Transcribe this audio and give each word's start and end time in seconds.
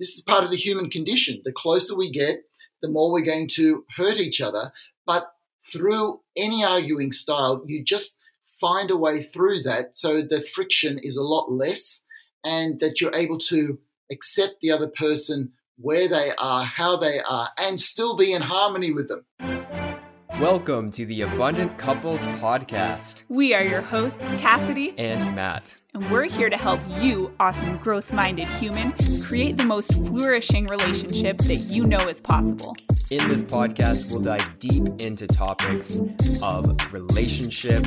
this 0.00 0.14
is 0.14 0.22
part 0.22 0.42
of 0.42 0.50
the 0.50 0.56
human 0.56 0.90
condition. 0.90 1.42
The 1.44 1.52
closer 1.52 1.94
we 1.96 2.10
get, 2.10 2.42
the 2.82 2.88
more 2.88 3.12
we're 3.12 3.24
going 3.24 3.48
to 3.52 3.84
hurt 3.96 4.16
each 4.16 4.40
other. 4.40 4.72
But 5.06 5.30
through 5.70 6.20
any 6.36 6.64
arguing 6.64 7.12
style, 7.12 7.62
you 7.66 7.84
just 7.84 8.16
find 8.60 8.90
a 8.90 8.96
way 8.96 9.22
through 9.22 9.62
that 9.62 9.96
so 9.96 10.22
the 10.22 10.42
friction 10.42 10.98
is 11.02 11.16
a 11.16 11.22
lot 11.22 11.52
less 11.52 12.02
and 12.44 12.80
that 12.80 13.00
you're 13.00 13.14
able 13.14 13.38
to 13.38 13.78
accept 14.10 14.54
the 14.62 14.70
other 14.70 14.88
person 14.88 15.52
where 15.76 16.08
they 16.08 16.32
are, 16.38 16.64
how 16.64 16.96
they 16.96 17.20
are, 17.20 17.50
and 17.58 17.80
still 17.80 18.16
be 18.16 18.32
in 18.32 18.42
harmony 18.42 18.92
with 18.92 19.08
them. 19.08 19.89
Welcome 20.38 20.90
to 20.92 21.04
the 21.04 21.22
Abundant 21.22 21.76
Couples 21.76 22.26
Podcast. 22.26 23.24
We 23.28 23.52
are 23.52 23.62
your 23.62 23.82
hosts, 23.82 24.18
Cassidy 24.38 24.94
and 24.96 25.34
Matt. 25.34 25.74
And 25.92 26.10
we're 26.10 26.24
here 26.24 26.48
to 26.48 26.56
help 26.56 26.80
you, 27.00 27.32
awesome 27.40 27.76
growth 27.78 28.12
minded 28.12 28.48
human, 28.48 28.94
create 29.22 29.58
the 29.58 29.64
most 29.64 29.92
flourishing 29.92 30.66
relationship 30.66 31.38
that 31.38 31.56
you 31.56 31.86
know 31.86 32.08
is 32.08 32.20
possible. 32.20 32.74
In 33.10 33.28
this 33.28 33.42
podcast, 33.42 34.10
we'll 34.10 34.22
dive 34.22 34.58
deep 34.60 34.86
into 35.00 35.26
topics 35.26 36.00
of 36.42 36.92
relationship, 36.92 37.84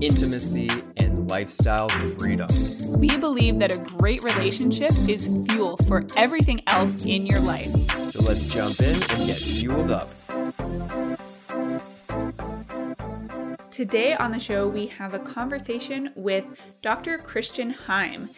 intimacy, 0.00 0.68
and 0.98 1.30
lifestyle 1.30 1.88
freedom. 1.88 2.48
We 2.88 3.16
believe 3.16 3.58
that 3.60 3.72
a 3.72 3.78
great 3.78 4.22
relationship 4.22 4.92
is 5.08 5.28
fuel 5.48 5.78
for 5.88 6.06
everything 6.16 6.60
else 6.66 7.04
in 7.06 7.26
your 7.26 7.40
life. 7.40 7.72
So 8.12 8.20
let's 8.20 8.44
jump 8.44 8.80
in 8.80 8.94
and 8.94 9.26
get 9.26 9.38
fueled 9.38 9.90
up. 9.90 10.10
Today 13.80 14.12
on 14.12 14.30
the 14.30 14.38
show, 14.38 14.68
we 14.68 14.88
have 14.88 15.14
a 15.14 15.18
conversation 15.18 16.10
with 16.14 16.44
Dr. 16.82 17.16
Christian 17.16 17.70
Heim, 17.70 18.28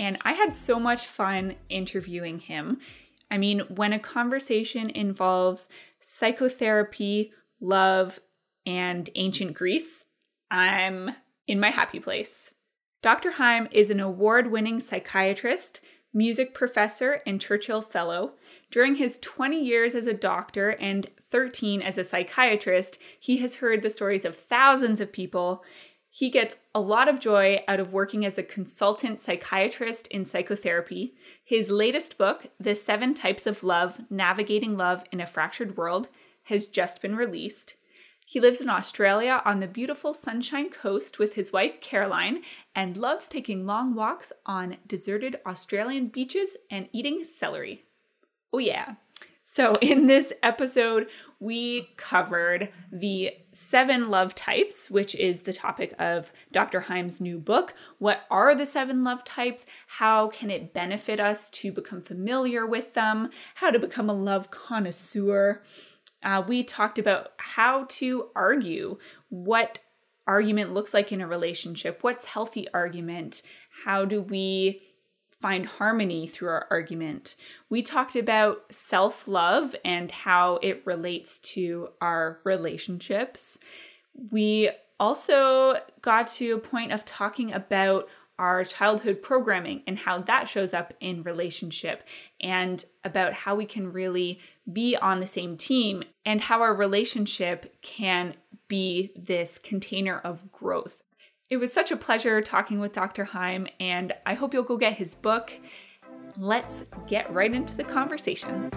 and 0.00 0.18
I 0.24 0.32
had 0.32 0.56
so 0.56 0.80
much 0.80 1.06
fun 1.06 1.54
interviewing 1.68 2.40
him. 2.40 2.78
I 3.30 3.38
mean, 3.38 3.60
when 3.68 3.92
a 3.92 4.00
conversation 4.00 4.90
involves 4.90 5.68
psychotherapy, 6.00 7.32
love, 7.60 8.18
and 8.66 9.08
ancient 9.14 9.54
Greece, 9.54 10.04
I'm 10.50 11.10
in 11.46 11.60
my 11.60 11.70
happy 11.70 12.00
place. 12.00 12.50
Dr. 13.00 13.30
Heim 13.30 13.68
is 13.70 13.90
an 13.90 14.00
award 14.00 14.50
winning 14.50 14.80
psychiatrist, 14.80 15.78
music 16.12 16.54
professor, 16.54 17.22
and 17.24 17.40
Churchill 17.40 17.82
Fellow. 17.82 18.32
During 18.72 18.96
his 18.96 19.20
20 19.20 19.62
years 19.62 19.94
as 19.94 20.08
a 20.08 20.12
doctor 20.12 20.70
and 20.70 21.08
13 21.30 21.82
as 21.82 21.98
a 21.98 22.04
psychiatrist, 22.04 22.98
he 23.18 23.38
has 23.38 23.56
heard 23.56 23.82
the 23.82 23.90
stories 23.90 24.24
of 24.24 24.36
thousands 24.36 25.00
of 25.00 25.12
people. 25.12 25.64
He 26.10 26.30
gets 26.30 26.56
a 26.74 26.80
lot 26.80 27.08
of 27.08 27.20
joy 27.20 27.62
out 27.68 27.80
of 27.80 27.92
working 27.92 28.24
as 28.24 28.38
a 28.38 28.42
consultant 28.42 29.20
psychiatrist 29.20 30.06
in 30.08 30.24
psychotherapy. 30.24 31.14
His 31.44 31.70
latest 31.70 32.18
book, 32.18 32.48
The 32.58 32.74
Seven 32.74 33.14
Types 33.14 33.46
of 33.46 33.62
Love 33.62 34.00
Navigating 34.10 34.76
Love 34.76 35.04
in 35.12 35.20
a 35.20 35.26
Fractured 35.26 35.76
World, 35.76 36.08
has 36.44 36.66
just 36.66 37.02
been 37.02 37.14
released. 37.14 37.74
He 38.26 38.40
lives 38.40 38.60
in 38.60 38.68
Australia 38.68 39.40
on 39.46 39.60
the 39.60 39.66
beautiful 39.66 40.12
Sunshine 40.12 40.68
Coast 40.68 41.18
with 41.18 41.34
his 41.34 41.50
wife 41.50 41.80
Caroline 41.80 42.42
and 42.74 42.94
loves 42.94 43.26
taking 43.26 43.64
long 43.64 43.94
walks 43.94 44.32
on 44.44 44.76
deserted 44.86 45.38
Australian 45.46 46.08
beaches 46.08 46.56
and 46.70 46.88
eating 46.92 47.24
celery. 47.24 47.84
Oh, 48.52 48.58
yeah. 48.58 48.96
So, 49.50 49.74
in 49.80 50.06
this 50.06 50.32
episode, 50.42 51.08
we 51.40 51.88
covered 51.96 52.70
the 52.92 53.30
seven 53.52 54.10
love 54.10 54.34
types, 54.34 54.90
which 54.90 55.14
is 55.14 55.42
the 55.42 55.54
topic 55.54 55.94
of 55.98 56.30
Dr. 56.52 56.80
Heim's 56.80 57.20
new 57.20 57.38
book. 57.38 57.72
What 57.98 58.26
are 58.30 58.54
the 58.54 58.66
seven 58.66 59.04
love 59.04 59.24
types? 59.24 59.64
How 59.86 60.28
can 60.28 60.50
it 60.50 60.74
benefit 60.74 61.18
us 61.18 61.48
to 61.50 61.72
become 61.72 62.02
familiar 62.02 62.66
with 62.66 62.92
them? 62.92 63.30
How 63.54 63.70
to 63.70 63.78
become 63.78 64.10
a 64.10 64.14
love 64.14 64.50
connoisseur? 64.50 65.62
Uh, 66.22 66.42
we 66.46 66.62
talked 66.62 66.98
about 66.98 67.30
how 67.38 67.86
to 67.88 68.28
argue, 68.36 68.98
what 69.30 69.78
argument 70.26 70.74
looks 70.74 70.92
like 70.92 71.10
in 71.10 71.22
a 71.22 71.26
relationship, 71.26 72.00
what's 72.02 72.26
healthy 72.26 72.66
argument, 72.74 73.40
how 73.84 74.04
do 74.04 74.20
we 74.20 74.82
find 75.40 75.66
harmony 75.66 76.26
through 76.26 76.48
our 76.48 76.66
argument. 76.70 77.36
We 77.68 77.82
talked 77.82 78.16
about 78.16 78.64
self 78.70 79.28
love 79.28 79.74
and 79.84 80.10
how 80.10 80.58
it 80.62 80.82
relates 80.84 81.38
to 81.40 81.90
our 82.00 82.40
relationships. 82.44 83.58
We 84.30 84.70
also 84.98 85.76
got 86.02 86.28
to 86.28 86.52
a 86.52 86.58
point 86.58 86.92
of 86.92 87.04
talking 87.04 87.52
about 87.52 88.08
our 88.38 88.64
childhood 88.64 89.20
programming 89.20 89.82
and 89.86 89.98
how 89.98 90.20
that 90.20 90.48
shows 90.48 90.72
up 90.72 90.94
in 91.00 91.22
relationship 91.24 92.04
and 92.40 92.84
about 93.04 93.32
how 93.32 93.56
we 93.56 93.66
can 93.66 93.90
really 93.90 94.38
be 94.72 94.96
on 94.96 95.18
the 95.18 95.26
same 95.26 95.56
team 95.56 96.04
and 96.24 96.40
how 96.42 96.62
our 96.62 96.74
relationship 96.74 97.74
can 97.82 98.34
be 98.68 99.10
this 99.16 99.58
container 99.58 100.18
of 100.18 100.52
growth 100.52 101.02
it 101.50 101.56
was 101.56 101.72
such 101.72 101.90
a 101.90 101.96
pleasure 101.96 102.42
talking 102.42 102.78
with 102.78 102.92
Dr. 102.92 103.24
Heim, 103.24 103.66
and 103.80 104.12
I 104.26 104.34
hope 104.34 104.52
you'll 104.52 104.64
go 104.64 104.76
get 104.76 104.94
his 104.94 105.14
book. 105.14 105.50
Let's 106.36 106.84
get 107.06 107.32
right 107.32 107.52
into 107.52 107.74
the 107.74 107.84
conversation. 107.84 108.70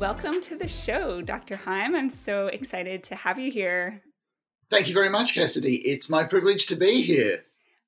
Welcome 0.00 0.40
to 0.42 0.56
the 0.56 0.68
show, 0.68 1.22
Dr. 1.22 1.56
Heim. 1.56 1.94
I'm 1.94 2.08
so 2.08 2.48
excited 2.48 3.04
to 3.04 3.14
have 3.14 3.38
you 3.38 3.52
here. 3.52 4.02
Thank 4.70 4.88
you 4.88 4.94
very 4.94 5.08
much, 5.08 5.34
Cassidy. 5.34 5.76
It's 5.76 6.10
my 6.10 6.24
privilege 6.24 6.66
to 6.66 6.76
be 6.76 7.02
here. 7.02 7.42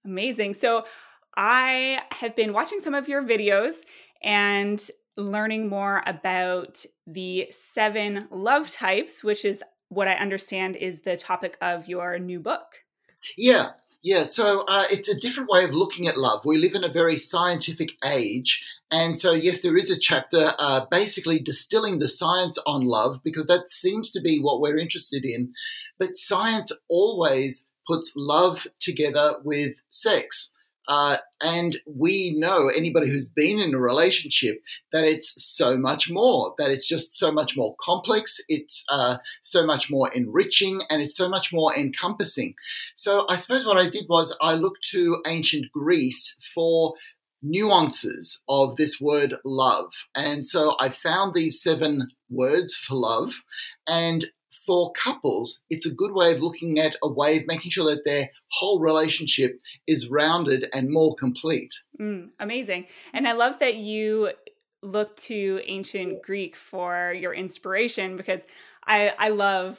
Amazing. 0.05 0.55
So, 0.55 0.85
I 1.37 2.01
have 2.11 2.35
been 2.35 2.53
watching 2.53 2.81
some 2.81 2.95
of 2.95 3.09
your 3.09 3.23
videos 3.23 3.75
and 4.23 4.81
learning 5.17 5.69
more 5.69 6.03
about 6.07 6.85
the 7.07 7.49
seven 7.51 8.29
love 8.31 8.71
types, 8.71 9.23
which 9.25 9.45
is 9.45 9.63
what 9.89 10.09
I 10.09 10.15
understand 10.15 10.77
is 10.77 11.01
the 11.01 11.17
topic 11.17 11.57
of 11.61 11.89
your 11.89 12.19
new 12.19 12.41
book. 12.41 12.77
Yeah, 13.37 13.71
yeah, 14.03 14.25
so 14.25 14.65
uh, 14.67 14.85
it's 14.91 15.11
a 15.11 15.21
different 15.21 15.51
way 15.51 15.63
of 15.63 15.75
looking 15.75 16.09
at 16.09 16.17
love. 16.17 16.47
We 16.47 16.57
live 16.57 16.75
in 16.75 16.85
a 16.85 16.89
very 16.89 17.19
scientific 17.19 17.93
age. 18.03 18.65
And 18.91 19.19
so, 19.19 19.33
yes, 19.33 19.61
there 19.61 19.77
is 19.77 19.91
a 19.91 19.99
chapter 19.99 20.55
uh, 20.59 20.87
basically 20.91 21.39
distilling 21.39 21.99
the 21.99 22.09
science 22.09 22.59
on 22.67 22.87
love 22.87 23.21
because 23.23 23.47
that 23.47 23.69
seems 23.69 24.11
to 24.13 24.21
be 24.23 24.41
what 24.41 24.63
we're 24.63 24.79
interested 24.79 25.25
in. 25.27 25.53
But 25.99 26.17
science 26.17 26.73
always 26.89 27.69
puts 27.87 28.13
love 28.17 28.67
together 28.79 29.35
with 29.45 29.75
sex. 29.91 30.55
Uh, 30.91 31.19
and 31.41 31.77
we 31.87 32.35
know 32.37 32.69
anybody 32.69 33.09
who's 33.09 33.29
been 33.29 33.61
in 33.61 33.75
a 33.75 33.79
relationship 33.79 34.57
that 34.91 35.05
it's 35.05 35.33
so 35.41 35.79
much 35.79 36.11
more, 36.11 36.53
that 36.59 36.69
it's 36.69 36.89
just 36.89 37.15
so 37.17 37.31
much 37.31 37.57
more 37.57 37.77
complex, 37.81 38.39
it's 38.49 38.85
uh, 38.91 39.17
so 39.43 39.65
much 39.65 39.89
more 39.89 40.11
enriching, 40.13 40.83
and 40.91 41.01
it's 41.01 41.17
so 41.17 41.29
much 41.29 41.53
more 41.53 41.73
encompassing. 41.79 42.55
So 42.97 43.25
I 43.29 43.37
suppose 43.37 43.65
what 43.65 43.77
I 43.77 43.89
did 43.89 44.07
was 44.09 44.37
I 44.43 44.55
looked 44.55 44.83
to 44.91 45.23
ancient 45.29 45.67
Greece 45.73 46.37
for 46.53 46.95
nuances 47.41 48.43
of 48.49 48.75
this 48.75 49.01
word 49.01 49.37
love. 49.45 49.93
And 50.17 50.45
so 50.45 50.75
I 50.81 50.89
found 50.89 51.35
these 51.35 51.63
seven 51.63 52.09
words 52.29 52.75
for 52.75 52.97
love. 52.97 53.33
And 53.87 54.27
for 54.51 54.93
couples, 54.93 55.61
it's 55.71 55.87
a 55.87 55.95
good 55.95 56.13
way 56.13 56.33
of 56.33 56.43
looking 56.43 56.79
at 56.79 56.97
a 57.03 57.09
way 57.09 57.39
of 57.39 57.47
making 57.47 57.71
sure 57.71 57.95
that 57.95 58.05
their 58.05 58.31
whole 58.49 58.81
relationship 58.81 59.59
is 59.87 60.09
rounded 60.09 60.69
and 60.75 60.93
more 60.93 61.15
complete. 61.15 61.73
Mm, 62.01 62.31
amazing. 62.41 62.87
And 63.13 63.29
I 63.29 63.33
love 63.33 63.59
that 63.61 63.77
you 63.77 64.33
look 64.83 65.17
to 65.17 65.61
ancient 65.67 66.23
Greek 66.23 66.57
for 66.57 67.15
your 67.17 67.35
inspiration 67.35 68.17
because 68.17 68.45
I, 68.87 69.13
I 69.19 69.29
love 69.29 69.79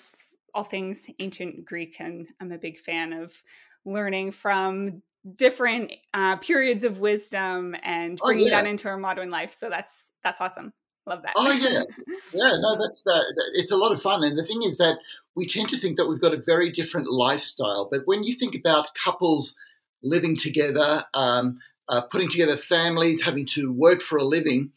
all 0.54 0.64
things 0.64 1.06
ancient 1.20 1.66
Greek 1.66 1.96
and 2.00 2.28
I'm 2.40 2.52
a 2.52 2.58
big 2.58 2.80
fan 2.80 3.14
of 3.14 3.42
learning 3.86 4.32
from 4.32 5.02
different 5.36 5.94
uh, 6.14 6.38
periods 6.38 6.84
of 6.84 7.00
wisdom 7.00 7.76
and 7.84 8.20
oh, 8.22 8.28
bringing 8.28 8.46
oh, 8.46 8.50
yeah. 8.50 8.62
that 8.62 8.70
into 8.70 8.88
our 8.88 8.98
modern 8.98 9.30
life. 9.30 9.54
So 9.54 9.70
that's 9.70 10.10
that's 10.24 10.40
awesome. 10.40 10.74
Love 11.08 11.24
that. 11.24 11.34
Oh 11.36 11.52
yeah, 11.52 11.84
yeah. 12.34 12.58
No, 12.60 12.78
that's 12.80 13.04
that. 13.04 13.24
It's 13.56 13.72
a 13.72 13.78
lot 13.78 13.92
of 13.92 14.02
fun, 14.02 14.24
and 14.24 14.38
the 14.38 14.46
thing 14.46 14.62
is 14.64 14.78
that 14.78 15.00
we 15.36 15.48
tend 15.48 15.70
to 15.70 15.78
think 15.78 15.98
that 15.98 16.08
we've 16.08 16.22
got 16.22 16.34
a 16.34 16.42
very 16.42 16.72
different 16.72 17.12
lifestyle, 17.12 17.88
but 17.90 18.02
when 18.06 18.24
you 18.24 18.36
think 18.36 18.56
about 18.56 18.94
couples 18.94 19.56
living 20.04 20.36
together, 20.36 21.06
um, 21.14 21.58
uh, 21.90 22.02
putting 22.02 22.30
together 22.30 22.58
families, 22.58 23.22
having 23.22 23.46
to 23.46 23.72
work 23.72 24.02
for 24.02 24.18
a 24.18 24.24
living, 24.24 24.72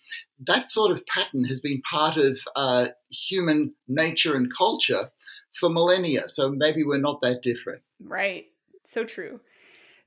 that 0.46 0.68
sort 0.68 0.90
of 0.90 1.06
pattern 1.06 1.44
has 1.44 1.60
been 1.60 1.82
part 1.90 2.16
of 2.16 2.40
uh, 2.56 2.88
human 3.08 3.74
nature 3.88 4.34
and 4.34 4.52
culture 4.52 5.10
for 5.58 5.68
millennia. 5.68 6.28
So 6.28 6.50
maybe 6.50 6.84
we're 6.84 6.98
not 6.98 7.20
that 7.22 7.42
different. 7.42 7.82
Right. 8.02 8.46
So 8.84 9.04
true. 9.04 9.40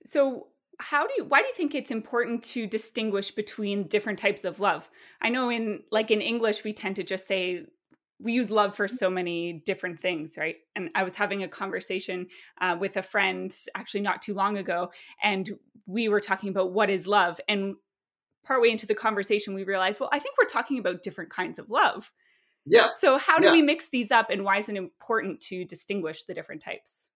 So 0.06 0.48
how 0.80 1.08
do 1.08 1.14
you 1.18 1.26
why 1.26 1.40
do 1.40 1.48
you 1.48 1.54
think 1.56 1.74
it's 1.74 1.92
important 1.92 2.44
to 2.44 2.68
distinguish 2.68 3.32
between 3.32 3.88
different 3.88 4.20
types 4.20 4.46
of 4.46 4.60
love 4.60 4.90
i 5.22 5.30
know 5.30 5.50
in 5.50 5.82
like 5.92 6.12
in 6.12 6.22
english 6.22 6.64
we 6.64 6.72
tend 6.72 6.96
to 6.96 7.04
just 7.04 7.28
say 7.28 7.66
we 8.20 8.34
use 8.34 8.50
love 8.50 8.76
for 8.76 8.88
so 8.88 9.10
many 9.10 9.54
different 9.66 10.00
things, 10.00 10.38
right? 10.38 10.56
And 10.76 10.90
I 10.96 11.04
was 11.04 11.16
having 11.16 11.44
a 11.44 11.48
conversation 11.48 12.28
uh, 12.60 12.76
with 12.80 12.98
a 12.98 13.04
friend 13.04 13.56
actually 13.76 14.02
not 14.02 14.22
too 14.22 14.34
long 14.34 14.58
ago, 14.58 14.92
and 15.22 15.58
we 15.86 16.10
were 16.10 16.20
talking 16.20 16.50
about 16.50 16.72
what 16.72 16.90
is 16.90 17.06
love. 17.06 17.40
And 17.48 17.76
partway 18.44 18.70
into 18.70 18.88
the 18.88 18.96
conversation, 18.96 19.54
we 19.54 19.64
realized, 19.64 20.00
well, 20.00 20.10
I 20.12 20.20
think 20.20 20.36
we're 20.38 20.48
talking 20.48 20.80
about 20.80 21.04
different 21.04 21.30
kinds 21.30 21.60
of 21.60 21.70
love. 21.70 22.12
Yeah. 22.66 22.88
So, 22.98 23.18
how 23.18 23.38
do 23.38 23.46
yeah. 23.46 23.52
we 23.52 23.62
mix 23.62 23.90
these 23.90 24.12
up, 24.12 24.30
and 24.30 24.44
why 24.44 24.58
is 24.58 24.68
it 24.68 24.76
important 24.76 25.40
to 25.42 25.64
distinguish 25.64 26.24
the 26.24 26.34
different 26.34 26.62
types? 26.62 27.08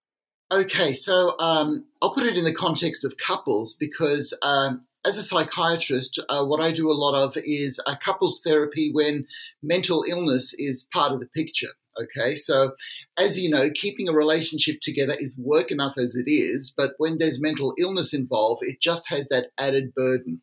Okay, 0.52 0.94
so 0.94 1.36
um, 1.40 1.86
I'll 2.02 2.14
put 2.14 2.26
it 2.26 2.38
in 2.38 2.44
the 2.44 2.54
context 2.54 3.06
of 3.06 3.16
couples 3.16 3.74
because 3.74 4.38
um, 4.42 4.86
as 5.06 5.16
a 5.16 5.24
psychiatrist, 5.24 6.20
uh, 6.28 6.44
what 6.44 6.60
I 6.60 6.74
do 6.74 6.92
a 6.92 6.94
lot 6.94 7.16
of 7.16 7.38
is 7.38 7.80
a 7.88 7.96
couples 7.96 8.42
therapy 8.44 8.92
when 8.92 9.26
mental 9.64 10.04
illness 10.10 10.54
is 10.58 10.90
part 10.94 11.14
of 11.14 11.22
the 11.22 11.28
picture. 11.28 11.70
Okay, 12.02 12.36
so 12.36 12.74
as 13.18 13.40
you 13.40 13.50
know, 13.50 13.70
keeping 13.74 14.10
a 14.10 14.14
relationship 14.14 14.82
together 14.82 15.16
is 15.18 15.38
work 15.38 15.72
enough 15.72 15.94
as 15.98 16.16
it 16.16 16.30
is, 16.30 16.74
but 16.76 16.96
when 16.98 17.18
there's 17.18 17.42
mental 17.42 17.74
illness 17.80 18.14
involved, 18.14 18.62
it 18.64 18.82
just 18.82 19.06
has 19.08 19.30
that 19.30 19.52
added 19.58 19.94
burden. 19.94 20.42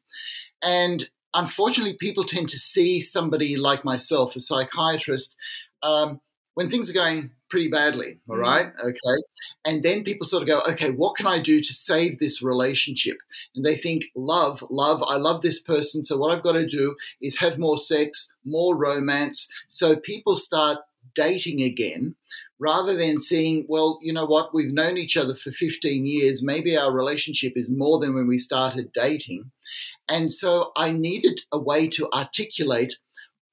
And 0.63 1.09
unfortunately, 1.35 1.97
people 2.01 2.25
tend 2.25 2.49
to 2.51 2.59
see 2.59 3.01
somebody 3.01 3.57
like 3.57 3.85
myself, 3.85 4.37
a 4.37 4.41
psychiatrist, 4.41 5.37
um, 5.83 6.21
when 6.59 6.69
things 6.69 6.91
are 6.91 6.95
going 6.95 7.31
pretty 7.51 7.69
badly, 7.69 8.19
all 8.29 8.35
mm. 8.35 8.69
Okay. 8.81 9.23
And 9.65 9.85
then 9.85 10.03
people 10.03 10.27
sort 10.27 10.43
of 10.43 10.49
go, 10.49 10.61
okay, 10.69 10.91
what 10.91 11.15
can 11.15 11.25
I 11.25 11.39
do 11.39 11.61
to 11.63 11.73
save 11.73 12.19
this 12.19 12.43
relationship? 12.43 13.17
And 13.55 13.65
they 13.65 13.77
think, 13.77 14.07
love, 14.17 14.65
love, 14.69 15.01
I 15.07 15.19
love 15.19 15.43
this 15.43 15.63
person. 15.63 16.03
So 16.03 16.17
what 16.17 16.37
I've 16.37 16.43
got 16.43 16.55
to 16.55 16.67
do 16.67 16.97
is 17.23 17.37
have 17.37 17.61
more 17.61 17.79
sex, 17.79 18.33
more 18.45 18.77
romance. 18.77 19.49
So 19.69 20.01
people 20.01 20.35
start 20.35 20.79
dating 21.15 21.63
again 21.63 22.17
rather 22.59 22.97
than 22.97 23.21
seeing, 23.21 23.65
well, 23.69 24.01
you 24.03 24.13
know 24.13 24.27
what, 24.27 24.53
we've 24.53 24.75
known 24.75 24.99
each 24.99 25.17
other 25.17 25.37
for 25.37 25.53
15 25.53 26.07
years. 26.07 26.43
Maybe 26.43 26.77
our 26.77 26.93
relationship 26.93 27.53
is 27.55 27.71
more 27.71 28.01
than 28.01 28.17
when 28.17 28.27
we 28.27 28.41
started 28.41 28.91
dating. 28.95 29.49
And 30.09 30.33
so 30.33 30.73
I 30.75 30.91
needed 30.91 31.43
a 31.53 31.59
way 31.59 31.89
to 31.91 32.09
articulate 32.13 32.97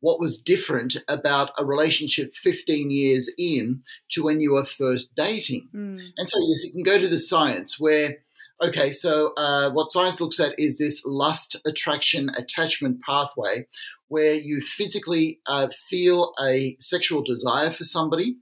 what 0.05 0.19
was 0.19 0.37
different 0.37 0.97
about 1.07 1.49
a 1.57 1.65
relationship 1.65 2.35
15 2.35 2.91
years 2.91 3.27
in 3.39 3.81
to 4.11 4.21
when 4.21 4.39
you 4.39 4.53
were 4.53 4.63
first 4.63 5.15
dating. 5.15 5.67
Mm. 5.73 5.99
And 6.15 6.29
so, 6.29 6.37
yes, 6.47 6.63
you 6.63 6.71
can 6.73 6.83
go 6.83 6.99
to 6.99 7.07
the 7.07 7.17
science 7.17 7.79
where, 7.79 8.17
okay, 8.61 8.91
so 8.91 9.33
uh, 9.35 9.71
what 9.71 9.91
science 9.91 10.21
looks 10.21 10.39
at 10.39 10.53
is 10.59 10.77
this 10.77 11.03
lust, 11.07 11.55
attraction, 11.65 12.29
attachment 12.37 13.01
pathway 13.01 13.65
where 14.07 14.35
you 14.35 14.61
physically 14.61 15.39
uh, 15.47 15.69
feel 15.89 16.35
a 16.39 16.77
sexual 16.79 17.23
desire 17.23 17.71
for 17.71 17.83
somebody, 17.83 18.35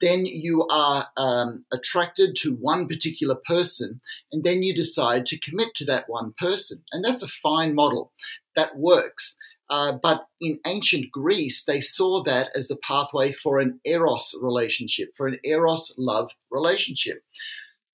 then 0.00 0.24
you 0.24 0.66
are 0.72 1.06
um, 1.18 1.66
attracted 1.70 2.34
to 2.34 2.54
one 2.54 2.88
particular 2.88 3.36
person, 3.46 4.00
and 4.32 4.44
then 4.44 4.62
you 4.62 4.74
decide 4.74 5.26
to 5.26 5.38
commit 5.38 5.68
to 5.76 5.84
that 5.84 6.08
one 6.08 6.32
person. 6.38 6.82
And 6.92 7.04
that's 7.04 7.22
a 7.22 7.28
fine 7.28 7.74
model 7.74 8.12
that 8.56 8.78
works. 8.78 9.36
Uh, 9.70 9.92
but 10.02 10.26
in 10.40 10.58
ancient 10.66 11.12
Greece, 11.12 11.62
they 11.62 11.80
saw 11.80 12.22
that 12.24 12.50
as 12.56 12.66
the 12.66 12.78
pathway 12.82 13.30
for 13.30 13.60
an 13.60 13.80
eros 13.84 14.34
relationship, 14.42 15.10
for 15.16 15.28
an 15.28 15.38
eros 15.44 15.94
love 15.96 16.30
relationship. 16.50 17.22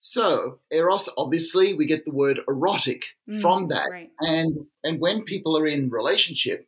So 0.00 0.61
eros, 0.70 1.08
obviously, 1.19 1.75
we 1.75 1.87
get 1.87 2.05
the 2.05 2.12
word 2.12 2.40
erotic 2.49 3.02
mm, 3.28 3.40
from 3.40 3.69
that, 3.69 3.88
right. 3.90 4.11
and 4.20 4.67
and 4.84 5.00
when 5.00 5.25
people 5.25 5.58
are 5.58 5.67
in 5.67 5.90
relationship, 5.90 6.67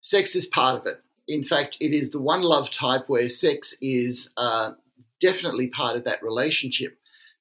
sex 0.00 0.34
is 0.34 0.46
part 0.46 0.80
of 0.80 0.86
it. 0.86 1.00
In 1.26 1.42
fact, 1.42 1.76
it 1.80 1.92
is 1.92 2.10
the 2.10 2.20
one 2.20 2.42
love 2.42 2.70
type 2.70 3.08
where 3.08 3.28
sex 3.28 3.74
is 3.80 4.30
uh, 4.36 4.72
definitely 5.20 5.70
part 5.70 5.96
of 5.96 6.04
that 6.04 6.22
relationship. 6.22 6.98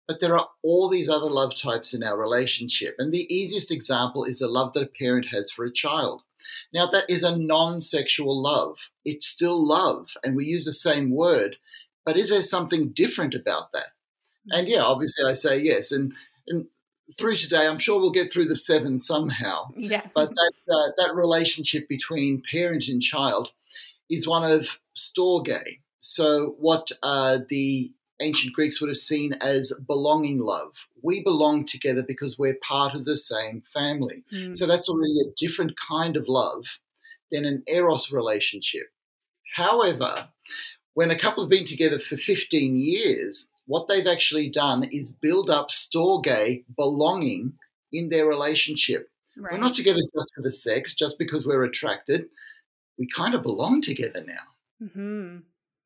But 0.07 0.19
there 0.19 0.37
are 0.37 0.49
all 0.63 0.89
these 0.89 1.09
other 1.09 1.29
love 1.29 1.55
types 1.55 1.93
in 1.93 2.03
our 2.03 2.17
relationship. 2.17 2.95
And 2.97 3.13
the 3.13 3.33
easiest 3.33 3.71
example 3.71 4.25
is 4.25 4.39
the 4.39 4.47
love 4.47 4.73
that 4.73 4.83
a 4.83 4.87
parent 4.87 5.27
has 5.31 5.51
for 5.51 5.65
a 5.65 5.71
child. 5.71 6.23
Now, 6.73 6.87
that 6.87 7.09
is 7.09 7.23
a 7.23 7.37
non 7.37 7.79
sexual 7.79 8.41
love. 8.41 8.77
It's 9.05 9.25
still 9.25 9.65
love, 9.65 10.09
and 10.23 10.35
we 10.35 10.45
use 10.45 10.65
the 10.65 10.73
same 10.73 11.11
word. 11.11 11.57
But 12.05 12.17
is 12.17 12.29
there 12.29 12.41
something 12.41 12.89
different 12.89 13.33
about 13.33 13.71
that? 13.71 13.87
And 14.51 14.67
yeah, 14.67 14.83
obviously 14.83 15.25
I 15.25 15.33
say 15.33 15.57
yes. 15.57 15.91
And, 15.91 16.13
and 16.47 16.67
through 17.17 17.37
today, 17.37 17.67
I'm 17.67 17.79
sure 17.79 17.99
we'll 17.99 18.11
get 18.11 18.31
through 18.31 18.45
the 18.45 18.55
seven 18.55 18.99
somehow. 18.99 19.69
Yeah. 19.75 20.05
But 20.13 20.29
that, 20.29 20.53
uh, 20.69 20.91
that 20.97 21.15
relationship 21.15 21.87
between 21.87 22.43
parent 22.51 22.87
and 22.87 23.01
child 23.01 23.51
is 24.09 24.27
one 24.27 24.49
of 24.49 24.79
storge. 24.95 25.79
So, 25.99 26.55
what 26.59 26.91
uh, 27.01 27.39
the 27.47 27.91
ancient 28.21 28.53
Greeks 28.53 28.79
would 28.79 28.89
have 28.89 28.97
seen 28.97 29.33
as 29.41 29.73
belonging 29.87 30.39
love. 30.39 30.73
We 31.01 31.23
belong 31.23 31.65
together 31.65 32.03
because 32.03 32.37
we're 32.37 32.57
part 32.67 32.95
of 32.95 33.05
the 33.05 33.17
same 33.17 33.61
family. 33.61 34.23
Mm. 34.31 34.55
So 34.55 34.65
that's 34.65 34.89
already 34.89 35.19
a 35.19 35.33
different 35.35 35.73
kind 35.77 36.15
of 36.15 36.27
love 36.27 36.65
than 37.31 37.45
an 37.45 37.63
eros 37.67 38.11
relationship. 38.11 38.87
However, 39.55 40.27
when 40.93 41.11
a 41.11 41.19
couple 41.19 41.43
have 41.43 41.49
been 41.49 41.65
together 41.65 41.99
for 41.99 42.17
15 42.17 42.77
years, 42.77 43.47
what 43.65 43.87
they've 43.87 44.07
actually 44.07 44.49
done 44.49 44.83
is 44.85 45.11
build 45.11 45.49
up 45.49 45.69
storge 45.69 46.63
belonging 46.75 47.53
in 47.91 48.09
their 48.09 48.27
relationship. 48.27 49.09
Right. 49.35 49.53
We're 49.53 49.59
not 49.59 49.75
together 49.75 50.01
just 50.15 50.33
for 50.35 50.41
the 50.41 50.51
sex, 50.51 50.93
just 50.95 51.17
because 51.17 51.45
we're 51.45 51.63
attracted. 51.63 52.25
We 52.97 53.07
kind 53.07 53.33
of 53.33 53.41
belong 53.41 53.81
together 53.81 54.21
now. 54.25 54.87
Mm-hmm. 54.87 55.37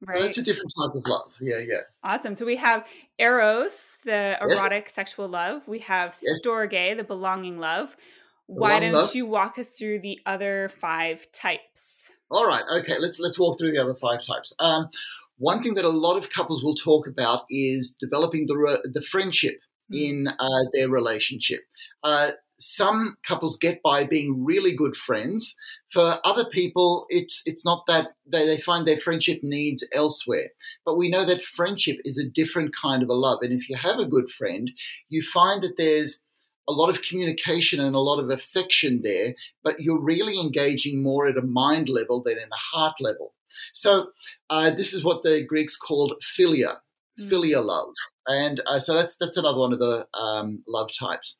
Right. 0.06 0.22
that's 0.22 0.38
a 0.38 0.44
different 0.44 0.72
type 0.78 0.96
of 0.96 1.08
love. 1.08 1.32
Yeah, 1.40 1.58
yeah. 1.58 1.82
Awesome. 2.04 2.36
So 2.36 2.46
we 2.46 2.58
have 2.58 2.86
Eros, 3.18 3.98
the 4.04 4.38
erotic 4.40 4.84
yes. 4.86 4.94
sexual 4.94 5.28
love. 5.28 5.68
We 5.68 5.80
have 5.80 6.16
yes. 6.22 6.46
Storge, 6.46 6.98
the 6.98 7.04
belonging 7.04 7.58
love. 7.58 7.98
Why 8.46 8.80
don't 8.80 8.94
love. 8.94 9.16
you 9.16 9.26
walk 9.26 9.58
us 9.58 9.70
through 9.70 10.02
the 10.02 10.20
other 10.26 10.70
five 10.70 11.30
types? 11.32 12.12
All 12.30 12.46
right. 12.46 12.64
Okay. 12.78 12.98
Let's 13.00 13.20
let's 13.20 13.40
walk 13.40 13.58
through 13.58 13.72
the 13.72 13.82
other 13.82 13.96
five 13.96 14.26
types. 14.26 14.54
Um, 14.60 14.90
one 15.38 15.64
thing 15.64 15.76
that 15.76 15.86
a 15.86 15.90
lot 15.90 16.18
of 16.18 16.30
couples 16.30 16.64
will 16.64 16.76
talk 16.76 17.08
about 17.08 17.46
is 17.50 17.96
developing 18.00 18.46
the 18.48 18.90
the 18.94 19.02
friendship 19.02 19.56
mm-hmm. 19.92 20.28
in 20.28 20.28
uh, 20.40 20.66
their 20.74 20.90
relationship. 20.90 21.62
Uh, 22.04 22.32
some 22.60 23.18
couples 23.26 23.58
get 23.58 23.82
by 23.84 24.04
being 24.04 24.44
really 24.44 24.76
good 24.76 24.96
friends. 24.96 25.56
For 25.92 26.20
other 26.24 26.46
people, 26.46 27.06
it's 27.10 27.42
it's 27.46 27.64
not 27.64 27.84
that 27.88 28.10
they, 28.26 28.46
they 28.46 28.60
find 28.60 28.88
their 28.88 28.98
friendship 28.98 29.40
needs 29.44 29.86
elsewhere. 29.94 30.50
But 30.86 30.98
we 30.98 31.10
know 31.10 31.26
that 31.26 31.42
friendship 31.42 31.98
is 32.04 32.18
a 32.18 32.30
different 32.30 32.76
kind 32.76 33.04
of 33.04 33.10
a 33.10 33.14
love. 33.14 33.40
And 33.42 33.54
if 33.54 33.70
you 33.70 33.78
have 33.78 34.00
a 34.00 34.06
good 34.06 34.32
friend, 34.32 34.72
you 35.10 35.22
find 35.22 35.62
that 35.62 35.78
there's 35.78 36.24
a 36.68 36.74
lot 36.74 36.90
of 36.90 37.02
communication 37.02 37.80
and 37.80 37.96
a 37.96 38.00
lot 38.00 38.20
of 38.20 38.30
affection 38.30 39.02
there, 39.04 39.34
but 39.64 39.80
you're 39.80 40.02
really 40.02 40.40
engaging 40.40 41.02
more 41.02 41.28
at 41.28 41.38
a 41.38 41.42
mind 41.42 41.88
level 41.88 42.22
than 42.22 42.38
in 42.38 42.50
a 42.52 42.76
heart 42.76 42.96
level. 43.00 43.34
So 43.74 44.10
uh, 44.50 44.72
this 44.72 44.94
is 44.94 45.04
what 45.04 45.24
the 45.24 45.46
Greeks 45.46 45.78
called 45.78 46.16
philia, 46.22 46.78
mm. 47.20 47.30
philia 47.30 47.64
love, 47.64 47.94
and 48.28 48.62
uh, 48.68 48.80
so 48.80 48.94
that's 48.94 49.16
that's 49.18 49.38
another 49.38 49.60
one 49.60 49.74
of 49.74 49.80
the 49.80 50.08
um, 50.14 50.64
love 50.68 50.90
types. 50.98 51.38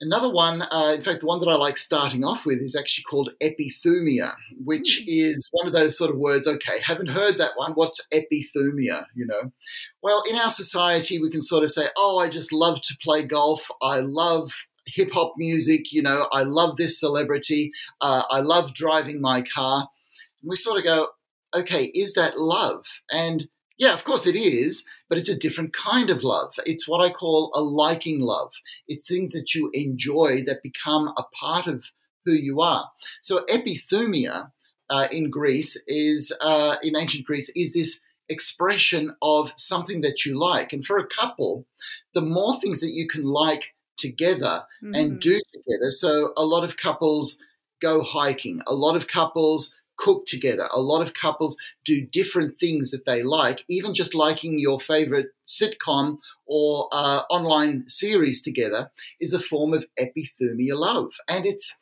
Another 0.00 0.30
one, 0.30 0.62
uh, 0.62 0.92
in 0.94 1.00
fact, 1.00 1.20
the 1.20 1.26
one 1.26 1.40
that 1.40 1.48
I 1.48 1.56
like 1.56 1.76
starting 1.76 2.22
off 2.22 2.46
with 2.46 2.58
is 2.58 2.76
actually 2.76 3.02
called 3.02 3.34
epithumia, 3.42 4.32
which 4.64 5.02
mm. 5.02 5.04
is 5.08 5.48
one 5.50 5.66
of 5.66 5.72
those 5.72 5.98
sort 5.98 6.10
of 6.10 6.18
words. 6.18 6.46
Okay, 6.46 6.80
haven't 6.84 7.08
heard 7.08 7.38
that 7.38 7.56
one. 7.56 7.72
What's 7.72 8.06
epithumia? 8.12 9.06
You 9.16 9.26
know, 9.26 9.52
well, 10.00 10.22
in 10.30 10.36
our 10.36 10.50
society, 10.50 11.20
we 11.20 11.30
can 11.30 11.42
sort 11.42 11.64
of 11.64 11.72
say, 11.72 11.88
"Oh, 11.96 12.18
I 12.18 12.28
just 12.28 12.52
love 12.52 12.80
to 12.82 12.96
play 13.02 13.24
golf. 13.24 13.68
I 13.82 13.98
love 13.98 14.52
hip 14.86 15.10
hop 15.12 15.34
music. 15.36 15.92
You 15.92 16.02
know, 16.02 16.28
I 16.32 16.44
love 16.44 16.76
this 16.76 17.00
celebrity. 17.00 17.72
Uh, 18.00 18.22
I 18.30 18.38
love 18.38 18.74
driving 18.74 19.20
my 19.20 19.42
car." 19.42 19.88
And 20.42 20.50
we 20.50 20.56
sort 20.56 20.78
of 20.78 20.84
go, 20.84 21.08
"Okay, 21.54 21.86
is 21.86 22.12
that 22.14 22.38
love?" 22.38 22.84
And 23.10 23.48
yeah, 23.78 23.94
of 23.94 24.04
course 24.04 24.26
it 24.26 24.36
is, 24.36 24.84
but 25.08 25.18
it's 25.18 25.28
a 25.28 25.38
different 25.38 25.72
kind 25.72 26.10
of 26.10 26.24
love. 26.24 26.54
It's 26.66 26.88
what 26.88 27.04
I 27.04 27.10
call 27.10 27.52
a 27.54 27.62
liking 27.62 28.20
love. 28.20 28.52
It's 28.88 29.08
things 29.08 29.32
that 29.34 29.54
you 29.54 29.70
enjoy 29.72 30.42
that 30.46 30.62
become 30.62 31.08
a 31.16 31.22
part 31.40 31.66
of 31.66 31.84
who 32.24 32.32
you 32.32 32.60
are. 32.60 32.90
So 33.22 33.44
epithumia 33.46 34.50
uh, 34.90 35.08
in 35.12 35.30
Greece 35.30 35.80
is, 35.86 36.32
uh, 36.40 36.76
in 36.82 36.96
ancient 36.96 37.24
Greece, 37.24 37.50
is 37.54 37.72
this 37.72 38.00
expression 38.28 39.16
of 39.22 39.52
something 39.56 40.00
that 40.02 40.24
you 40.24 40.38
like. 40.38 40.72
And 40.72 40.84
for 40.84 40.98
a 40.98 41.06
couple, 41.06 41.66
the 42.14 42.20
more 42.20 42.60
things 42.60 42.80
that 42.80 42.92
you 42.92 43.08
can 43.08 43.24
like 43.24 43.74
together 43.96 44.64
mm-hmm. 44.82 44.94
and 44.94 45.20
do 45.20 45.40
together. 45.52 45.90
So 45.90 46.32
a 46.36 46.44
lot 46.44 46.64
of 46.64 46.76
couples 46.76 47.38
go 47.80 48.02
hiking. 48.02 48.60
A 48.66 48.74
lot 48.74 48.96
of 48.96 49.08
couples 49.08 49.74
cook 49.98 50.26
together. 50.26 50.68
A 50.72 50.80
lot 50.80 51.02
of 51.02 51.14
couples 51.14 51.56
do 51.84 52.00
different 52.00 52.58
things 52.58 52.90
that 52.90 53.04
they 53.04 53.22
like, 53.22 53.64
even 53.68 53.94
just 53.94 54.14
liking 54.14 54.58
your 54.58 54.80
favorite 54.80 55.28
sitcom 55.46 56.18
or 56.46 56.88
uh, 56.92 57.22
online 57.30 57.84
series 57.88 58.40
together 58.40 58.90
is 59.20 59.32
a 59.32 59.40
form 59.40 59.74
of 59.74 59.84
epithumia 60.00 60.74
love. 60.74 61.10
And 61.28 61.44
it's, 61.44 61.76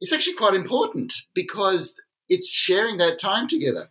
it's 0.00 0.12
actually 0.12 0.36
quite 0.36 0.54
important 0.54 1.14
because 1.34 1.98
it's 2.28 2.50
sharing 2.50 2.98
that 2.98 3.18
time 3.18 3.48
together. 3.48 3.88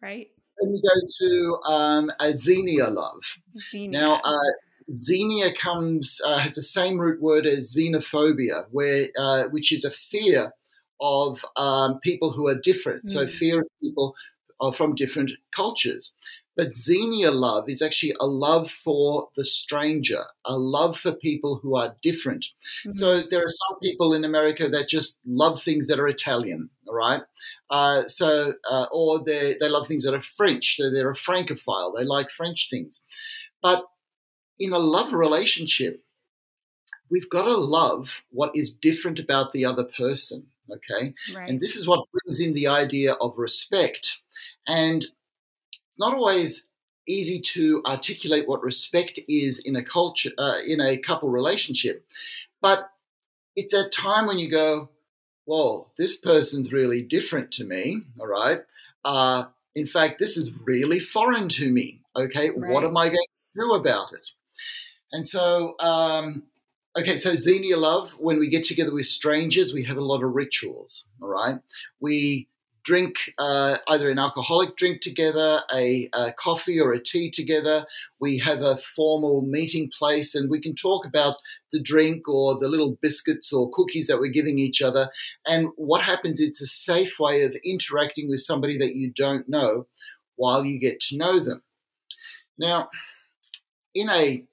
Right. 0.00 0.30
Then 0.60 0.72
we 0.72 0.80
go 0.82 1.00
to 1.18 1.72
um, 1.72 2.10
a 2.20 2.34
xenia 2.34 2.88
love. 2.88 3.22
Xenia. 3.70 4.00
Now, 4.00 4.20
uh, 4.24 4.52
xenia 4.90 5.52
comes 5.54 6.20
uh, 6.24 6.38
has 6.38 6.54
the 6.54 6.62
same 6.62 6.98
root 6.98 7.20
word 7.20 7.46
as 7.46 7.74
xenophobia, 7.74 8.66
where 8.70 9.08
uh, 9.18 9.44
which 9.44 9.72
is 9.72 9.84
a 9.84 9.90
fear 9.90 10.52
of 11.02 11.44
um, 11.56 11.98
people 12.00 12.30
who 12.32 12.48
are 12.48 12.54
different. 12.54 13.06
So 13.06 13.26
Mm. 13.26 13.30
fear 13.30 13.60
of 13.60 13.66
people 13.82 14.14
are 14.60 14.72
from 14.72 14.94
different 14.94 15.32
cultures. 15.54 16.12
But 16.54 16.72
xenia 16.72 17.30
love 17.30 17.64
is 17.68 17.80
actually 17.80 18.14
a 18.20 18.26
love 18.26 18.70
for 18.70 19.30
the 19.36 19.44
stranger, 19.44 20.24
a 20.44 20.56
love 20.56 20.98
for 20.98 21.12
people 21.12 21.56
who 21.56 21.76
are 21.76 21.96
different. 22.02 22.46
Mhm. 22.86 22.94
So 22.94 23.22
there 23.22 23.42
are 23.42 23.48
some 23.48 23.78
people 23.80 24.12
in 24.12 24.24
America 24.24 24.68
that 24.68 24.86
just 24.88 25.18
love 25.26 25.62
things 25.62 25.88
that 25.88 25.98
are 25.98 26.08
Italian, 26.08 26.68
all 26.86 26.94
right? 26.94 27.22
Uh, 27.70 28.06
so, 28.06 28.52
uh, 28.70 28.86
or 28.92 29.24
they, 29.24 29.56
they 29.60 29.68
love 29.70 29.88
things 29.88 30.04
that 30.04 30.14
are 30.14 30.20
French. 30.22 30.76
So 30.76 30.90
they're 30.90 31.10
a 31.10 31.16
Francophile. 31.16 31.92
They 31.96 32.04
like 32.04 32.30
French 32.30 32.68
things. 32.70 33.02
But 33.62 33.86
in 34.58 34.72
a 34.74 34.78
love 34.78 35.14
relationship, 35.14 36.04
we've 37.10 37.30
got 37.30 37.44
to 37.44 37.56
love 37.56 38.22
what 38.30 38.54
is 38.54 38.70
different 38.72 39.18
about 39.18 39.52
the 39.52 39.64
other 39.64 39.84
person, 39.84 40.51
okay? 40.70 41.14
right. 41.34 41.48
And 41.48 41.60
this 41.60 41.76
is 41.76 41.86
what 41.86 42.06
brings 42.12 42.40
in 42.40 42.54
the 42.54 42.68
idea 42.68 43.14
of 43.14 43.38
respect. 43.38 44.18
And 44.66 45.02
it's 45.02 45.98
not 45.98 46.14
always 46.14 46.68
easy 47.06 47.40
to 47.40 47.82
articulate 47.86 48.48
what 48.48 48.62
respect 48.62 49.18
is 49.28 49.58
in 49.58 49.76
a 49.76 49.84
culture, 49.84 50.30
uh, 50.38 50.58
in 50.66 50.80
a 50.80 50.96
couple 50.96 51.28
relationship, 51.28 52.06
but 52.60 52.90
it's 53.56 53.74
a 53.74 53.88
time 53.88 54.26
when 54.26 54.38
you 54.38 54.50
go, 54.50 54.88
"Whoa, 55.44 55.90
this 55.98 56.16
person's 56.16 56.72
really 56.72 57.02
different 57.02 57.52
to 57.52 57.64
me." 57.64 58.02
All 58.20 58.26
right. 58.26 58.60
Uh, 59.04 59.46
in 59.74 59.86
fact, 59.86 60.18
this 60.18 60.36
is 60.36 60.52
really 60.64 61.00
foreign 61.00 61.48
to 61.50 61.70
me. 61.70 62.00
Okay, 62.14 62.48
what 62.50 62.84
am 62.84 62.96
I 62.96 63.08
going 63.08 63.18
to 63.18 63.60
do 63.60 63.72
about 63.74 64.12
it? 64.12 64.26
And 65.12 65.26
so, 65.26 65.74
um, 65.80 66.44
okay, 66.96 67.16
so 67.16 67.36
Xenia 67.36 67.76
love, 67.76 68.12
when 68.12 68.38
we 68.38 68.48
get 68.48 68.64
together 68.64 68.92
with 68.92 69.06
strangers, 69.06 69.72
we 69.72 69.84
have 69.84 69.96
a 69.96 70.04
lot 70.04 70.22
of 70.22 70.34
rituals. 70.34 71.08
All 71.20 71.28
right. 71.28 71.56
We 72.00 72.48
drink 72.84 73.16
uh, 73.38 73.78
either 73.88 74.10
an 74.10 74.18
alcoholic 74.18 74.76
drink 74.76 75.00
together, 75.00 75.62
a, 75.72 76.08
a 76.14 76.32
coffee 76.32 76.80
or 76.80 76.92
a 76.92 77.02
tea 77.02 77.30
together. 77.30 77.86
We 78.18 78.38
have 78.38 78.60
a 78.62 78.76
formal 78.76 79.42
meeting 79.42 79.90
place 79.96 80.34
and 80.34 80.50
we 80.50 80.60
can 80.60 80.74
talk 80.74 81.06
about 81.06 81.36
the 81.72 81.80
drink 81.80 82.28
or 82.28 82.58
the 82.58 82.68
little 82.68 82.98
biscuits 83.00 83.52
or 83.52 83.70
cookies 83.70 84.08
that 84.08 84.18
we're 84.18 84.32
giving 84.32 84.58
each 84.58 84.82
other. 84.82 85.08
And 85.46 85.68
what 85.76 86.02
happens, 86.02 86.40
it's 86.40 86.60
a 86.60 86.66
safe 86.66 87.18
way 87.20 87.44
of 87.44 87.56
interacting 87.64 88.28
with 88.28 88.40
somebody 88.40 88.76
that 88.78 88.96
you 88.96 89.12
don't 89.12 89.48
know 89.48 89.86
while 90.36 90.64
you 90.64 90.80
get 90.80 91.00
to 91.00 91.16
know 91.16 91.38
them. 91.38 91.62
Now, 92.58 92.88
in 93.94 94.10
a 94.10 94.44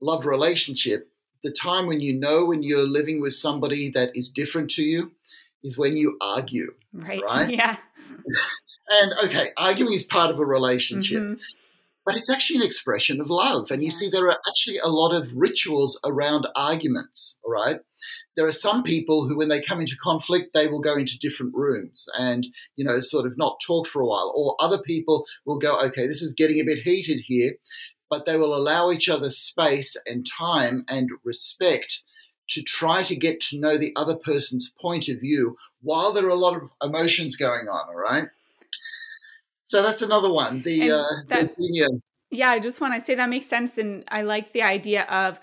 love 0.00 0.24
relationship, 0.24 1.08
the 1.44 1.52
time 1.52 1.86
when 1.86 2.00
you 2.00 2.18
know 2.18 2.44
when 2.46 2.62
you're 2.62 2.86
living 2.86 3.20
with 3.20 3.34
somebody 3.34 3.90
that 3.90 4.10
is 4.14 4.28
different 4.28 4.70
to 4.72 4.82
you 4.82 5.12
is 5.62 5.76
when 5.78 5.96
you 5.96 6.16
argue. 6.20 6.72
right. 6.92 7.22
right? 7.28 7.50
Yeah. 7.50 7.76
And 8.88 9.12
okay, 9.24 9.50
arguing 9.56 9.92
is 9.94 10.04
part 10.04 10.30
of 10.30 10.38
a 10.38 10.44
relationship, 10.44 11.22
Mhm. 11.22 11.38
but 12.04 12.16
it's 12.16 12.30
actually 12.30 12.60
an 12.60 12.66
expression 12.66 13.20
of 13.20 13.28
love. 13.30 13.70
And 13.70 13.82
you 13.82 13.88
Yeah. 13.88 13.94
see, 13.98 14.08
there 14.10 14.26
are 14.28 14.38
actually 14.48 14.78
a 14.78 14.88
lot 14.88 15.12
of 15.12 15.32
rituals 15.34 15.98
around 16.04 16.46
arguments, 16.54 17.38
all 17.44 17.50
right? 17.52 17.80
There 18.36 18.46
are 18.46 18.52
some 18.52 18.82
people 18.84 19.28
who, 19.28 19.36
when 19.36 19.48
they 19.48 19.60
come 19.60 19.80
into 19.80 19.96
conflict, 20.00 20.54
they 20.54 20.68
will 20.68 20.80
go 20.80 20.94
into 20.96 21.18
different 21.18 21.52
rooms 21.54 22.06
and, 22.16 22.46
you 22.76 22.84
know, 22.84 23.00
sort 23.00 23.26
of 23.26 23.36
not 23.36 23.58
talk 23.66 23.88
for 23.88 24.00
a 24.00 24.06
while. 24.06 24.32
Or 24.36 24.54
other 24.60 24.78
people 24.78 25.26
will 25.44 25.58
go, 25.58 25.76
okay, 25.80 26.06
this 26.06 26.22
is 26.22 26.34
getting 26.34 26.60
a 26.60 26.64
bit 26.64 26.82
heated 26.84 27.22
here, 27.26 27.54
but 28.10 28.26
they 28.26 28.36
will 28.36 28.54
allow 28.54 28.90
each 28.90 29.08
other 29.08 29.30
space 29.30 29.96
and 30.06 30.26
time 30.26 30.84
and 30.88 31.08
respect 31.24 32.02
to 32.48 32.62
try 32.62 33.02
to 33.02 33.16
get 33.16 33.40
to 33.40 33.60
know 33.60 33.76
the 33.76 33.92
other 33.96 34.16
person's 34.16 34.72
point 34.80 35.08
of 35.08 35.18
view 35.20 35.56
while 35.82 36.12
there 36.12 36.26
are 36.26 36.30
a 36.30 36.34
lot 36.34 36.56
of 36.56 36.70
emotions 36.82 37.36
going 37.36 37.68
on, 37.68 37.88
all 37.88 37.96
right? 37.96 38.28
So 39.64 39.82
that's 39.82 40.02
another 40.02 40.32
one. 40.32 40.62
The, 40.62 40.92
uh, 40.92 41.04
the 41.26 41.44
xenia, 41.44 41.88
Yeah, 42.30 42.50
I 42.50 42.60
just 42.60 42.80
want 42.80 42.94
to 42.94 43.00
say 43.00 43.16
that 43.16 43.28
makes 43.28 43.46
sense. 43.46 43.78
And 43.78 44.04
I 44.08 44.22
like 44.22 44.52
the 44.52 44.62
idea 44.62 45.02
of 45.04 45.40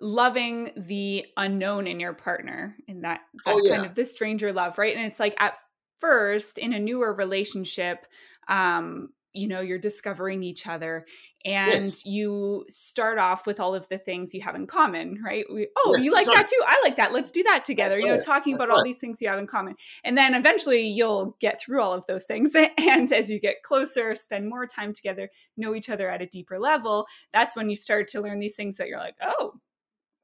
loving 0.00 0.70
the 0.76 1.26
unknown 1.36 1.86
in 1.86 2.00
your 2.00 2.14
partner 2.14 2.76
and 2.88 3.04
that, 3.04 3.20
that 3.44 3.54
Oh, 3.54 3.60
yeah. 3.62 3.76
kind 3.76 3.86
of 3.86 3.94
the 3.94 4.04
stranger 4.06 4.52
love, 4.52 4.78
right? 4.78 4.96
And 4.96 5.04
it's 5.04 5.20
like 5.20 5.34
at 5.38 5.58
first 5.98 6.56
in 6.56 6.72
a 6.72 6.78
newer 6.78 7.12
relationship, 7.12 8.06
um, 8.48 9.10
you 9.36 9.48
know, 9.48 9.60
you're 9.60 9.78
discovering 9.78 10.42
each 10.42 10.66
other 10.66 11.06
and 11.44 11.70
Yes. 11.70 12.04
you 12.04 12.64
start 12.68 13.18
off 13.18 13.46
with 13.46 13.60
all 13.60 13.74
of 13.74 13.86
the 13.88 13.98
things 13.98 14.34
you 14.34 14.40
have 14.40 14.54
in 14.54 14.66
common, 14.66 15.22
right? 15.22 15.44
We, 15.52 15.68
oh, 15.76 15.94
Yes, 15.94 16.04
you 16.04 16.12
like 16.12 16.26
that 16.26 16.48
too? 16.48 16.60
I 16.66 16.80
like 16.82 16.96
that. 16.96 17.12
Let's 17.12 17.30
do 17.30 17.42
that 17.44 17.64
together. 17.64 17.90
That's 17.90 18.00
you 18.00 18.06
know, 18.06 18.14
right. 18.14 18.24
talking 18.24 18.54
That's 18.54 18.64
about 18.64 18.76
all 18.76 18.82
these 18.82 18.98
things 18.98 19.22
you 19.22 19.28
have 19.28 19.38
in 19.38 19.46
common. 19.46 19.76
And 20.02 20.16
then 20.16 20.34
eventually 20.34 20.86
you'll 20.86 21.36
get 21.40 21.60
through 21.60 21.80
all 21.80 21.92
of 21.92 22.06
those 22.06 22.24
things. 22.24 22.54
And 22.78 23.12
as 23.12 23.30
you 23.30 23.38
get 23.38 23.62
closer, 23.62 24.14
spend 24.14 24.48
more 24.48 24.66
time 24.66 24.92
together, 24.92 25.30
know 25.56 25.74
each 25.74 25.88
other 25.88 26.10
at 26.10 26.22
a 26.22 26.26
deeper 26.26 26.58
level, 26.58 27.06
that's 27.32 27.56
when 27.56 27.68
you 27.68 27.76
start 27.76 28.08
to 28.08 28.20
learn 28.20 28.38
these 28.38 28.56
things 28.56 28.76
that 28.76 28.88
you're 28.88 28.98
like, 28.98 29.16
oh, 29.22 29.54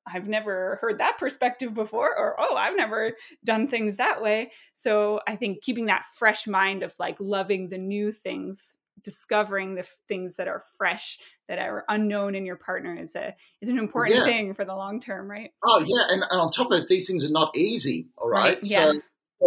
I've 0.06 0.28
never 0.28 0.78
heard 0.80 0.98
that 0.98 1.18
perspective 1.18 1.74
before, 1.74 2.16
or 2.18 2.36
oh, 2.38 2.56
I've 2.56 2.76
never 2.76 3.12
done 3.44 3.68
things 3.68 3.96
that 3.96 4.20
way. 4.20 4.50
So 4.74 5.20
I 5.26 5.36
think 5.36 5.62
keeping 5.62 5.86
that 5.86 6.06
fresh 6.14 6.46
mind 6.46 6.82
of 6.82 6.94
like 6.98 7.16
loving 7.20 7.68
the 7.68 7.78
new 7.78 8.10
things, 8.10 8.76
discovering 9.04 9.74
the 9.74 9.80
f- 9.80 9.96
things 10.08 10.36
that 10.36 10.48
are 10.48 10.62
fresh, 10.78 11.18
that 11.48 11.58
are 11.58 11.84
unknown 11.88 12.34
in 12.34 12.46
your 12.46 12.56
partner 12.56 12.94
is 12.94 13.14
a 13.14 13.34
is 13.60 13.68
an 13.68 13.78
important 13.78 14.18
Yeah. 14.18 14.24
thing 14.24 14.54
for 14.54 14.64
the 14.64 14.74
long 14.74 15.00
term, 15.00 15.30
right? 15.30 15.50
Oh 15.66 15.84
yeah, 15.86 16.04
and, 16.10 16.22
and 16.30 16.40
on 16.40 16.50
top 16.52 16.72
of 16.72 16.80
it, 16.80 16.88
these 16.88 17.06
things 17.08 17.24
are 17.24 17.30
not 17.30 17.56
easy. 17.56 18.08
All 18.18 18.28
right, 18.28 18.56
Right, 18.56 18.58
yeah. 18.62 18.92
so 18.92 19.00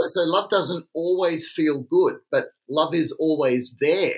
so- 0.08 0.22
love 0.26 0.50
doesn't 0.50 0.86
always 0.94 1.50
feel 1.50 1.82
good, 1.82 2.16
but 2.32 2.48
love 2.70 2.94
is 2.94 3.12
always 3.20 3.76
there. 3.80 4.14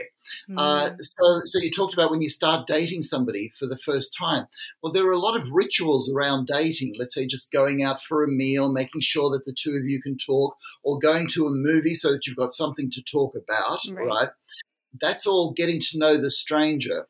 Uh, 0.57 0.89
Mm, 0.89 0.97
so 0.99 1.41
so 1.45 1.57
you 1.59 1.71
talked 1.71 1.93
about 1.93 2.11
when 2.11 2.21
you 2.21 2.27
start 2.27 2.67
dating 2.67 3.01
somebody 3.01 3.53
for 3.57 3.65
the 3.65 3.77
first 3.77 4.13
time. 4.19 4.45
Well, 4.83 4.91
there 4.91 5.07
are 5.07 5.11
a 5.13 5.17
lot 5.19 5.39
of 5.39 5.47
rituals 5.51 6.11
around 6.11 6.49
dating. 6.51 6.95
Let's 6.99 7.15
say 7.15 7.25
just 7.27 7.49
going 7.49 7.81
out 7.81 8.03
for 8.03 8.25
a 8.25 8.27
meal, 8.27 8.69
making 8.69 8.99
sure 9.01 9.29
that 9.29 9.45
the 9.45 9.55
two 9.57 9.71
of 9.77 9.85
you 9.85 10.01
can 10.01 10.17
talk, 10.17 10.57
or 10.83 10.99
going 10.99 11.29
to 11.29 11.47
a 11.47 11.49
movie 11.49 11.93
so 11.93 12.11
that 12.11 12.27
you've 12.27 12.35
got 12.35 12.51
something 12.51 12.91
to 12.91 13.01
talk 13.03 13.35
about. 13.37 13.79
Right. 13.89 14.05
Right. 14.05 14.29
That's 15.01 15.25
all 15.27 15.51
getting 15.53 15.79
to 15.79 15.97
know 15.97 16.17
the 16.17 16.29
stranger. 16.31 17.07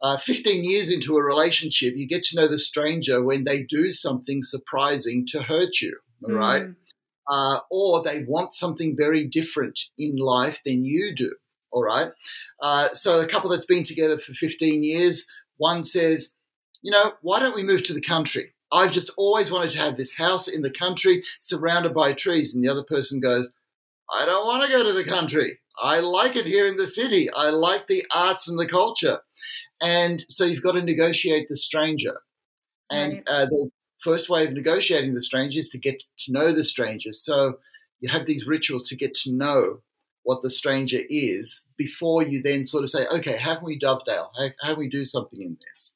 Uh, 0.00 0.16
15 0.16 0.62
years 0.64 0.90
into 0.90 1.16
a 1.16 1.22
relationship, 1.22 1.94
you 1.96 2.06
get 2.06 2.22
to 2.22 2.36
know 2.36 2.46
the 2.46 2.58
stranger 2.58 3.22
when 3.22 3.44
they 3.44 3.64
do 3.64 3.90
something 3.90 4.42
surprising 4.42 5.26
to 5.26 5.42
hurt 5.42 5.80
you, 5.80 5.98
all 6.24 6.32
right? 6.32 6.62
mm, 6.62 6.76
Uh, 7.28 7.58
or 7.70 8.02
they 8.02 8.24
want 8.24 8.52
something 8.52 8.96
very 8.96 9.26
different 9.26 9.78
in 9.98 10.16
life 10.16 10.60
than 10.64 10.84
you 10.84 11.14
do, 11.14 11.34
all 11.72 11.82
right? 11.82 12.12
Uh, 12.62 12.88
so, 12.92 13.20
a 13.20 13.26
couple 13.26 13.50
that's 13.50 13.66
been 13.66 13.84
together 13.84 14.18
for 14.18 14.32
15 14.34 14.84
years, 14.84 15.26
one 15.56 15.82
says, 15.84 16.34
you 16.82 16.92
know, 16.92 17.14
why 17.22 17.40
don't 17.40 17.56
we 17.56 17.64
move 17.64 17.82
to 17.84 17.92
the 17.92 18.00
country? 18.00 18.54
I've 18.70 18.92
just 18.92 19.10
always 19.16 19.50
wanted 19.50 19.70
to 19.70 19.78
have 19.78 19.96
this 19.96 20.14
house 20.14 20.46
in 20.48 20.62
the 20.62 20.70
country 20.70 21.24
surrounded 21.40 21.94
by 21.94 22.12
trees. 22.12 22.54
And 22.54 22.62
the 22.62 22.68
other 22.68 22.84
person 22.84 23.20
goes, 23.20 23.50
I 24.12 24.24
don't 24.26 24.46
want 24.46 24.64
to 24.64 24.76
go 24.76 24.84
to 24.84 24.92
the 24.92 25.04
country. 25.04 25.58
I 25.80 26.00
like 26.00 26.36
it 26.36 26.46
here 26.46 26.66
in 26.66 26.76
the 26.76 26.86
city. 26.86 27.30
I 27.30 27.50
like 27.50 27.86
the 27.86 28.04
arts 28.14 28.48
and 28.48 28.58
the 28.58 28.66
culture. 28.68 29.20
And 29.80 30.24
so 30.28 30.44
you've 30.44 30.62
got 30.62 30.72
to 30.72 30.82
negotiate 30.82 31.48
the 31.48 31.56
stranger. 31.56 32.20
And 32.90 33.14
Right. 33.14 33.24
uh, 33.28 33.46
the 33.46 33.70
first 34.00 34.28
way 34.28 34.46
of 34.46 34.52
negotiating 34.52 35.14
the 35.14 35.22
stranger 35.22 35.58
is 35.58 35.68
to 35.70 35.78
get 35.78 36.02
to 36.18 36.32
know 36.32 36.52
the 36.52 36.64
stranger. 36.64 37.12
So 37.12 37.58
you 38.00 38.08
have 38.10 38.26
these 38.26 38.46
rituals 38.46 38.88
to 38.88 38.96
get 38.96 39.14
to 39.14 39.32
know 39.32 39.82
what 40.24 40.42
the 40.42 40.50
stranger 40.50 41.00
is 41.08 41.62
before 41.76 42.22
you 42.22 42.42
then 42.42 42.66
sort 42.66 42.84
of 42.84 42.90
say, 42.90 43.06
okay, 43.06 43.36
how 43.36 43.54
can 43.56 43.64
we 43.64 43.78
dovetail? 43.78 44.30
How, 44.36 44.48
how 44.62 44.68
can 44.74 44.78
we 44.78 44.88
do 44.88 45.04
something 45.04 45.40
in 45.40 45.56
this? 45.72 45.92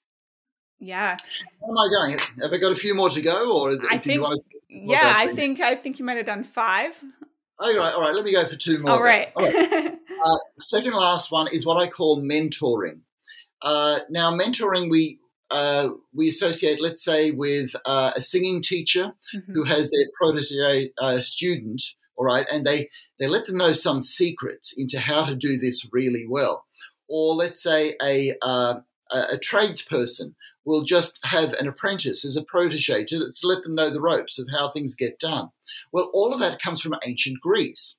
yeah. 0.80 1.16
How 1.60 1.68
am 1.68 1.78
I 1.78 1.88
going? 1.94 2.18
Have 2.42 2.52
I 2.52 2.56
got 2.58 2.72
a 2.72 2.76
few 2.76 2.92
more 2.94 3.08
to 3.10 3.20
go, 3.20 3.56
or 3.56 3.76
I 3.90 3.98
think- 3.98 4.20
want 4.20 4.42
to? 4.50 4.58
Yeah, 4.68 5.14
I 5.16 5.28
think 5.28 5.60
I 5.60 5.74
think 5.76 5.98
you 5.98 6.04
might 6.04 6.16
have 6.16 6.26
done 6.26 6.42
five. 6.44 6.98
All 7.62 7.76
right, 7.76 7.95
all 7.95 8.00
right. 8.00 8.14
Let 8.14 8.25
me 8.25 8.33
go 8.33 8.45
for 8.49 8.57
two 8.57 8.78
more. 8.78 8.90
All 8.92 9.02
right. 9.02 9.28
All 9.37 9.45
right. 9.45 9.92
Uh, 10.25 10.37
second 10.61 10.92
last 10.92 11.33
one 11.33 11.49
is 11.52 11.66
what 11.66 11.78
I 11.78 11.88
call 11.88 12.23
mentoring. 12.23 13.00
Uh, 13.61 13.99
now, 14.09 14.31
mentoring 14.31 14.88
we 14.88 15.19
uh, 15.50 15.88
we 16.14 16.28
associate, 16.28 16.81
let's 16.81 17.04
say, 17.04 17.33
with 17.33 17.73
uh, 17.87 18.12
a 18.14 18.23
singing 18.23 18.62
teacher 18.62 19.14
Mhm. 19.35 19.52
who 19.52 19.64
has 19.64 19.90
their 19.90 20.07
protege 20.16 20.90
uh, 20.99 21.21
student, 21.21 21.83
all 22.16 22.25
right, 22.25 22.47
and 22.52 22.64
they 22.64 22.88
they 23.19 23.26
let 23.26 23.47
them 23.47 23.57
know 23.57 23.73
some 23.73 24.00
secrets 24.00 24.73
into 24.78 25.00
how 25.00 25.25
to 25.25 25.35
do 25.35 25.59
this 25.59 25.85
really 25.92 26.25
well. 26.28 26.66
Or 27.09 27.35
let's 27.35 27.61
say 27.61 27.97
a 28.00 28.33
uh, 28.42 28.75
a, 29.11 29.19
a 29.33 29.38
tradesperson 29.38 30.35
will 30.64 30.85
just 30.85 31.19
have 31.25 31.52
an 31.54 31.66
apprentice 31.66 32.25
as 32.25 32.37
a 32.37 32.42
protege 32.42 33.04
to, 33.04 33.19
to 33.19 33.47
let 33.47 33.62
them 33.62 33.75
know 33.75 33.90
the 33.90 34.00
ropes 34.00 34.38
of 34.38 34.49
how 34.50 34.71
things 34.71 34.95
get 34.95 35.19
done. 35.19 35.50
Well, 35.92 36.11
all 36.12 36.33
of 36.33 36.40
that 36.40 36.62
comes 36.62 36.81
from 36.81 36.97
ancient 37.04 37.40
Greece. 37.40 37.99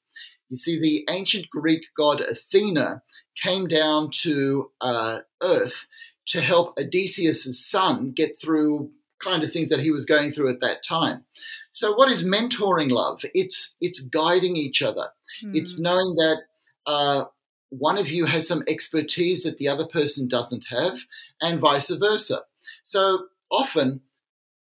You 0.49 0.55
see, 0.55 0.79
the 0.79 1.05
ancient 1.09 1.49
Greek 1.49 1.83
god 1.97 2.21
Athena 2.21 3.01
came 3.41 3.67
down 3.67 4.11
to 4.11 4.71
uh, 4.81 5.19
Earth 5.41 5.85
to 6.27 6.41
help 6.41 6.77
Odysseus' 6.77 7.67
son 7.67 8.11
get 8.15 8.39
through 8.41 8.91
kind 9.21 9.43
of 9.43 9.51
things 9.51 9.69
that 9.69 9.79
he 9.79 9.91
was 9.91 10.05
going 10.05 10.31
through 10.31 10.51
at 10.51 10.61
that 10.61 10.83
time. 10.83 11.23
So, 11.71 11.93
what 11.95 12.11
is 12.11 12.25
mentoring 12.25 12.91
love? 12.91 13.21
It's 13.33 13.75
it's 13.81 13.99
guiding 13.99 14.55
each 14.55 14.81
other. 14.81 15.09
Mm. 15.43 15.55
It's 15.55 15.79
knowing 15.79 16.15
that 16.15 16.37
uh, 16.85 17.25
one 17.69 17.97
of 17.97 18.11
you 18.11 18.25
has 18.25 18.47
some 18.47 18.63
expertise 18.67 19.43
that 19.43 19.57
the 19.57 19.67
other 19.67 19.87
person 19.87 20.27
doesn't 20.27 20.65
have, 20.69 20.99
and 21.41 21.59
vice 21.59 21.89
versa. 21.89 22.43
So 22.83 23.27
often, 23.51 24.01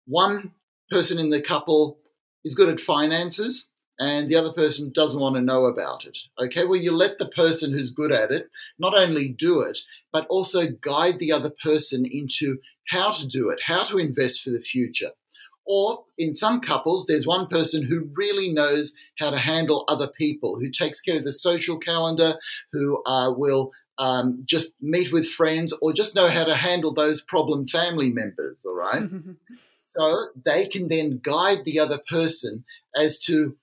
one 0.06 0.54
person 0.90 1.18
in 1.18 1.30
the 1.30 1.40
couple 1.40 1.98
is 2.44 2.54
good 2.54 2.68
at 2.68 2.80
finances 2.80 3.68
and 4.00 4.30
the 4.30 4.36
other 4.36 4.52
person 4.52 4.90
doesn't 4.92 5.20
want 5.20 5.36
to 5.36 5.42
know 5.42 5.66
about 5.66 6.06
it. 6.06 6.16
Okay, 6.42 6.64
well, 6.64 6.80
you 6.80 6.90
let 6.90 7.18
the 7.18 7.28
person 7.28 7.70
who's 7.70 7.90
good 7.90 8.10
at 8.10 8.30
it 8.30 8.50
not 8.78 8.96
only 8.96 9.28
do 9.28 9.60
it, 9.60 9.78
but 10.10 10.26
also 10.28 10.68
guide 10.80 11.18
the 11.18 11.32
other 11.32 11.52
person 11.62 12.06
into 12.10 12.58
how 12.88 13.12
to 13.12 13.26
do 13.28 13.50
it, 13.50 13.60
how 13.64 13.84
to 13.84 13.98
invest 13.98 14.42
for 14.42 14.50
the 14.50 14.60
future. 14.60 15.10
Or 15.66 16.04
in 16.16 16.34
some 16.34 16.60
couples, 16.60 17.04
there's 17.06 17.26
one 17.26 17.46
person 17.46 17.86
who 17.86 18.10
really 18.16 18.52
knows 18.52 18.94
how 19.18 19.30
to 19.30 19.38
handle 19.38 19.84
other 19.86 20.08
people, 20.08 20.58
who 20.58 20.70
takes 20.70 21.00
care 21.00 21.18
of 21.18 21.24
the 21.24 21.32
social 21.32 21.78
calendar, 21.78 22.38
who 22.72 23.02
uh, 23.04 23.32
will 23.36 23.70
um, 24.00 24.42
just 24.46 24.74
meet 24.80 25.12
with 25.12 25.28
friends, 25.28 25.72
or 25.80 25.92
just 25.92 26.14
know 26.14 26.28
how 26.28 26.44
to 26.44 26.54
handle 26.54 26.92
those 26.92 27.20
problem 27.20 27.68
family 27.68 28.10
members. 28.10 28.64
All 28.64 28.74
right. 28.74 29.02
so 29.76 30.26
they 30.44 30.66
can 30.66 30.88
then 30.88 31.20
guide 31.22 31.64
the 31.64 31.78
other 31.78 32.00
person 32.08 32.64
as 32.96 33.18
to 33.26 33.56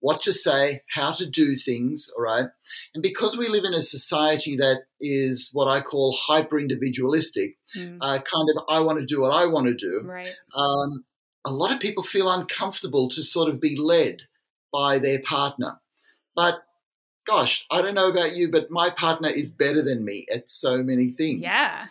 what 0.00 0.22
to 0.22 0.32
say, 0.32 0.80
how 0.94 1.12
to 1.12 1.26
do 1.26 1.56
things, 1.56 2.10
all 2.16 2.22
right? 2.22 2.46
And 2.94 3.02
because 3.02 3.36
we 3.36 3.48
live 3.48 3.64
in 3.64 3.74
a 3.74 3.82
society 3.82 4.56
that 4.56 4.84
is 4.98 5.50
what 5.52 5.68
I 5.68 5.82
call 5.82 6.16
hyper 6.18 6.58
individualistic, 6.58 7.58
mm. 7.76 7.98
uh, 8.00 8.18
kind 8.18 8.48
of, 8.56 8.64
I 8.68 8.80
want 8.80 9.00
to 9.00 9.04
do 9.04 9.20
what 9.20 9.34
I 9.34 9.44
want 9.46 9.66
to 9.66 9.74
do, 9.74 10.02
right. 10.04 10.32
Um, 10.56 11.04
a 11.44 11.52
lot 11.52 11.72
of 11.72 11.80
people 11.80 12.02
feel 12.02 12.30
uncomfortable 12.30 13.08
to 13.10 13.22
sort 13.22 13.48
of 13.48 13.60
be 13.60 13.76
led 13.76 14.22
by 14.72 14.98
their 14.98 15.20
partner. 15.22 15.80
But 16.34 16.62
gosh, 17.30 17.64
I 17.70 17.80
don't 17.80 17.94
know 17.94 18.08
about 18.10 18.34
you, 18.34 18.50
but 18.50 18.70
my 18.70 18.90
partner 18.90 19.28
is 19.28 19.50
better 19.50 19.82
than 19.82 20.04
me 20.04 20.26
at 20.32 20.50
so 20.50 20.82
many 20.82 21.12
things. 21.12 21.42
Yeah. 21.42 21.86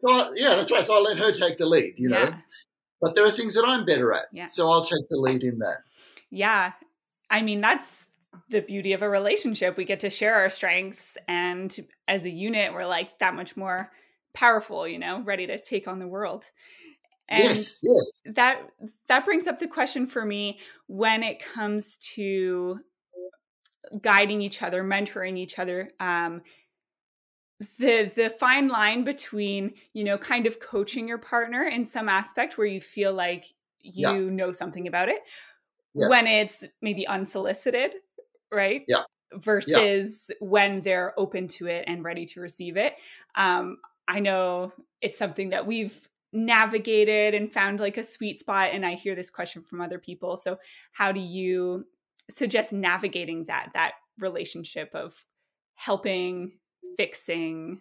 So 0.00 0.12
I, 0.12 0.30
yeah, 0.34 0.56
that's 0.56 0.72
right. 0.72 0.84
So 0.84 0.96
I 0.96 1.00
let 1.00 1.18
her 1.18 1.32
take 1.32 1.58
the 1.58 1.66
lead, 1.66 1.94
you 1.96 2.08
know. 2.08 2.24
Yeah. 2.24 2.38
But 3.00 3.14
there 3.14 3.26
are 3.26 3.30
things 3.32 3.54
that 3.54 3.64
I'm 3.66 3.84
better 3.84 4.12
at. 4.12 4.26
Yeah. 4.32 4.46
So 4.46 4.70
I'll 4.70 4.84
take 4.84 5.08
the 5.08 5.18
lead 5.18 5.42
in 5.42 5.58
that. 5.58 5.78
Yeah. 6.30 6.72
I 7.30 7.42
mean, 7.42 7.60
that's 7.60 7.98
the 8.48 8.60
beauty 8.60 8.92
of 8.92 9.02
a 9.02 9.08
relationship. 9.08 9.76
We 9.76 9.84
get 9.84 10.00
to 10.00 10.10
share 10.10 10.34
our 10.34 10.50
strengths 10.50 11.16
and 11.28 11.74
as 12.08 12.24
a 12.24 12.30
unit, 12.30 12.72
we're 12.74 12.86
like 12.86 13.18
that 13.20 13.34
much 13.34 13.56
more 13.56 13.90
powerful, 14.34 14.88
you 14.88 14.98
know, 14.98 15.22
ready 15.22 15.46
to 15.46 15.60
take 15.60 15.86
on 15.86 15.98
the 15.98 16.08
world. 16.08 16.44
And 17.28 17.44
yes, 17.44 17.78
yes. 17.82 18.22
That 18.34 18.62
that 19.08 19.24
brings 19.24 19.46
up 19.46 19.58
the 19.58 19.68
question 19.68 20.06
for 20.06 20.24
me 20.24 20.58
when 20.86 21.22
it 21.22 21.40
comes 21.40 21.96
to 22.14 22.80
guiding 24.00 24.42
each 24.42 24.62
other, 24.62 24.82
mentoring 24.82 25.38
each 25.38 25.58
other. 25.58 25.90
Um, 26.00 26.42
the 27.78 28.10
the 28.14 28.30
fine 28.30 28.68
line 28.68 29.04
between 29.04 29.74
you 29.92 30.04
know 30.04 30.18
kind 30.18 30.46
of 30.46 30.60
coaching 30.60 31.06
your 31.06 31.18
partner 31.18 31.62
in 31.62 31.84
some 31.84 32.08
aspect 32.08 32.58
where 32.58 32.66
you 32.66 32.80
feel 32.80 33.12
like 33.12 33.44
you 33.80 34.08
yeah. 34.08 34.18
know 34.18 34.52
something 34.52 34.88
about 34.88 35.08
it 35.08 35.20
yeah. 35.94 36.08
when 36.08 36.26
it's 36.26 36.64
maybe 36.80 37.06
unsolicited 37.06 37.92
right 38.50 38.82
yeah 38.88 39.02
versus 39.34 40.26
yeah. 40.28 40.34
when 40.40 40.80
they're 40.80 41.18
open 41.18 41.48
to 41.48 41.66
it 41.66 41.84
and 41.86 42.04
ready 42.04 42.26
to 42.26 42.40
receive 42.40 42.76
it 42.76 42.94
um 43.34 43.78
i 44.08 44.20
know 44.20 44.72
it's 45.00 45.18
something 45.18 45.50
that 45.50 45.66
we've 45.66 46.08
navigated 46.32 47.34
and 47.34 47.52
found 47.52 47.78
like 47.78 47.96
a 47.96 48.04
sweet 48.04 48.38
spot 48.38 48.70
and 48.72 48.84
i 48.84 48.94
hear 48.94 49.14
this 49.14 49.30
question 49.30 49.62
from 49.62 49.80
other 49.80 49.98
people 49.98 50.36
so 50.36 50.58
how 50.92 51.12
do 51.12 51.20
you 51.20 51.86
suggest 52.32 52.72
navigating 52.72 53.44
that 53.44 53.70
that 53.74 53.92
relationship 54.18 54.90
of 54.94 55.24
helping 55.74 56.52
fixing. 56.96 57.80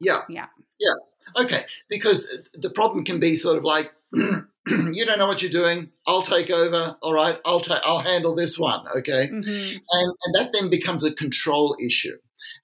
Yeah. 0.00 0.20
Yeah. 0.28 0.46
Yeah. 0.78 0.94
Okay 1.36 1.64
because 1.88 2.40
the 2.54 2.70
problem 2.70 3.04
can 3.04 3.20
be 3.20 3.36
sort 3.36 3.56
of 3.56 3.64
like 3.64 3.92
you 4.12 5.04
don't 5.04 5.18
know 5.18 5.26
what 5.26 5.42
you're 5.42 5.50
doing. 5.50 5.90
I'll 6.06 6.22
take 6.22 6.50
over. 6.50 6.96
All 7.00 7.14
right. 7.14 7.38
I'll 7.44 7.60
take 7.60 7.80
i'll 7.84 8.00
handle 8.00 8.34
this 8.34 8.58
one. 8.58 8.86
Okay? 8.96 9.28
Mm-hmm. 9.28 9.76
and 9.90 10.14
and 10.24 10.34
that 10.34 10.50
then 10.52 10.70
becomes 10.70 11.04
a 11.04 11.12
control 11.12 11.76
issue. 11.84 12.16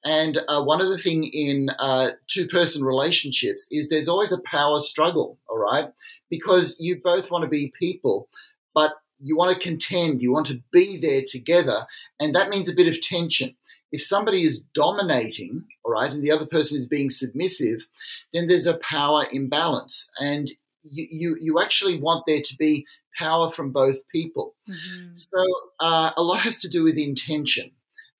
And 0.05 0.38
uh, 0.49 0.62
one 0.62 0.81
of 0.81 0.88
the 0.88 0.99
thing 0.99 1.25
in 1.25 1.71
uh, 1.79 2.11
two-person 2.29 2.85
relationships 2.85 3.66
is 3.71 3.88
there's 3.88 4.09
always 4.09 4.33
a 4.33 4.40
power 4.44 4.81
struggle, 4.81 5.38
all 5.49 5.59
right? 5.59 5.88
Because 6.31 6.77
you 6.79 7.01
both 7.03 7.31
want 7.31 7.42
to 7.42 7.49
be 7.49 7.73
people, 7.79 8.29
but 8.75 8.94
you 9.20 9.37
want 9.37 9.54
to 9.54 9.68
contend, 9.68 10.22
you 10.22 10.33
want 10.33 10.46
to 10.46 10.61
be 10.72 10.98
there 11.00 11.22
together, 11.26 11.87
and 12.20 12.35
that 12.35 12.50
means 12.50 12.68
a 12.68 12.74
bit 12.74 12.88
of 12.88 13.00
tension. 13.00 13.54
If 13.90 14.02
somebody 14.02 14.44
is 14.44 14.64
dominating, 14.74 15.64
all 15.85 15.92
right, 15.92 16.12
and 16.12 16.22
the 16.22 16.31
other 16.31 16.46
person 16.46 16.78
is 16.78 16.87
being 16.87 17.11
submissive, 17.11 17.87
then 18.35 18.46
there's 18.46 18.66
a 18.66 18.78
power 18.78 19.26
imbalance, 19.33 20.11
and 20.18 20.50
you 20.83 21.07
you, 21.11 21.37
you 21.40 21.61
actually 21.61 21.98
want 21.98 22.24
there 22.26 22.42
to 22.42 22.57
be 22.57 22.87
power 23.18 23.50
from 23.50 23.72
both 23.72 23.96
people. 24.12 24.54
Mm-hmm. 24.68 25.14
So 25.14 25.44
uh, 25.81 26.12
a 26.16 26.22
lot 26.22 26.40
has 26.40 26.59
to 26.61 26.68
do 26.68 26.85
with 26.85 26.98
intention. 26.98 27.72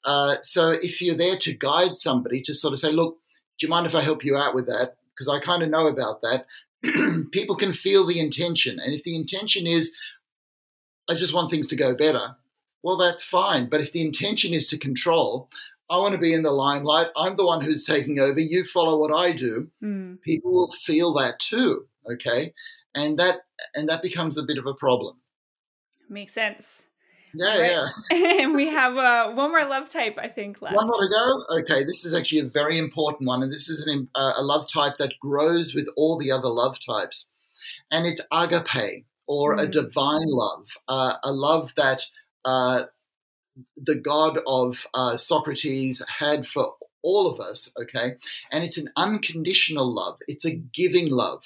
Uh, 0.05 0.37
so 0.43 0.71
if 0.71 1.01
you're 1.01 1.15
there 1.15 1.37
to 1.37 1.55
guide 1.55 1.97
somebody 1.97 2.43
to 2.43 2.55
sort 2.55 2.73
of 2.73 2.81
say, 2.81 2.91
look, 2.91 3.19
do 3.59 3.67
you 3.67 3.71
mind 3.71 3.87
if 3.87 3.95
I 3.95 4.01
help 4.01 4.25
you 4.25 4.37
out 4.37 4.55
with 4.55 4.67
that? 4.67 4.97
Because 5.15 5.29
I 5.29 5.39
kind 5.41 5.63
of 5.63 5.71
know 5.71 5.87
about 5.87 6.23
that. 6.23 6.47
People 7.33 7.57
can 7.57 7.73
feel 7.73 8.07
the 8.07 8.21
intention. 8.21 8.79
And 8.79 8.95
if 8.95 9.03
the 9.03 9.17
intention 9.17 9.67
is, 9.67 9.93
I 11.09 11.15
just 11.15 11.35
want 11.35 11.51
things 11.51 11.67
to 11.69 11.77
go 11.77 11.95
better, 11.95 12.37
well, 12.83 12.97
that's 12.97 13.25
fine. 13.25 13.69
But 13.69 13.81
if 13.81 13.93
the 13.93 14.03
intention 14.03 14.55
is 14.55 14.69
to 14.69 14.79
control, 14.79 15.51
I 15.91 15.99
want 15.99 16.13
to 16.13 16.21
be 16.21 16.35
in 16.35 16.43
the 16.43 16.53
limelight. 16.53 17.09
I'm 17.17 17.37
the 17.37 17.47
one 17.47 17.63
who's 17.63 17.85
taking 17.85 18.19
over. 18.19 18.41
You 18.41 18.65
follow 18.65 18.99
what 18.99 19.13
I 19.13 19.33
do. 19.33 19.69
Mm. 19.83 20.21
People 20.23 20.53
will 20.53 20.71
feel 20.71 21.15
that 21.15 21.39
too. 21.41 21.87
Okay. 22.11 22.53
And 22.95 23.19
that 23.19 23.41
and 23.75 23.89
that 23.89 24.03
becomes 24.03 24.39
a 24.39 24.43
bit 24.43 24.59
of 24.59 24.67
a 24.67 24.75
problem. 24.75 25.17
Makes 26.09 26.35
sense. 26.35 26.85
Yeah, 27.35 27.59
right? 27.59 27.91
yeah. 28.11 28.41
and 28.43 28.55
we 28.55 28.69
have 28.69 28.97
uh, 28.97 29.33
one 29.33 29.51
more 29.51 29.67
love 29.67 29.89
type, 29.89 30.19
I 30.19 30.29
think, 30.29 30.63
left. 30.63 30.77
One 30.77 30.87
more 30.87 31.03
to 31.03 31.09
go? 31.09 31.59
Okay, 31.59 31.85
this 31.85 32.05
is 32.05 32.15
actually 32.15 32.41
a 32.41 32.45
very 32.45 32.79
important 32.79 33.29
one. 33.29 33.43
And 33.43 33.53
this 33.53 33.69
is 33.69 33.87
an, 33.87 34.09
uh, 34.15 34.33
a 34.37 34.43
love 34.43 34.67
type 34.73 34.95
that 34.99 35.13
grows 35.21 35.75
with 35.75 35.89
all 35.97 36.17
the 36.19 36.31
other 36.33 36.49
love 36.49 36.79
types. 36.85 37.27
And 37.91 38.07
it's 38.07 38.21
agape, 38.33 39.05
or 39.29 39.57
mm. 39.57 39.63
a 39.63 39.67
divine 39.69 40.29
love, 40.29 40.77
uh, 40.89 41.15
a 41.23 41.31
love 41.31 41.73
that 41.77 42.03
uh, 42.45 42.85
the 43.77 43.95
God 43.95 44.41
of 44.47 44.87
uh, 44.95 45.17
Socrates 45.17 46.03
had 46.19 46.47
for 46.47 46.75
all 47.03 47.31
of 47.31 47.39
us, 47.39 47.71
okay? 47.81 48.15
And 48.51 48.65
it's 48.65 48.79
an 48.79 48.89
unconditional 48.97 49.93
love, 49.95 50.19
it's 50.27 50.45
a 50.45 50.55
giving 50.55 51.11
love. 51.11 51.45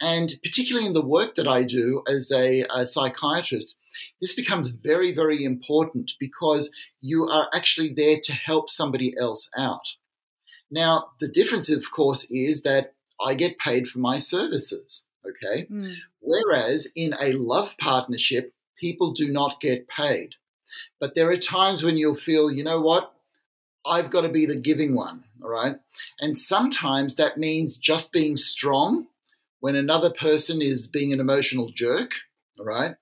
And 0.00 0.34
particularly 0.42 0.86
in 0.86 0.94
the 0.94 1.04
work 1.04 1.34
that 1.36 1.48
I 1.48 1.62
do 1.62 2.02
as 2.08 2.30
a, 2.30 2.64
a 2.74 2.86
psychiatrist, 2.86 3.76
this 4.20 4.34
becomes 4.34 4.68
very, 4.68 5.12
very 5.14 5.44
important 5.44 6.12
because 6.20 6.70
you 7.00 7.28
are 7.28 7.48
actually 7.54 7.94
there 7.94 8.18
to 8.24 8.32
help 8.32 8.68
somebody 8.70 9.14
else 9.18 9.50
out. 9.56 9.94
Now, 10.70 11.08
the 11.20 11.28
difference, 11.28 11.70
of 11.70 11.90
course, 11.90 12.26
is 12.30 12.62
that 12.62 12.94
I 13.20 13.34
get 13.34 13.58
paid 13.58 13.88
for 13.88 13.98
my 13.98 14.18
services, 14.18 15.06
okay? 15.30 15.66
Mm. 15.66 15.96
Whereas 16.20 16.88
in 16.94 17.14
a 17.20 17.32
love 17.32 17.76
partnership, 17.78 18.52
people 18.78 19.12
do 19.12 19.30
not 19.30 19.60
get 19.60 19.88
paid. 19.88 20.30
But 21.00 21.14
there 21.14 21.30
are 21.30 21.36
times 21.36 21.82
when 21.82 21.96
you'll 21.96 22.14
feel, 22.14 22.50
you 22.50 22.64
know 22.64 22.80
what? 22.80 23.12
I've 23.86 24.10
got 24.10 24.22
to 24.22 24.28
be 24.28 24.46
the 24.46 24.58
giving 24.58 24.94
one, 24.94 25.24
all 25.42 25.48
right? 25.48 25.76
And 26.20 26.36
sometimes 26.36 27.14
that 27.14 27.38
means 27.38 27.76
just 27.76 28.12
being 28.12 28.36
strong 28.36 29.06
when 29.60 29.76
another 29.76 30.10
person 30.10 30.60
is 30.60 30.86
being 30.86 31.12
an 31.12 31.20
emotional 31.20 31.70
jerk, 31.74 32.12
all 32.58 32.66
right? 32.66 32.96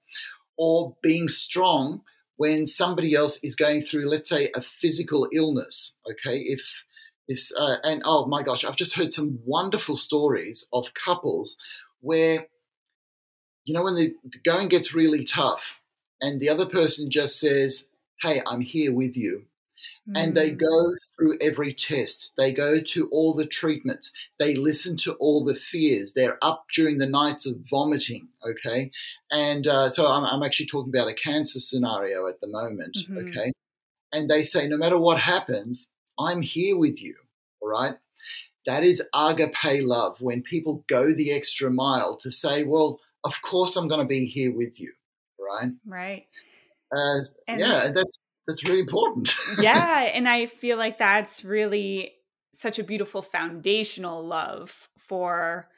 or 0.57 0.97
being 1.03 1.29
strong 1.29 2.03
when 2.37 2.67
somebody 2.67 3.15
else 3.15 3.39
is 3.43 3.55
going 3.55 3.83
through, 3.83 4.09
let's 4.09 4.29
say, 4.29 4.51
a 4.55 4.63
physical 4.63 5.29
illness. 5.33 5.97
Okay, 6.11 6.39
if 6.39 6.85
if 7.27 7.49
uh, 7.59 7.77
and 7.83 8.03
oh 8.05 8.27
my 8.27 8.43
gosh, 8.43 8.65
I've 8.65 8.77
just 8.77 8.95
heard 8.95 9.13
some 9.13 9.39
wonderful 9.45 9.97
stories 9.97 10.67
of 10.73 10.95
couples 10.95 11.57
where, 12.05 12.47
you 13.65 13.75
know, 13.75 13.83
when 13.83 13.97
the 13.97 14.15
going 14.45 14.69
gets 14.69 14.95
really 14.95 15.25
tough, 15.25 15.81
and 16.21 16.41
the 16.41 16.51
other 16.51 16.67
person 16.67 17.11
just 17.11 17.41
says, 17.41 17.89
"Hey, 18.21 18.43
I'm 18.47 18.61
here 18.61 18.93
with 18.93 19.17
you," 19.17 19.47
and 20.15 20.35
they 20.35 20.51
mm. 20.51 20.59
go 20.59 20.93
through 21.17 21.39
every 21.41 21.73
test. 21.73 22.33
They 22.37 22.53
go 22.53 22.81
to 22.81 23.09
all 23.09 23.35
the 23.35 23.47
treatments. 23.47 24.13
They 24.39 24.55
listen 24.55 24.97
to 24.99 25.15
all 25.15 25.45
the 25.45 25.55
fears. 25.55 26.13
They're 26.13 26.39
up 26.43 26.67
during 26.73 26.99
the 26.99 27.07
nights 27.07 27.47
of 27.47 27.57
vomiting. 27.71 28.29
Okay, 28.47 28.91
and 29.31 29.67
uh, 29.67 29.89
so 29.89 30.07
I'm, 30.07 30.25
I'm, 30.25 30.43
actually 30.43 30.67
talking 30.67 30.93
about 30.95 31.09
a 31.09 31.15
cancer 31.15 31.59
scenario 31.59 32.29
at 32.29 32.41
the 32.41 32.49
moment. 32.49 32.97
Mm-hmm. 32.97 33.29
Okay, 33.29 33.53
and 34.13 34.31
they 34.31 34.43
say, 34.43 34.69
no 34.69 34.77
matter 34.77 34.99
what 34.99 35.19
happens, 35.19 35.91
I'm 36.19 36.43
here 36.43 36.77
with 36.77 37.01
you. 37.03 37.17
All 37.61 37.69
right. 37.69 37.97
That 38.67 38.83
is 38.83 39.03
agape 39.15 39.83
love 39.83 40.21
when 40.21 40.43
people 40.43 40.85
go 40.89 41.13
the 41.13 41.33
extra 41.33 41.71
mile 41.71 42.17
to 42.19 42.31
say, 42.31 42.65
well, 42.65 43.01
of 43.25 43.41
course 43.43 43.77
I'm 43.77 43.89
going 43.89 44.01
to 44.01 44.07
be 44.07 44.27
here 44.27 44.55
with 44.55 44.81
you. 44.81 44.93
Right. 45.39 45.73
Right. 45.87 46.27
Uh, 46.97 47.21
and 47.47 47.61
yeah. 47.61 47.91
That's, 47.95 48.17
that's 48.47 48.65
really 48.65 48.81
important. 48.81 49.35
yeah. 49.61 50.11
And 50.13 50.29
I 50.29 50.47
feel 50.47 50.79
like 50.79 50.99
that's 50.99 51.45
really 51.45 52.13
such 52.55 52.79
a 52.79 52.85
beautiful 52.85 53.21
foundational 53.23 54.25
love 54.25 54.89
for 54.99 55.69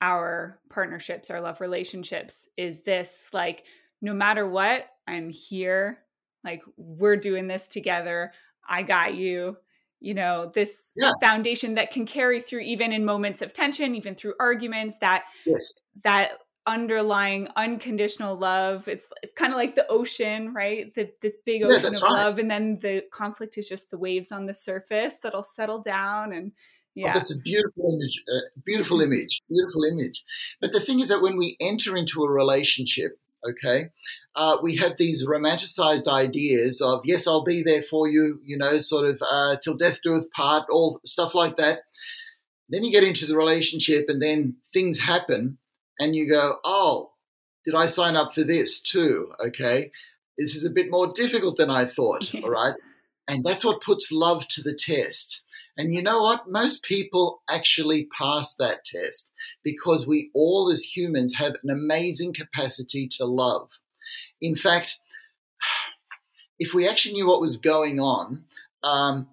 our 0.00 0.60
partnerships, 0.70 1.30
our 1.30 1.40
love 1.40 1.60
relationships 1.60 2.48
is 2.56 2.82
this 2.82 3.24
like, 3.32 3.64
no 4.00 4.14
matter 4.14 4.46
what, 4.46 4.86
I'm 5.06 5.30
here. 5.30 5.98
Like, 6.44 6.62
we're 6.76 7.16
doing 7.16 7.48
this 7.48 7.66
together. 7.66 8.32
I 8.68 8.82
got 8.82 9.14
you. 9.14 9.56
You 10.00 10.14
know, 10.14 10.50
this 10.54 10.80
yeah. 10.96 11.12
foundation 11.20 11.74
that 11.74 11.90
can 11.90 12.06
carry 12.06 12.40
through 12.40 12.60
even 12.60 12.92
in 12.92 13.04
moments 13.04 13.42
of 13.42 13.52
tension, 13.52 13.94
even 13.94 14.14
through 14.14 14.34
arguments, 14.38 14.96
that 15.00 15.24
yes. 15.44 15.80
that 16.04 16.38
underlying 16.66 17.48
unconditional 17.56 18.36
love. 18.36 18.86
It's, 18.88 19.06
it's 19.22 19.32
kind 19.32 19.52
of 19.52 19.56
like 19.56 19.74
the 19.74 19.86
ocean, 19.88 20.52
right? 20.52 20.94
The, 20.94 21.10
this 21.22 21.36
big 21.44 21.62
ocean 21.62 21.80
yeah, 21.82 21.96
of 21.96 22.02
right. 22.02 22.12
love. 22.12 22.38
And 22.38 22.50
then 22.50 22.78
the 22.80 23.04
conflict 23.10 23.56
is 23.56 23.68
just 23.68 23.90
the 23.90 23.98
waves 23.98 24.30
on 24.30 24.44
the 24.46 24.54
surface 24.54 25.16
that'll 25.22 25.42
settle 25.44 25.80
down 25.80 26.32
and 26.32 26.52
Oh, 26.98 27.00
yeah. 27.00 27.10
Oh, 27.10 27.14
that's 27.14 27.34
a 27.34 27.38
beautiful 27.38 27.84
image, 27.94 28.22
uh, 28.32 28.40
beautiful 28.64 29.00
image, 29.00 29.40
beautiful 29.48 29.84
image. 29.84 30.24
But 30.60 30.72
the 30.72 30.80
thing 30.80 30.98
is 30.98 31.08
that 31.08 31.22
when 31.22 31.36
we 31.38 31.56
enter 31.60 31.96
into 31.96 32.24
a 32.24 32.30
relationship, 32.30 33.12
okay, 33.48 33.90
uh, 34.34 34.56
we 34.62 34.76
have 34.76 34.96
these 34.98 35.26
romanticized 35.26 36.06
ideas 36.06 36.80
of, 36.80 37.00
yes, 37.04 37.26
I'll 37.26 37.44
be 37.44 37.62
there 37.62 37.82
for 37.82 38.08
you, 38.08 38.40
you 38.44 38.56
know, 38.56 38.80
sort 38.80 39.06
of 39.06 39.22
uh, 39.28 39.56
till 39.62 39.76
death 39.76 39.98
do 40.02 40.16
us 40.16 40.24
part, 40.34 40.64
all 40.70 41.00
stuff 41.04 41.34
like 41.34 41.56
that. 41.56 41.80
Then 42.68 42.84
you 42.84 42.92
get 42.92 43.04
into 43.04 43.26
the 43.26 43.36
relationship 43.36 44.06
and 44.08 44.20
then 44.20 44.56
things 44.72 44.98
happen 44.98 45.58
and 45.98 46.14
you 46.14 46.30
go, 46.30 46.56
oh, 46.64 47.12
did 47.64 47.74
I 47.74 47.86
sign 47.86 48.16
up 48.16 48.34
for 48.34 48.44
this 48.44 48.80
too? 48.80 49.32
Okay. 49.46 49.90
This 50.38 50.54
is 50.54 50.64
a 50.64 50.70
bit 50.70 50.90
more 50.90 51.12
difficult 51.12 51.56
than 51.56 51.70
I 51.70 51.86
thought. 51.86 52.32
all 52.42 52.50
right. 52.50 52.74
And 53.28 53.44
that's 53.44 53.64
what 53.64 53.82
puts 53.82 54.10
love 54.10 54.46
to 54.48 54.62
the 54.62 54.74
test. 54.74 55.42
And 55.78 55.94
you 55.94 56.02
know 56.02 56.20
what? 56.20 56.50
Most 56.50 56.82
people 56.82 57.42
actually 57.48 58.08
pass 58.18 58.56
that 58.56 58.84
test 58.84 59.30
because 59.62 60.08
we 60.08 60.30
all, 60.34 60.70
as 60.70 60.82
humans, 60.82 61.34
have 61.36 61.54
an 61.62 61.70
amazing 61.70 62.34
capacity 62.34 63.08
to 63.12 63.24
love. 63.24 63.70
In 64.42 64.56
fact, 64.56 64.98
if 66.58 66.74
we 66.74 66.88
actually 66.88 67.14
knew 67.14 67.28
what 67.28 67.40
was 67.40 67.56
going 67.56 68.00
on, 68.00 68.44
um, 68.82 69.28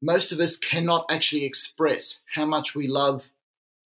most 0.00 0.32
of 0.32 0.40
us 0.40 0.56
cannot 0.56 1.04
actually 1.10 1.44
express 1.44 2.22
how 2.34 2.46
much 2.46 2.74
we 2.74 2.88
love 2.88 3.28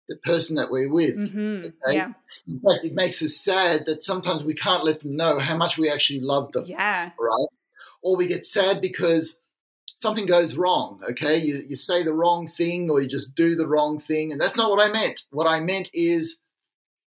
the 0.08 0.16
person 0.16 0.56
that 0.56 0.72
we're 0.72 0.92
with. 0.92 1.16
Mm-hmm. 1.16 1.68
Okay? 1.68 1.98
Yeah. 1.98 2.14
In 2.48 2.62
fact, 2.68 2.84
it 2.86 2.96
makes 2.96 3.22
us 3.22 3.38
sad 3.38 3.86
that 3.86 4.02
sometimes 4.02 4.44
we 4.44 4.56
can't 4.56 4.84
let 4.84 5.02
them 5.02 5.16
know 5.16 5.38
how 5.38 5.56
much 5.56 5.78
we 5.78 5.88
actually 5.90 6.22
love 6.22 6.52
them. 6.52 6.66
Yeah. 6.66 7.12
Right? 7.20 7.48
Or 8.02 8.16
we 8.16 8.26
get 8.26 8.46
sad 8.46 8.82
because 8.82 9.40
something 10.00 10.26
goes 10.26 10.56
wrong, 10.56 11.02
okay? 11.12 11.38
You, 11.38 11.64
you 11.68 11.76
say 11.76 12.04
the 12.04 12.14
wrong 12.14 12.48
thing 12.48 12.90
or 12.90 13.02
you 13.02 13.08
just 13.08 13.36
do 13.36 13.56
the 13.56 13.68
wrong 13.68 14.00
thing. 14.00 14.32
And 14.32 14.40
that's 14.40 14.58
not 14.58 14.70
what 14.70 14.84
I 14.84 14.92
meant. 14.92 15.22
What 15.30 15.46
I 15.46 15.60
meant 15.60 15.90
is 15.94 16.38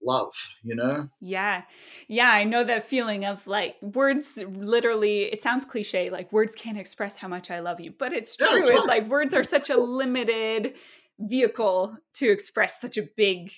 love, 0.04 0.34
you 0.64 0.74
know? 0.74 1.08
Yeah. 1.20 1.62
Yeah. 2.08 2.30
I 2.30 2.42
know 2.42 2.64
that 2.64 2.82
feeling 2.82 3.24
of 3.24 3.46
like 3.46 3.76
words 3.80 4.36
literally, 4.36 5.22
it 5.22 5.44
sounds 5.44 5.64
cliche, 5.64 6.10
like 6.10 6.32
words 6.32 6.56
can't 6.56 6.76
express 6.76 7.16
how 7.16 7.28
much 7.28 7.52
I 7.52 7.60
love 7.60 7.80
you, 7.80 7.94
but 7.96 8.12
it's 8.12 8.34
true. 8.34 8.48
It's 8.50 8.86
like 8.86 9.08
words 9.08 9.32
are 9.32 9.44
such 9.44 9.70
a 9.70 9.76
limited 9.76 10.74
vehicle 11.20 11.96
to 12.14 12.30
express 12.30 12.80
such 12.80 12.98
a 12.98 13.02
big 13.16 13.52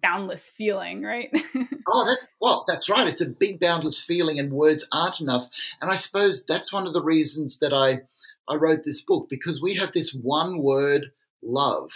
boundless 0.00 0.48
feeling, 0.48 1.02
right? 1.02 1.30
oh, 1.88 2.04
that's 2.06 2.24
well, 2.40 2.64
that's 2.68 2.88
right. 2.88 3.06
It's 3.06 3.20
a 3.20 3.30
big 3.30 3.60
boundless 3.60 4.00
feeling, 4.00 4.38
and 4.38 4.52
words 4.52 4.86
aren't 4.92 5.20
enough. 5.20 5.48
And 5.80 5.90
I 5.90 5.96
suppose 5.96 6.44
that's 6.44 6.72
one 6.72 6.86
of 6.86 6.94
the 6.94 7.02
reasons 7.02 7.58
that 7.58 7.72
I 7.72 8.02
I 8.48 8.56
wrote 8.56 8.84
this 8.84 9.02
book 9.02 9.28
because 9.30 9.60
we 9.62 9.74
have 9.74 9.92
this 9.92 10.12
one 10.12 10.62
word, 10.62 11.12
love, 11.42 11.90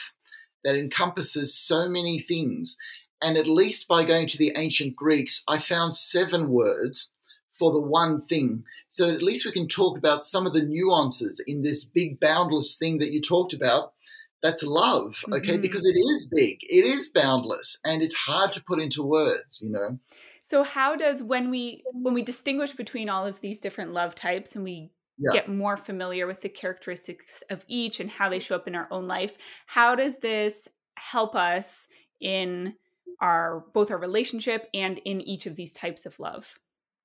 that 0.64 0.76
encompasses 0.76 1.54
so 1.54 1.88
many 1.88 2.20
things. 2.20 2.76
And 3.22 3.36
at 3.36 3.46
least 3.46 3.88
by 3.88 4.04
going 4.04 4.28
to 4.28 4.38
the 4.38 4.52
ancient 4.56 4.96
Greeks, 4.96 5.42
I 5.48 5.58
found 5.58 5.94
seven 5.94 6.48
words 6.48 7.10
for 7.52 7.72
the 7.72 7.80
one 7.80 8.20
thing. 8.20 8.64
So 8.88 9.08
at 9.08 9.22
least 9.22 9.44
we 9.44 9.52
can 9.52 9.66
talk 9.66 9.98
about 9.98 10.24
some 10.24 10.46
of 10.46 10.52
the 10.52 10.62
nuances 10.62 11.42
in 11.46 11.62
this 11.62 11.84
big, 11.84 12.20
boundless 12.20 12.76
thing 12.76 12.98
that 12.98 13.10
you 13.10 13.20
talked 13.20 13.52
about. 13.52 13.92
That's 14.40 14.62
love, 14.62 15.16
okay? 15.32 15.54
Mm-hmm. 15.54 15.62
Because 15.62 15.84
it 15.84 15.98
is 15.98 16.30
big, 16.32 16.58
it 16.62 16.84
is 16.84 17.08
boundless, 17.08 17.76
and 17.84 18.02
it's 18.02 18.14
hard 18.14 18.52
to 18.52 18.62
put 18.62 18.78
into 18.78 19.02
words, 19.02 19.60
you 19.60 19.70
know? 19.70 19.98
So 20.44 20.62
how 20.62 20.94
does 20.94 21.24
when 21.24 21.50
we 21.50 21.82
when 21.92 22.14
we 22.14 22.22
distinguish 22.22 22.72
between 22.72 23.10
all 23.10 23.26
of 23.26 23.40
these 23.40 23.58
different 23.58 23.92
love 23.92 24.14
types 24.14 24.54
and 24.54 24.62
we 24.62 24.92
yeah. 25.18 25.32
get 25.32 25.48
more 25.48 25.76
familiar 25.76 26.26
with 26.26 26.40
the 26.40 26.48
characteristics 26.48 27.42
of 27.50 27.64
each 27.68 28.00
and 28.00 28.10
how 28.10 28.28
they 28.28 28.38
show 28.38 28.56
up 28.56 28.68
in 28.68 28.74
our 28.74 28.88
own 28.90 29.06
life. 29.06 29.36
How 29.66 29.94
does 29.94 30.18
this 30.18 30.68
help 30.96 31.34
us 31.34 31.88
in 32.20 32.74
our 33.20 33.64
both 33.72 33.90
our 33.90 33.98
relationship 33.98 34.68
and 34.74 34.98
in 35.04 35.20
each 35.20 35.46
of 35.46 35.56
these 35.56 35.72
types 35.72 36.06
of 36.06 36.18
love? 36.20 36.58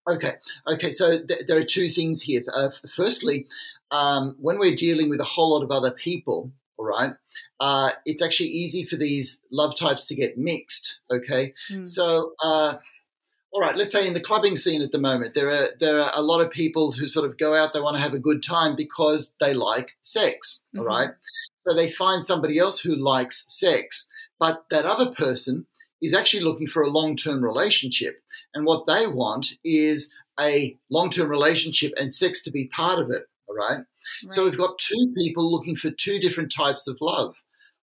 Okay, 0.10 0.34
okay. 0.68 0.92
So 0.92 1.12
th- 1.12 1.44
there 1.48 1.58
are 1.58 1.64
two 1.64 1.90
things 1.90 2.22
here. 2.22 2.42
Uh, 2.54 2.70
firstly, 2.96 3.48
um, 3.92 4.36
when 4.40 4.60
we're 4.60 4.76
dealing 4.76 5.10
with 5.10 5.22
a 5.22 5.26
whole 5.26 5.52
lot 5.52 5.64
of 5.64 5.72
other 5.72 5.92
people, 5.92 6.52
all 6.78 6.86
right, 6.86 7.14
uh, 7.62 7.92
it's 8.06 8.22
actually 8.22 8.50
easy 8.50 8.86
for 8.86 8.98
these 8.98 9.42
love 9.50 9.78
types 9.78 10.06
to 10.06 10.16
get 10.16 10.38
mixed. 10.38 11.00
Okay, 11.10 11.54
mm. 11.72 11.88
so. 11.88 12.34
Uh, 12.44 12.76
all 13.54 13.62
right, 13.62 13.78
let's 13.78 13.94
say 13.94 14.08
in 14.08 14.16
the 14.16 14.20
clubbing 14.20 14.58
scene 14.58 14.82
at 14.82 14.92
the 14.92 15.00
moment, 15.00 15.36
there 15.36 15.50
are 15.50 15.70
there 15.80 16.02
are 16.02 16.12
a 16.16 16.24
lot 16.24 16.42
of 16.42 16.50
people 16.50 16.92
who 16.92 17.08
sort 17.08 17.30
of 17.30 17.38
go 17.38 17.54
out, 17.54 17.72
they 17.72 17.80
want 17.80 17.96
to 17.96 18.02
have 18.02 18.16
a 18.16 18.20
good 18.20 18.42
time 18.42 18.76
because 18.76 19.36
they 19.40 19.54
like 19.54 19.96
sex. 20.02 20.64
Mm-hmm. 20.76 20.80
All 20.80 20.86
right. 20.86 21.10
So 21.60 21.76
they 21.76 21.90
find 21.90 22.26
somebody 22.26 22.58
else 22.58 22.80
who 22.80 22.96
likes 22.96 23.44
sex, 23.48 24.08
but 24.40 24.66
that 24.72 24.86
other 24.86 25.12
person 25.12 25.68
is 26.02 26.16
actually 26.16 26.44
looking 26.44 26.68
for 26.68 26.82
a 26.82 26.90
long 26.90 27.16
term 27.16 27.44
relationship. 27.44 28.16
And 28.56 28.66
what 28.66 28.88
they 28.88 29.06
want 29.06 29.54
is 29.64 30.12
a 30.40 30.76
long 30.90 31.12
term 31.12 31.30
relationship 31.30 31.94
and 32.00 32.14
sex 32.14 32.42
to 32.44 32.52
be 32.52 32.70
part 32.76 32.98
of 33.00 33.12
it. 33.12 33.24
All 33.48 33.56
right? 33.56 33.78
right. 33.78 33.86
So 34.30 34.46
we've 34.46 34.58
got 34.58 34.80
two 34.80 35.14
people 35.16 35.52
looking 35.52 35.76
for 35.76 35.92
two 35.92 36.20
different 36.20 36.52
types 36.52 36.88
of 36.88 36.98
love. 37.02 37.36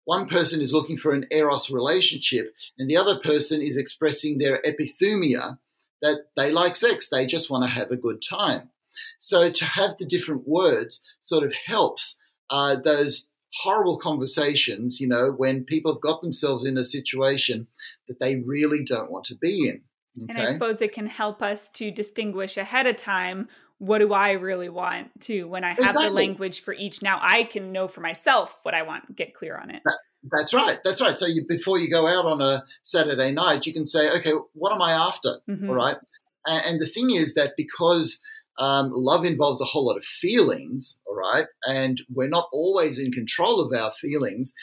One 0.09 0.27
person 0.27 0.59
is 0.59 0.73
looking 0.73 0.97
for 0.97 1.13
an 1.13 1.27
eros 1.29 1.69
relationship, 1.69 2.55
and 2.79 2.89
the 2.89 2.97
other 2.97 3.19
person 3.19 3.61
is 3.61 3.77
expressing 3.77 4.39
their 4.39 4.59
epithumia 4.63 5.59
that 6.01 6.25
they 6.35 6.51
like 6.51 6.75
sex, 6.75 7.09
they 7.09 7.27
just 7.27 7.51
want 7.51 7.63
to 7.63 7.69
have 7.69 7.91
a 7.91 7.95
good 7.95 8.19
time. 8.27 8.71
So 9.19 9.51
to 9.51 9.65
have 9.65 9.97
the 9.99 10.07
different 10.07 10.47
words 10.47 11.03
sort 11.21 11.43
of 11.43 11.53
helps 11.53 12.17
uh, 12.49 12.77
those 12.77 13.27
horrible 13.53 13.99
conversations, 13.99 14.99
you 14.99 15.07
know, 15.07 15.29
when 15.29 15.63
people 15.63 15.93
have 15.93 16.01
got 16.01 16.23
themselves 16.23 16.65
in 16.65 16.75
a 16.75 16.85
situation 16.85 17.67
that 18.07 18.19
they 18.19 18.37
really 18.37 18.83
don't 18.83 19.11
want 19.11 19.25
to 19.25 19.35
be 19.35 19.69
in. 19.69 19.83
Okay? 20.23 20.33
And 20.33 20.39
I 20.39 20.51
suppose 20.53 20.81
it 20.81 20.91
can 20.91 21.05
help 21.05 21.43
us 21.43 21.69
to 21.73 21.91
distinguish 21.91 22.57
ahead 22.57 22.87
of 22.87 22.97
time 22.97 23.47
what 23.79 23.99
do 23.99 24.13
I 24.13 24.31
really 24.31 24.69
want 24.69 25.19
to 25.21 25.45
when 25.45 25.63
I 25.63 25.69
have 25.69 25.79
exactly. 25.79 26.07
the 26.07 26.13
language 26.13 26.61
for 26.61 26.73
each. 26.73 27.01
Now 27.01 27.19
I 27.21 27.43
can 27.43 27.71
know 27.71 27.87
for 27.87 28.01
myself 28.01 28.55
what 28.63 28.73
I 28.73 28.83
want, 28.83 29.15
get 29.15 29.33
clear 29.33 29.57
on 29.57 29.71
it. 29.71 29.81
That, 29.85 29.97
that's 30.31 30.53
right. 30.53 30.77
That's 30.83 31.01
right. 31.01 31.17
So 31.17 31.25
you, 31.25 31.45
before 31.47 31.79
you 31.79 31.89
go 31.89 32.05
out 32.05 32.25
on 32.25 32.41
a 32.41 32.63
Saturday 32.83 33.31
night, 33.31 33.65
you 33.65 33.73
can 33.73 33.85
say, 33.85 34.09
okay, 34.11 34.33
what 34.53 34.73
am 34.73 34.81
I 34.81 34.91
after? 34.91 35.39
Mm-hmm. 35.49 35.69
All 35.69 35.75
right. 35.75 35.97
And, 36.45 36.65
and, 36.65 36.81
the 36.81 36.87
thing 36.87 37.11
is 37.11 37.33
that 37.35 37.53
because 37.55 38.21
um, 38.57 38.89
love 38.91 39.23
involves 39.23 39.61
a 39.61 39.65
whole 39.65 39.85
lot 39.85 39.97
of 39.97 40.03
feelings, 40.03 40.99
all 41.05 41.15
right, 41.15 41.47
and 41.63 42.01
we're 42.13 42.27
not 42.27 42.49
always 42.51 42.99
in 42.99 43.11
control 43.11 43.61
of 43.61 43.77
our 43.77 43.93
feelings, 43.93 44.53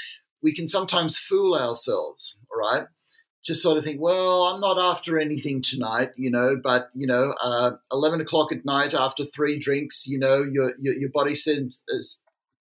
we 0.42 0.54
can 0.54 0.68
sometimes 0.68 1.18
fool 1.18 1.54
ourselves, 1.54 2.38
all 2.50 2.58
right 2.58 2.86
just 3.46 3.62
sort 3.62 3.78
of 3.78 3.84
think, 3.84 4.00
well, 4.00 4.42
I'm 4.48 4.60
not 4.60 4.76
after 4.76 5.20
anything 5.20 5.62
tonight, 5.62 6.10
you 6.16 6.30
know, 6.32 6.56
but, 6.60 6.90
you 6.94 7.06
know, 7.06 7.32
uh, 7.40 7.70
11 7.92 8.20
o'clock 8.20 8.50
at 8.50 8.64
night 8.64 8.92
after 8.92 9.24
three 9.24 9.60
drinks, 9.60 10.04
you 10.04 10.18
know, 10.18 10.42
your, 10.42 10.72
your, 10.78 10.94
your 10.94 11.10
body 11.10 11.36
sends, 11.36 11.84
uh, 11.94 11.98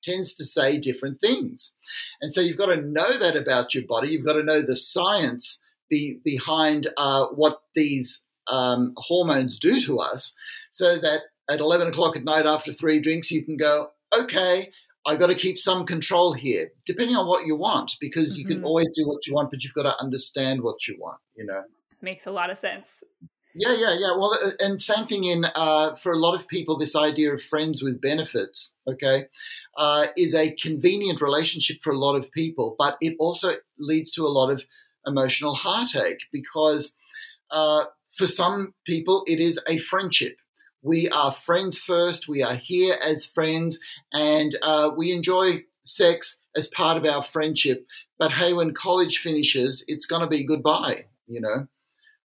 tends 0.04 0.36
to 0.36 0.44
say 0.44 0.78
different 0.78 1.20
things. 1.20 1.74
And 2.22 2.32
so 2.32 2.40
you've 2.40 2.60
got 2.60 2.68
to 2.68 2.82
know 2.82 3.18
that 3.18 3.36
about 3.36 3.74
your 3.74 3.86
body. 3.88 4.10
You've 4.10 4.28
got 4.28 4.34
to 4.34 4.44
know 4.44 4.62
the 4.62 4.76
science 4.76 5.60
be, 5.90 6.20
behind 6.24 6.88
uh, 6.98 7.26
what 7.28 7.62
these 7.74 8.22
um, 8.48 8.94
hormones 8.98 9.58
do 9.58 9.82
to 9.82 9.98
us 9.98 10.36
so 10.70 10.98
that 10.98 11.22
at 11.50 11.62
11 11.62 11.88
o'clock 11.88 12.16
at 12.16 12.24
night 12.24 12.46
after 12.46 12.72
three 12.72 13.00
drinks, 13.00 13.32
you 13.32 13.44
can 13.44 13.58
go, 13.58 13.90
okay, 14.16 14.72
I've 15.06 15.20
got 15.20 15.28
to 15.28 15.36
keep 15.36 15.58
some 15.58 15.86
control 15.86 16.34
here, 16.34 16.72
depending 16.86 17.16
on 17.16 17.28
what 17.28 17.46
you 17.46 17.56
want, 17.56 17.96
because 18.00 18.34
mm-hmm. 18.34 18.40
you 18.40 18.46
can 18.48 18.58
mm-hmm. 18.58 18.66
always 18.66 18.92
do 18.96 19.08
what 19.08 19.26
you 19.28 19.34
want, 19.34 19.52
but 19.52 19.64
you've 19.64 19.74
got 19.74 19.84
to 19.84 19.96
understand 20.02 20.62
what 20.62 20.88
you 20.88 20.96
want, 21.00 21.20
you 21.36 21.46
know? 21.46 21.64
Makes 22.02 22.26
a 22.26 22.32
lot 22.32 22.50
of 22.50 22.58
sense. 22.58 23.04
Yeah, 23.58 23.74
yeah, 23.74 23.98
yeah. 23.98 24.12
Well, 24.12 24.38
uh, 24.44 24.52
and 24.60 24.82
same 24.82 25.08
thing 25.08 25.24
in 25.24 25.46
uh, 25.56 25.96
for 25.96 26.12
a 26.12 26.18
lot 26.18 26.36
of 26.36 26.48
people, 26.48 26.78
this 26.78 26.96
idea 26.96 27.34
of 27.34 27.42
friends 27.42 27.82
with 27.82 28.02
benefits, 28.02 28.74
okay, 28.86 29.28
uh, 29.78 30.08
is 30.18 30.36
a 30.36 30.54
convenient 30.56 31.22
relationship 31.22 31.78
for 31.82 31.94
a 31.94 31.98
lot 31.98 32.16
of 32.16 32.30
people, 32.32 32.76
but 32.78 32.98
it 33.00 33.16
also 33.18 33.56
leads 33.80 34.12
to 34.12 34.26
a 34.26 34.28
lot 34.28 34.52
of 34.52 34.66
emotional 35.08 35.56
heartache 35.56 36.20
because 36.34 36.96
uh, 37.52 37.86
for 38.10 38.28
some 38.28 38.74
people 38.86 39.24
it 39.26 39.40
is 39.40 39.60
a 39.68 39.78
friendship. 39.78 40.36
We 40.86 41.10
are 41.10 41.34
friends 41.34 41.80
first. 41.80 42.28
We 42.28 42.44
are 42.44 42.54
here 42.54 42.96
as 43.04 43.26
friends, 43.26 43.80
and 44.14 44.56
uh, 44.62 44.92
we 44.96 45.12
enjoy 45.12 45.64
sex 45.84 46.40
as 46.56 46.68
part 46.68 46.96
of 46.96 47.06
our 47.06 47.24
friendship. 47.24 47.88
But 48.20 48.32
hey, 48.32 48.54
when 48.54 48.76
college 48.76 49.18
finishes, 49.18 49.84
it's 49.88 50.06
going 50.06 50.22
to 50.22 50.28
be 50.28 50.46
goodbye, 50.46 51.06
you 51.26 51.42
know. 51.42 51.66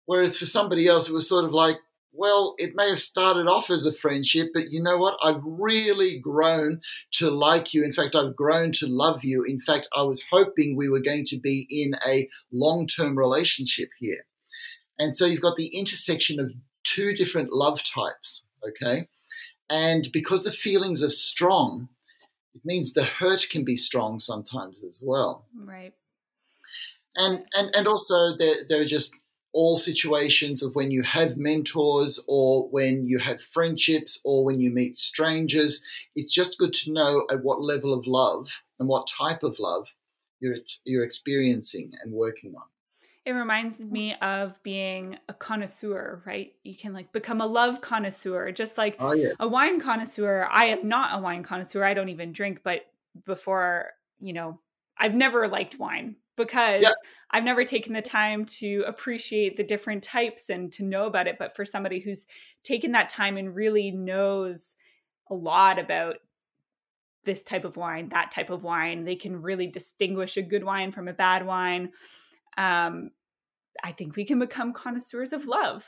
Whereas 0.07 0.37
for 0.37 0.47
somebody 0.47 0.87
else, 0.87 1.09
it 1.09 1.13
was 1.13 1.29
sort 1.29 1.45
of 1.45 1.51
like, 1.51 1.79
well, 2.13 2.55
it 2.59 2.77
may 2.77 2.89
have 2.91 3.01
started 3.01 3.49
off 3.49 3.71
as 3.71 3.87
a 3.87 3.93
friendship, 3.93 4.51
but 4.55 4.71
you 4.71 4.81
know 4.81 4.99
what? 4.99 5.19
I've 5.21 5.43
really 5.45 6.21
grown 6.21 6.81
to 7.15 7.33
like 7.33 7.75
you. 7.75 7.83
In 7.83 7.93
fact, 7.93 8.15
I've 8.15 8.37
grown 8.37 8.71
to 8.75 8.87
love 8.87 9.25
you. 9.25 9.43
In 9.43 9.59
fact, 9.59 9.89
I 9.97 10.03
was 10.03 10.23
hoping 10.31 10.77
we 10.77 10.89
were 10.89 11.03
going 11.03 11.25
to 11.27 11.41
be 11.41 11.67
in 11.69 11.95
a 12.07 12.29
long 12.53 12.87
term 12.87 13.19
relationship 13.19 13.89
here. 13.99 14.25
And 15.01 15.17
so 15.17 15.27
you've 15.27 15.41
got 15.41 15.57
the 15.57 15.77
intersection 15.77 16.39
of 16.39 16.53
two 16.85 17.15
different 17.15 17.53
love 17.53 17.83
types, 17.83 18.44
okay? 18.69 19.09
And 19.71 20.11
because 20.13 20.45
the 20.45 20.53
feelings 20.53 21.03
are 21.03 21.11
strong, 21.11 21.89
it 22.55 22.63
means 22.65 22.93
the 22.93 23.05
hurt 23.05 23.47
can 23.51 23.65
be 23.65 23.77
strong 23.77 24.19
sometimes 24.19 24.85
as 24.85 25.03
well. 25.05 25.47
Right. 25.57 25.95
And 27.17 27.45
and 27.55 27.75
and 27.75 27.87
also 27.87 28.37
there 28.37 28.57
there 28.69 28.81
are 28.81 28.87
just 28.87 29.15
all 29.53 29.79
situations 29.79 30.63
of 30.63 30.75
when 30.75 30.91
you 30.91 31.03
have 31.05 31.37
mentors 31.37 32.21
or 32.27 32.69
when 32.71 33.07
you 33.07 33.21
have 33.21 33.41
friendships 33.41 34.21
or 34.25 34.45
when 34.45 34.61
you 34.61 34.71
meet 34.71 34.97
strangers. 34.97 35.83
It's 36.17 36.33
just 36.33 36.59
good 36.59 36.75
to 36.75 36.93
know 36.93 37.25
at 37.31 37.45
what 37.45 37.63
level 37.63 37.95
of 37.95 38.07
love 38.07 38.51
and 38.79 38.89
what 38.89 39.09
type 39.09 39.43
of 39.43 39.59
love 39.59 39.87
you're 40.41 40.57
you're 40.85 41.05
experiencing 41.05 41.93
and 42.03 42.13
working 42.13 42.55
on. 42.57 42.65
It 43.27 43.33
reminds 43.33 43.81
me 43.81 44.15
of 44.21 44.63
being 44.63 45.17
a 45.31 45.35
connoisseur, 45.35 46.23
right? 46.27 46.53
You 46.63 46.77
can 46.77 46.93
like 46.93 47.11
become 47.13 47.41
a 47.41 47.47
love 47.47 47.81
connoisseur, 47.81 48.53
just 48.53 48.77
like 48.77 48.97
oh, 48.99 49.15
yeah. 49.15 49.31
a 49.41 49.49
wine 49.49 49.81
connoisseur. 49.81 50.47
I 50.51 50.67
am 50.67 50.89
not 50.89 51.19
a 51.19 51.23
wine 51.23 51.43
connoisseur. 51.43 51.83
I 51.83 51.95
don't 51.95 52.11
even 52.11 52.33
drink, 52.33 52.61
but 52.63 52.83
before, 53.25 53.93
you 54.21 54.35
know, 54.35 54.61
I've 54.99 55.15
never 55.15 55.49
liked 55.49 55.79
wine 55.79 56.17
because 56.37 56.83
yeah. 56.83 56.93
I've 57.31 57.45
never 57.45 57.65
taken 57.65 57.95
the 57.95 58.03
time 58.03 58.45
to 58.45 58.85
appreciate 58.87 59.57
the 59.57 59.65
different 59.65 60.03
types 60.03 60.51
and 60.51 60.71
to 60.73 60.85
know 60.85 61.07
about 61.07 61.27
it. 61.27 61.37
But 61.39 61.57
for 61.57 61.65
somebody 61.65 62.01
who's 62.01 62.27
taken 62.63 62.93
that 62.93 63.09
time 63.09 63.37
and 63.37 63.55
really 63.55 63.91
knows 63.91 64.77
a 65.31 65.35
lot 65.35 65.79
about 65.79 66.17
this 67.25 67.43
type 67.43 67.65
of 67.65 67.77
wine, 67.77 68.09
that 68.09 68.31
type 68.31 68.51
of 68.51 68.65
wine, 68.65 69.05
they 69.05 69.17
can 69.17 69.41
really 69.41 69.67
distinguish 69.67 70.37
a 70.37 70.43
good 70.43 70.65
wine 70.65 70.91
from 70.91 71.09
a 71.09 71.15
bad 71.15 71.47
wine 71.47 71.91
um, 72.57 73.11
I 73.83 73.93
think 73.93 74.17
we 74.17 74.25
can 74.25 74.39
become 74.39 74.73
connoisseurs 74.73 75.33
of 75.33 75.47
love. 75.47 75.85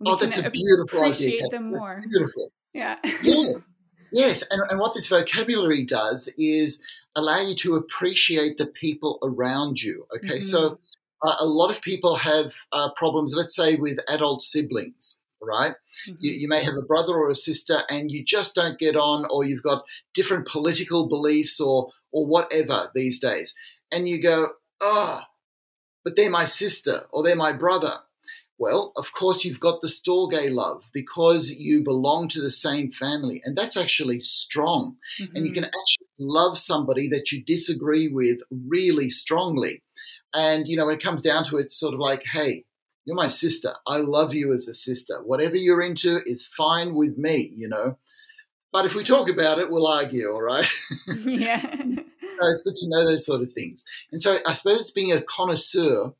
We 0.00 0.10
oh, 0.10 0.16
that's 0.16 0.38
a 0.38 0.50
beautiful 0.50 1.00
appreciate 1.00 1.44
idea. 1.44 1.48
them 1.50 1.70
more. 1.70 2.02
beautiful. 2.08 2.52
Yeah. 2.72 2.96
yes. 3.22 3.66
Yes. 4.12 4.44
And, 4.52 4.62
and 4.70 4.78
what 4.78 4.94
this 4.94 5.08
vocabulary 5.08 5.84
does 5.84 6.32
is 6.38 6.80
allow 7.16 7.40
you 7.40 7.56
to 7.56 7.74
appreciate 7.74 8.56
the 8.56 8.68
people 8.68 9.18
around 9.20 9.82
you. 9.82 10.06
Okay. 10.16 10.38
Mm-hmm. 10.38 10.40
So 10.40 10.78
uh, 11.26 11.34
a 11.40 11.44
lot 11.44 11.72
of 11.72 11.82
people 11.82 12.14
have 12.14 12.54
uh, 12.70 12.90
problems, 12.94 13.34
let's 13.34 13.56
say, 13.56 13.74
with 13.74 13.98
adult 14.08 14.42
siblings 14.42 15.18
right? 15.42 15.72
Mm-hmm. 16.08 16.16
You, 16.18 16.32
you, 16.32 16.48
may 16.48 16.62
have 16.62 16.76
a 16.76 16.82
brother 16.82 17.14
or 17.14 17.30
a 17.30 17.34
sister 17.34 17.82
and 17.88 18.10
you 18.10 18.24
just 18.24 18.54
don't 18.54 18.78
get 18.78 18.96
on, 18.96 19.26
or 19.30 19.44
you've 19.44 19.62
got 19.62 19.84
different 20.14 20.48
political 20.48 21.08
beliefs 21.08 21.60
or 21.60 21.90
or 22.12 22.26
whatever 22.26 22.90
these 22.94 23.18
days. 23.18 23.54
And 23.92 24.08
you 24.08 24.22
go, 24.22 24.46
oh, 24.80 25.20
but 26.06 26.14
they're 26.14 26.30
my 26.30 26.44
sister 26.44 27.02
or 27.10 27.24
they're 27.24 27.34
my 27.34 27.52
brother. 27.52 27.98
Well, 28.58 28.92
of 28.96 29.12
course, 29.12 29.44
you've 29.44 29.58
got 29.58 29.80
the 29.80 29.88
storge 29.88 30.54
love 30.54 30.84
because 30.94 31.50
you 31.50 31.82
belong 31.82 32.28
to 32.28 32.40
the 32.40 32.52
same 32.52 32.92
family. 32.92 33.42
And 33.44 33.56
that's 33.56 33.76
actually 33.76 34.20
strong. 34.20 34.98
Mm-hmm. 35.20 35.34
And 35.36 35.44
you 35.44 35.52
can 35.52 35.64
mm-hmm. 35.64 35.80
actually 35.80 36.06
love 36.20 36.58
somebody 36.58 37.08
that 37.08 37.32
you 37.32 37.42
disagree 37.42 38.06
with 38.06 38.38
really 38.52 39.10
strongly. 39.10 39.82
And, 40.32 40.68
you 40.68 40.76
know, 40.76 40.86
when 40.86 40.94
it 40.94 41.02
comes 41.02 41.22
down 41.22 41.44
to 41.46 41.56
it, 41.56 41.62
it's 41.62 41.80
sort 41.80 41.92
of 41.92 41.98
like, 41.98 42.22
hey, 42.22 42.62
you're 43.04 43.16
my 43.16 43.26
sister. 43.26 43.74
I 43.84 43.96
love 43.96 44.32
you 44.32 44.54
as 44.54 44.68
a 44.68 44.74
sister. 44.74 45.20
Whatever 45.24 45.56
you're 45.56 45.82
into 45.82 46.20
is 46.24 46.48
fine 46.56 46.94
with 46.94 47.18
me, 47.18 47.52
you 47.56 47.68
know. 47.68 47.98
But 48.72 48.86
if 48.86 48.94
we 48.94 49.02
talk 49.02 49.28
about 49.28 49.58
it, 49.58 49.72
we'll 49.72 49.88
argue, 49.88 50.30
all 50.30 50.42
right? 50.42 50.68
yeah. 51.24 51.74
it's 52.42 52.62
good 52.62 52.74
to 52.76 52.88
know 52.88 53.04
those 53.04 53.26
sort 53.26 53.42
of 53.42 53.52
things. 53.52 53.84
And 54.12 54.20
so 54.20 54.38
I 54.46 54.54
suppose 54.54 54.80
it's 54.80 54.90
being 54.90 55.12
a 55.12 55.22
connoisseur 55.22 56.12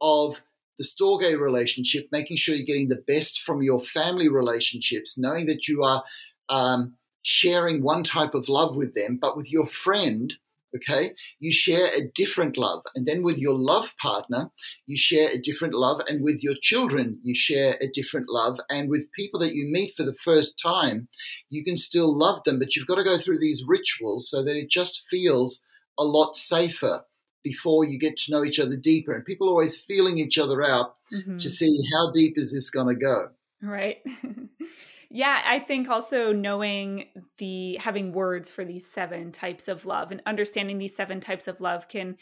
of 0.00 0.40
the 0.78 0.84
storge 0.84 1.38
relationship, 1.38 2.08
making 2.12 2.36
sure 2.36 2.54
you're 2.54 2.66
getting 2.66 2.88
the 2.88 3.04
best 3.06 3.42
from 3.42 3.62
your 3.62 3.80
family 3.80 4.28
relationships, 4.28 5.18
knowing 5.18 5.46
that 5.46 5.68
you 5.68 5.82
are 5.82 6.02
um, 6.48 6.94
sharing 7.22 7.82
one 7.82 8.04
type 8.04 8.34
of 8.34 8.48
love 8.48 8.76
with 8.76 8.94
them, 8.94 9.18
but 9.20 9.36
with 9.36 9.52
your 9.52 9.66
friend, 9.66 10.34
okay, 10.76 11.12
you 11.38 11.52
share 11.52 11.88
a 11.88 12.08
different 12.14 12.56
love. 12.56 12.82
And 12.94 13.06
then 13.06 13.22
with 13.22 13.38
your 13.38 13.58
love 13.58 13.92
partner, 14.00 14.50
you 14.86 14.96
share 14.96 15.30
a 15.30 15.40
different 15.40 15.74
love. 15.74 16.00
And 16.08 16.22
with 16.22 16.42
your 16.42 16.54
children, 16.60 17.20
you 17.22 17.34
share 17.34 17.76
a 17.80 17.88
different 17.88 18.26
love. 18.28 18.58
And 18.70 18.90
with 18.90 19.12
people 19.12 19.40
that 19.40 19.54
you 19.54 19.66
meet 19.70 19.92
for 19.96 20.02
the 20.02 20.14
first 20.14 20.58
time, 20.62 21.08
you 21.50 21.64
can 21.64 21.76
still 21.76 22.16
love 22.16 22.42
them, 22.44 22.58
but 22.58 22.74
you've 22.74 22.86
got 22.86 22.96
to 22.96 23.04
go 23.04 23.18
through 23.18 23.38
these 23.38 23.62
rituals 23.66 24.28
so 24.28 24.42
that 24.42 24.56
it 24.56 24.70
just 24.70 25.02
feels 25.10 25.62
a 25.98 26.04
lot 26.04 26.36
safer 26.36 27.04
before 27.44 27.84
you 27.84 27.98
get 27.98 28.16
to 28.16 28.32
know 28.32 28.44
each 28.44 28.60
other 28.60 28.76
deeper. 28.76 29.12
And 29.12 29.24
people 29.24 29.48
are 29.48 29.52
always 29.52 29.76
feeling 29.76 30.18
each 30.18 30.38
other 30.38 30.62
out 30.62 30.94
mm-hmm. 31.12 31.36
to 31.36 31.50
see 31.50 31.76
how 31.92 32.10
deep 32.12 32.34
is 32.36 32.52
this 32.52 32.70
going 32.70 32.88
to 32.88 33.00
go. 33.00 33.28
Right. 33.60 33.98
Yeah, 35.14 35.42
I 35.44 35.58
think 35.58 35.90
also 35.90 36.32
knowing 36.32 37.04
the 37.36 37.76
having 37.76 38.12
words 38.12 38.50
for 38.50 38.64
these 38.64 38.90
seven 38.90 39.30
types 39.30 39.68
of 39.68 39.84
love 39.84 40.10
and 40.10 40.22
understanding 40.24 40.78
these 40.78 40.96
seven 40.96 41.20
types 41.20 41.46
of 41.46 41.60
love 41.60 41.86
can 41.86 42.16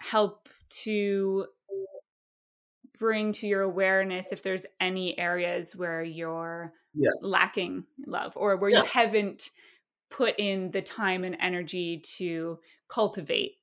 help 0.00 0.48
to 0.84 1.44
bring 2.98 3.32
to 3.32 3.46
your 3.46 3.60
awareness 3.60 4.32
if 4.32 4.42
there's 4.42 4.64
any 4.80 5.18
areas 5.18 5.76
where 5.76 6.02
you're 6.02 6.72
yeah. 6.94 7.10
lacking 7.20 7.84
love 8.06 8.32
or 8.34 8.56
where 8.56 8.70
yeah. 8.70 8.78
you 8.78 8.84
haven't 8.86 9.50
put 10.10 10.34
in 10.38 10.70
the 10.70 10.80
time 10.80 11.24
and 11.24 11.36
energy 11.38 12.02
to 12.16 12.58
cultivate 12.88 13.56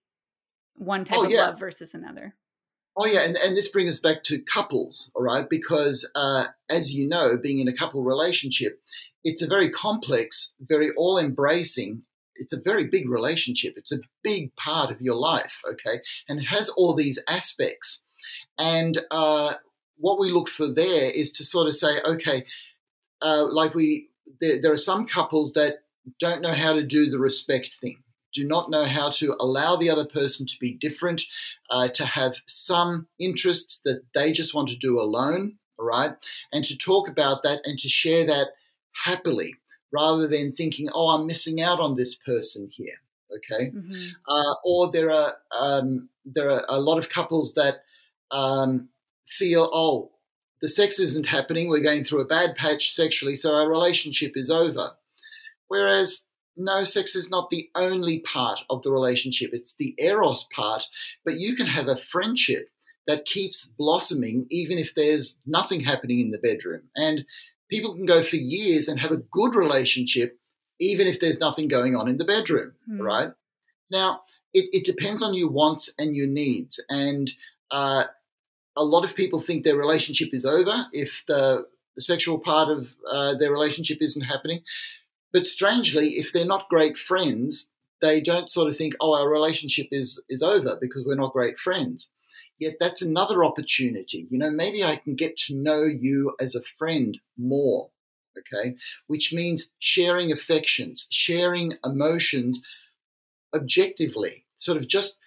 one 0.76 1.06
type 1.06 1.18
oh, 1.18 1.26
of 1.26 1.32
yeah. 1.32 1.48
love 1.48 1.60
versus 1.60 1.96
another. 1.96 2.36
Oh 3.02 3.06
yeah, 3.06 3.22
and, 3.22 3.38
and 3.38 3.56
this 3.56 3.70
brings 3.70 3.90
us 3.90 4.00
back 4.02 4.26
to 4.26 4.42
couples, 4.42 5.10
all 5.16 5.24
right? 5.24 5.50
Because 5.50 6.06
uh, 6.16 6.48
as 6.70 6.94
you 6.94 7.08
know, 7.08 7.38
being 7.42 7.60
in 7.60 7.70
a 7.70 7.74
couple 7.74 8.04
relationship, 8.04 8.82
it's 9.24 9.42
a 9.42 9.48
very 9.48 9.70
complex, 9.70 10.52
very 10.60 10.90
all-embracing. 10.98 12.04
It's 12.36 12.52
a 12.52 12.60
very 12.60 12.88
big 12.88 13.10
relationship. 13.10 13.76
It's 13.78 13.94
a 13.94 14.02
big 14.22 14.54
part 14.58 14.92
of 14.92 15.02
your 15.02 15.16
life, 15.16 15.62
okay? 15.66 16.02
And 16.28 16.44
has 16.46 16.68
all 16.68 16.94
these 16.94 17.24
aspects. 17.30 18.04
And 18.58 19.00
uh, 19.12 19.54
what 19.96 20.20
we 20.20 20.30
look 20.30 20.50
for 20.50 20.68
there 20.68 21.10
is 21.10 21.32
to 21.34 21.46
sort 21.46 21.70
of 21.70 21.78
say, 21.78 22.02
okay, 22.06 22.46
uh, 23.22 23.46
like 23.50 23.74
we, 23.76 24.10
there, 24.42 24.62
there 24.62 24.74
are 24.74 24.78
some 24.78 25.06
couples 25.06 25.54
that 25.54 25.84
don't 26.20 26.42
know 26.42 26.54
how 26.54 26.74
to 26.74 26.84
do 26.84 27.10
the 27.10 27.20
respect 27.20 27.72
thing 27.80 27.96
do 28.34 28.46
not 28.46 28.70
know 28.70 28.86
how 28.86 29.10
to 29.12 29.36
allow 29.40 29.76
the 29.76 29.90
other 29.90 30.06
person 30.06 30.46
to 30.46 30.58
be 30.60 30.74
different, 30.74 31.24
uh, 31.70 31.88
to 31.90 32.06
have 32.06 32.36
some 32.46 33.08
interests 33.20 33.82
that 33.86 34.02
they 34.14 34.32
just 34.32 34.54
want 34.54 34.70
to 34.70 34.78
do 34.78 35.00
alone, 35.00 35.58
all 35.78 35.86
right? 35.86 36.14
And 36.52 36.64
to 36.66 36.78
talk 36.78 37.08
about 37.08 37.44
that 37.44 37.62
and 37.66 37.80
to 37.80 37.90
share 37.90 38.26
that 38.26 38.50
happily 38.92 39.56
rather 39.92 40.28
than 40.28 40.52
thinking, 40.52 40.90
oh, 40.94 41.10
I'm 41.10 41.28
missing 41.28 41.62
out 41.62 41.80
on 41.80 41.96
this 41.96 42.16
person 42.16 42.70
here, 42.72 43.02
okay? 43.36 43.72
Mm-hmm. 43.72 44.08
Uh, 44.28 44.54
or 44.64 44.92
there 44.92 45.12
are, 45.12 45.36
um, 45.58 46.10
there 46.26 46.50
are 46.50 46.64
a 46.70 46.80
lot 46.80 47.00
of 47.00 47.10
couples 47.10 47.56
that 47.56 47.84
um, 48.32 48.90
feel, 49.28 49.70
oh, 49.74 50.12
the 50.62 50.70
sex 50.70 51.00
isn't 51.00 51.26
happening, 51.26 51.70
we're 51.70 51.80
going 51.80 52.04
through 52.04 52.22
a 52.22 52.26
bad 52.26 52.56
patch 52.56 52.94
sexually, 52.94 53.36
so 53.36 53.56
our 53.56 53.70
relationship 53.70 54.34
is 54.36 54.52
over. 54.52 54.92
Whereas 55.70 56.26
no, 56.60 56.84
sex 56.84 57.16
is 57.16 57.30
not 57.30 57.50
the 57.50 57.70
only 57.76 58.20
part 58.20 58.60
of 58.70 58.84
the 58.84 58.92
relationship. 58.92 59.52
It's 59.54 59.74
the 59.76 59.96
eros 59.98 60.48
part, 60.54 60.84
but 61.24 61.40
you 61.40 61.56
can 61.56 61.68
have 61.68 61.88
a 61.88 61.96
friendship 61.96 62.70
that 63.08 63.26
keeps 63.26 63.66
blossoming 63.66 64.46
even 64.52 64.78
if 64.78 64.94
there's 64.94 65.40
nothing 65.46 65.80
happening 65.80 66.20
in 66.20 66.32
the 66.32 66.38
bedroom. 66.38 66.84
And 66.96 67.26
people 67.70 67.96
can 67.96 68.06
go 68.06 68.22
for 68.22 68.36
years 68.36 68.88
and 68.88 69.00
have 69.00 69.12
a 69.12 69.18
good 69.18 69.56
relationship 69.56 70.38
even 70.80 71.08
if 71.08 71.20
there's 71.20 71.40
nothing 71.40 71.68
going 71.68 71.96
on 71.96 72.08
in 72.08 72.18
the 72.18 72.26
bedroom, 72.26 72.74
mm. 72.90 73.02
right? 73.02 73.32
Now, 73.92 74.22
it, 74.54 74.70
it, 74.72 74.86
depends 74.86 75.22
on 75.22 75.34
your 75.34 75.50
wants 75.50 75.94
and 75.98 76.16
your 76.16 76.28
needs. 76.28 76.82
And 76.90 77.32
uh, 77.72 78.06
a 78.78 78.84
lot 78.84 79.04
of 79.04 79.16
people 79.16 79.42
think 79.42 79.64
their 79.64 79.76
relationship 79.76 80.30
is 80.32 80.46
over 80.46 80.86
if 80.94 81.24
the, 81.28 81.66
the 81.96 82.02
sexual 82.02 82.40
part 82.40 82.70
of 82.70 82.94
uh, 83.12 83.36
their 83.36 83.52
relationship 83.52 83.98
isn't 84.02 84.22
happening. 84.22 84.62
But 85.32 85.46
strangely, 85.46 86.18
if 86.18 86.32
they're 86.32 86.46
not 86.46 86.70
great 86.70 86.98
friends, 86.98 87.70
they 88.02 88.22
don't 88.22 88.50
sort 88.50 88.70
of 88.70 88.78
think, 88.78 88.96
"Oh, 89.00 89.14
our 89.14 89.30
relationship 89.30 89.88
is 89.92 90.22
is 90.30 90.42
over 90.42 90.78
because 90.80 91.06
we're 91.06 91.16
not 91.16 91.34
great 91.34 91.60
friends." 91.60 92.10
Yet 92.58 92.76
that's 92.80 93.02
another 93.02 93.46
opportunity. 93.46 94.28
You 94.30 94.40
know, 94.40 94.52
maybe 94.52 94.84
I 94.84 94.98
can 94.98 95.16
get 95.16 95.38
to 95.38 95.56
know 95.56 95.84
you 95.84 96.36
as 96.40 96.56
a 96.56 96.64
friend 96.64 97.18
more. 97.38 97.92
Okay, 98.38 98.76
which 99.08 99.34
means 99.34 99.70
sharing 99.80 100.32
affections, 100.32 101.08
sharing 101.12 101.78
emotions 101.84 102.64
objectively, 103.54 104.46
sort 104.56 104.78
of 104.78 104.88
just 104.88 105.18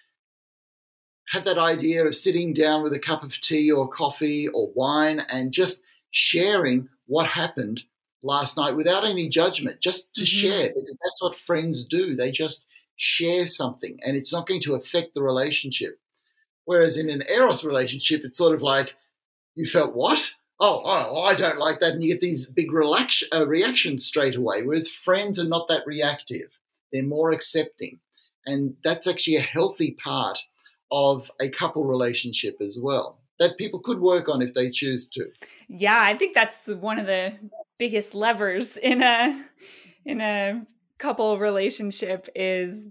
have 1.29 1.45
that 1.45 1.57
idea 1.57 2.05
of 2.05 2.15
sitting 2.15 2.53
down 2.53 2.83
with 2.83 2.93
a 2.93 2.99
cup 2.99 3.23
of 3.23 3.39
tea 3.41 3.71
or 3.71 3.87
coffee 3.87 4.47
or 4.47 4.71
wine 4.75 5.19
and 5.29 5.51
just 5.51 5.81
sharing 6.11 6.89
what 7.05 7.27
happened 7.27 7.83
last 8.23 8.57
night 8.57 8.75
without 8.75 9.05
any 9.05 9.29
judgment, 9.29 9.81
just 9.81 10.13
to 10.15 10.21
mm-hmm. 10.21 10.25
share, 10.25 10.67
because 10.69 10.97
that's 11.03 11.21
what 11.21 11.35
friends 11.35 11.83
do. 11.83 12.15
They 12.15 12.31
just 12.31 12.65
share 12.95 13.47
something 13.47 13.99
and 14.05 14.15
it's 14.15 14.31
not 14.31 14.47
going 14.47 14.61
to 14.61 14.75
affect 14.75 15.13
the 15.13 15.23
relationship. 15.23 15.99
Whereas 16.65 16.97
in 16.97 17.09
an 17.09 17.23
Eros 17.29 17.63
relationship, 17.63 18.21
it's 18.23 18.37
sort 18.37 18.55
of 18.55 18.61
like, 18.61 18.93
you 19.55 19.67
felt 19.67 19.93
what? 19.93 20.31
Oh, 20.59 20.81
oh, 20.85 21.23
I 21.23 21.35
don't 21.35 21.59
like 21.59 21.79
that. 21.81 21.93
And 21.93 22.03
you 22.03 22.11
get 22.11 22.21
these 22.21 22.45
big 22.45 22.71
relax, 22.71 23.23
uh, 23.33 23.45
reactions 23.45 24.05
straight 24.05 24.35
away. 24.35 24.63
Whereas 24.63 24.87
friends 24.87 25.39
are 25.39 25.47
not 25.47 25.67
that 25.67 25.85
reactive, 25.85 26.57
they're 26.91 27.03
more 27.03 27.31
accepting. 27.31 27.99
And 28.45 28.75
that's 28.83 29.07
actually 29.07 29.37
a 29.37 29.41
healthy 29.41 29.97
part 30.03 30.39
of 30.91 31.29
a 31.41 31.49
couple 31.49 31.83
relationship 31.83 32.57
as 32.61 32.79
well 32.81 33.19
that 33.39 33.57
people 33.57 33.79
could 33.79 33.99
work 33.99 34.29
on 34.29 34.41
if 34.41 34.53
they 34.53 34.69
choose 34.69 35.07
to. 35.09 35.25
Yeah, 35.67 35.99
I 36.01 36.15
think 36.15 36.35
that's 36.35 36.67
one 36.67 36.99
of 36.99 37.07
the 37.07 37.33
biggest 37.83 38.15
levers 38.15 38.77
in 38.77 39.03
a 39.03 39.45
in 40.05 40.21
a 40.21 40.65
couple 40.99 41.37
relationship 41.37 42.29
is 42.33 42.85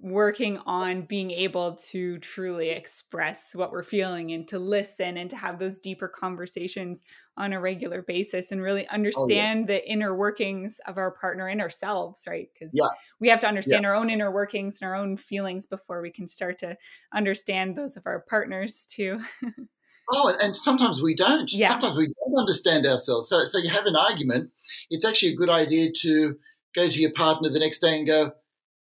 working 0.00 0.58
on 0.58 1.02
being 1.02 1.32
able 1.32 1.74
to 1.74 2.18
truly 2.18 2.70
express 2.70 3.50
what 3.52 3.72
we're 3.72 3.82
feeling 3.82 4.30
and 4.30 4.46
to 4.46 4.60
listen 4.60 5.16
and 5.16 5.28
to 5.28 5.34
have 5.34 5.58
those 5.58 5.78
deeper 5.78 6.06
conversations 6.06 7.02
on 7.36 7.52
a 7.52 7.60
regular 7.60 8.00
basis 8.00 8.52
and 8.52 8.62
really 8.62 8.86
understand 8.90 9.68
oh, 9.68 9.72
yeah. 9.72 9.80
the 9.80 9.90
inner 9.90 10.14
workings 10.14 10.80
of 10.86 10.98
our 10.98 11.10
partner 11.10 11.48
and 11.48 11.60
ourselves 11.60 12.22
right 12.28 12.48
because 12.54 12.70
yeah. 12.72 12.86
we 13.18 13.28
have 13.28 13.40
to 13.40 13.48
understand 13.48 13.82
yeah. 13.82 13.88
our 13.88 13.96
own 13.96 14.08
inner 14.08 14.30
workings 14.30 14.78
and 14.80 14.88
our 14.88 14.94
own 14.94 15.16
feelings 15.16 15.66
before 15.66 16.00
we 16.00 16.12
can 16.12 16.28
start 16.28 16.60
to 16.60 16.76
understand 17.12 17.74
those 17.74 17.96
of 17.96 18.06
our 18.06 18.20
partners 18.28 18.86
too 18.88 19.20
oh 20.12 20.34
and 20.42 20.54
sometimes 20.54 21.02
we 21.02 21.14
don't 21.14 21.52
yeah. 21.52 21.68
sometimes 21.68 21.96
we 21.96 22.06
don't 22.06 22.38
understand 22.38 22.86
ourselves 22.86 23.28
so 23.28 23.44
so 23.44 23.58
you 23.58 23.70
have 23.70 23.86
an 23.86 23.96
argument 23.96 24.50
it's 24.90 25.04
actually 25.04 25.32
a 25.32 25.36
good 25.36 25.50
idea 25.50 25.90
to 25.92 26.36
go 26.74 26.88
to 26.88 27.00
your 27.00 27.12
partner 27.12 27.48
the 27.48 27.58
next 27.58 27.78
day 27.80 27.98
and 27.98 28.06
go 28.06 28.32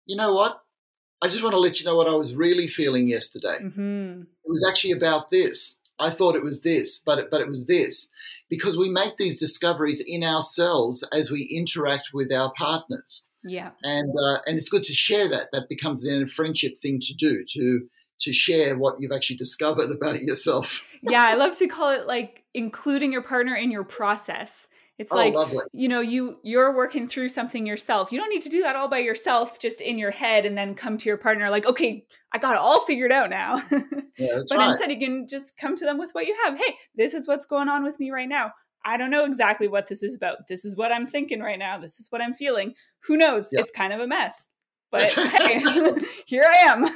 you 0.07 0.17
know 0.17 0.33
what 0.33 0.63
I 1.23 1.29
just 1.29 1.43
want 1.43 1.55
to 1.55 1.61
let 1.61 1.81
you 1.81 1.87
know 1.87 1.97
what 1.97 2.09
I 2.09 2.15
was 2.15 2.35
really 2.35 2.69
feeling 2.69 3.09
yesterday. 3.09 3.59
Mm-hmm. 3.63 4.21
It 4.21 4.51
was 4.51 4.67
actually 4.69 4.93
about 4.93 5.31
this. 5.31 5.77
I 5.99 6.11
thought 6.11 6.37
it 6.37 6.43
was 6.43 6.61
this, 6.61 6.99
but 6.99 7.19
it, 7.19 7.31
but 7.31 7.41
it 7.41 7.49
was 7.49 7.67
this, 7.67 8.09
because 8.51 8.77
we 8.77 8.91
make 8.91 9.17
these 9.17 9.41
discoveries 9.41 10.03
in 10.07 10.23
ourselves 10.23 11.03
as 11.13 11.31
we 11.31 11.43
interact 11.45 12.11
with 12.13 12.31
our 12.33 12.53
partners. 12.59 13.25
Yeah, 13.43 13.71
and 13.83 14.13
uh, 14.23 14.39
and 14.47 14.59
it's 14.59 14.69
good 14.69 14.85
to 14.85 14.93
share 14.93 15.29
that. 15.29 15.49
That 15.53 15.69
becomes 15.69 16.05
then 16.05 16.23
a 16.23 16.27
friendship 16.27 16.75
thing 16.83 17.01
to 17.03 17.15
do 17.15 17.45
to 17.51 17.89
to 18.21 18.33
share 18.33 18.79
what 18.79 18.97
you've 19.01 19.13
actually 19.13 19.37
discovered 19.37 19.91
about 19.97 20.21
yourself. 20.21 20.83
yeah, 21.03 21.27
I 21.31 21.35
love 21.35 21.57
to 21.59 21.67
call 21.67 21.93
it 21.93 22.07
like 22.07 22.45
including 22.55 23.13
your 23.13 23.23
partner 23.23 23.55
in 23.55 23.71
your 23.71 23.85
process. 23.85 24.69
It's 24.99 25.13
oh, 25.13 25.17
like 25.17 25.35
lovely. 25.35 25.59
you 25.73 25.89
know, 25.89 26.01
you 26.01 26.39
you're 26.43 26.75
working 26.75 27.07
through 27.07 27.29
something 27.29 27.67
yourself. 27.67 28.11
You 28.11 28.19
don't 28.19 28.31
need 28.31 28.43
to 28.43 28.49
do 28.49 28.63
that 28.63 28.77
all 28.77 28.89
by 28.89 29.01
yourself, 29.01 29.59
just 29.59 29.83
in 29.83 29.99
your 29.99 30.11
head, 30.11 30.47
and 30.47 30.57
then 30.57 30.75
come 30.75 30.97
to 30.97 31.07
your 31.07 31.19
partner 31.19 31.51
like, 31.51 31.67
okay, 31.67 32.07
I 32.33 32.39
got 32.39 32.55
it 32.55 32.61
all 32.61 32.81
figured 32.81 33.13
out 33.13 33.31
now. 33.31 33.63
Yeah, 34.19 34.37
but 34.49 34.57
right. 34.57 34.71
instead, 34.71 34.91
you 34.91 34.99
can 34.99 35.27
just 35.29 35.59
come 35.59 35.77
to 35.77 35.85
them 35.85 35.99
with 35.99 36.13
what 36.13 36.25
you 36.25 36.35
have. 36.45 36.57
Hey, 36.57 36.75
this 36.95 37.13
is 37.13 37.29
what's 37.29 37.45
going 37.45 37.69
on 37.69 37.85
with 37.85 38.01
me 38.01 38.11
right 38.11 38.27
now. 38.27 38.53
I 38.83 38.97
don't 38.97 39.11
know 39.11 39.27
exactly 39.27 39.69
what 39.69 39.89
this 39.89 40.03
is 40.03 40.15
about. 40.15 40.49
This 40.49 40.65
is 40.65 40.75
what 40.75 40.91
I'm 40.91 41.05
thinking 41.05 41.41
right 41.41 41.59
now. 41.59 41.79
This 41.79 42.01
is 42.01 42.07
what 42.09 42.23
I'm 42.23 42.33
feeling. 42.33 42.73
Who 43.01 43.19
knows? 43.19 43.49
Yep. 43.53 43.61
It's 43.61 43.71
kind 43.71 43.93
of 43.93 44.01
a 44.01 44.07
mess. 44.07 44.47
But 44.91 45.03
hey, 45.13 45.61
here 46.27 46.45
I 46.45 46.73
am. 46.73 46.87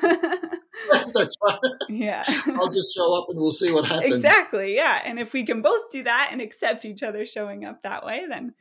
That's 1.14 1.36
right. 1.44 1.58
Yeah. 1.88 2.24
I'll 2.26 2.70
just 2.70 2.94
show 2.94 3.16
up 3.16 3.26
and 3.28 3.40
we'll 3.40 3.52
see 3.52 3.72
what 3.72 3.86
happens. 3.86 4.16
Exactly. 4.16 4.74
Yeah. 4.74 5.02
And 5.04 5.18
if 5.18 5.32
we 5.32 5.44
can 5.44 5.62
both 5.62 5.90
do 5.90 6.02
that 6.04 6.30
and 6.32 6.40
accept 6.40 6.84
each 6.84 7.02
other 7.02 7.26
showing 7.26 7.64
up 7.64 7.82
that 7.82 8.04
way, 8.04 8.22
then 8.28 8.54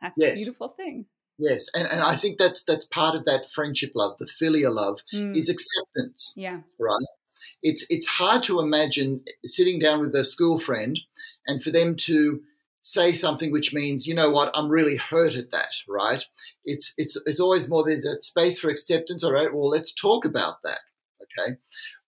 that's 0.00 0.16
yes. 0.18 0.32
a 0.32 0.34
beautiful 0.34 0.68
thing. 0.68 1.06
Yes, 1.38 1.66
and, 1.74 1.88
and 1.88 2.00
I 2.00 2.16
think 2.16 2.38
that's 2.38 2.62
that's 2.62 2.84
part 2.84 3.16
of 3.16 3.24
that 3.24 3.50
friendship 3.50 3.92
love, 3.94 4.18
the 4.18 4.26
filial 4.26 4.74
love, 4.74 5.00
mm. 5.12 5.34
is 5.36 5.48
acceptance. 5.48 6.34
Yeah. 6.36 6.60
Right. 6.78 7.04
It's 7.62 7.86
it's 7.88 8.06
hard 8.06 8.42
to 8.44 8.60
imagine 8.60 9.24
sitting 9.44 9.78
down 9.78 10.00
with 10.00 10.14
a 10.14 10.24
school 10.24 10.60
friend 10.60 10.98
and 11.46 11.62
for 11.62 11.70
them 11.70 11.96
to 11.96 12.42
say 12.80 13.12
something 13.12 13.52
which 13.52 13.72
means, 13.72 14.06
you 14.06 14.14
know 14.14 14.30
what, 14.30 14.50
I'm 14.54 14.68
really 14.68 14.96
hurt 14.96 15.34
at 15.34 15.52
that, 15.52 15.70
right? 15.88 16.24
It's 16.64 16.94
it's 16.96 17.16
it's 17.26 17.40
always 17.40 17.68
more 17.68 17.84
there's 17.84 18.04
a 18.04 18.20
space 18.20 18.58
for 18.58 18.68
acceptance. 18.68 19.24
All 19.24 19.32
right, 19.32 19.52
well, 19.52 19.68
let's 19.68 19.94
talk 19.94 20.24
about 20.24 20.62
that. 20.64 20.80
Okay. 21.38 21.56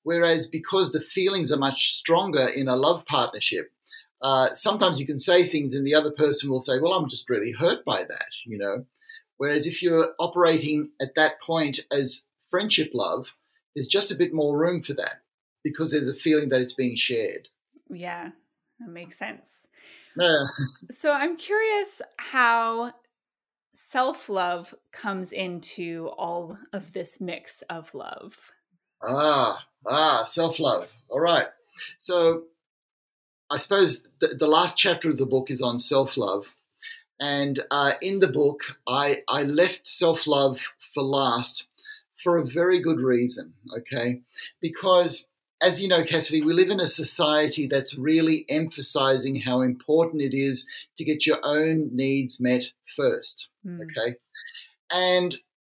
Whereas 0.02 0.46
because 0.46 0.92
the 0.92 1.00
feelings 1.00 1.50
are 1.50 1.58
much 1.58 1.94
stronger 1.94 2.46
in 2.48 2.68
a 2.68 2.76
love 2.76 3.04
partnership, 3.06 3.70
uh, 4.22 4.52
sometimes 4.52 4.98
you 4.98 5.06
can 5.06 5.18
say 5.18 5.46
things 5.46 5.74
and 5.74 5.86
the 5.86 5.94
other 5.94 6.10
person 6.10 6.50
will 6.50 6.62
say, 6.62 6.78
well, 6.78 6.92
I'm 6.92 7.08
just 7.08 7.28
really 7.28 7.52
hurt 7.52 7.84
by 7.84 8.04
that, 8.04 8.34
you 8.46 8.58
know. 8.58 8.86
Whereas 9.36 9.66
if 9.66 9.82
you're 9.82 10.14
operating 10.18 10.90
at 11.00 11.14
that 11.16 11.40
point 11.40 11.80
as 11.90 12.24
friendship 12.48 12.90
love, 12.94 13.34
there's 13.74 13.86
just 13.86 14.12
a 14.12 14.16
bit 14.16 14.32
more 14.32 14.56
room 14.56 14.82
for 14.82 14.94
that 14.94 15.16
because 15.62 15.90
there's 15.90 16.08
a 16.08 16.14
feeling 16.14 16.50
that 16.50 16.60
it's 16.60 16.74
being 16.74 16.96
shared. 16.96 17.48
Yeah, 17.90 18.30
that 18.80 18.88
makes 18.88 19.18
sense. 19.18 19.66
Yeah. 20.16 20.44
so 20.90 21.12
I'm 21.12 21.36
curious 21.36 22.00
how 22.18 22.92
self 23.74 24.28
love 24.28 24.74
comes 24.92 25.32
into 25.32 26.10
all 26.16 26.56
of 26.72 26.92
this 26.92 27.20
mix 27.20 27.62
of 27.68 27.94
love. 27.94 28.52
Ah, 29.06 29.64
ah, 29.86 30.24
self 30.24 30.58
love. 30.58 30.88
All 31.08 31.20
right. 31.20 31.46
So 31.98 32.44
I 33.50 33.58
suppose 33.58 34.04
the, 34.20 34.28
the, 34.28 34.46
last 34.46 34.76
chapter 34.76 35.10
of 35.10 35.18
the 35.18 35.26
book 35.26 35.50
is 35.50 35.60
on 35.60 35.78
self 35.78 36.16
love. 36.16 36.46
And 37.20 37.60
uh, 37.70 37.92
in 38.00 38.20
the 38.20 38.28
book, 38.28 38.60
I, 38.86 39.18
I 39.28 39.44
left 39.44 39.86
self 39.86 40.26
love 40.26 40.60
for 40.78 41.02
last 41.02 41.66
for 42.22 42.38
a 42.38 42.46
very 42.46 42.80
good 42.80 43.00
reason, 43.00 43.52
okay? 43.76 44.22
Because 44.60 45.26
as 45.62 45.80
you 45.80 45.88
know, 45.88 46.04
Cassidy, 46.04 46.42
we 46.42 46.52
live 46.52 46.70
in 46.70 46.80
a 46.80 46.86
society 46.86 47.66
that's 47.66 47.96
really 47.96 48.44
emphasizing 48.48 49.36
how 49.36 49.60
important 49.60 50.22
it 50.22 50.36
is 50.36 50.66
to 50.98 51.04
get 51.04 51.26
your 51.26 51.38
own 51.42 51.90
needs 51.92 52.40
met 52.40 52.64
first. 52.96 53.48
Mm. 53.66 53.80
Okay. 53.82 54.16
And 54.90 55.36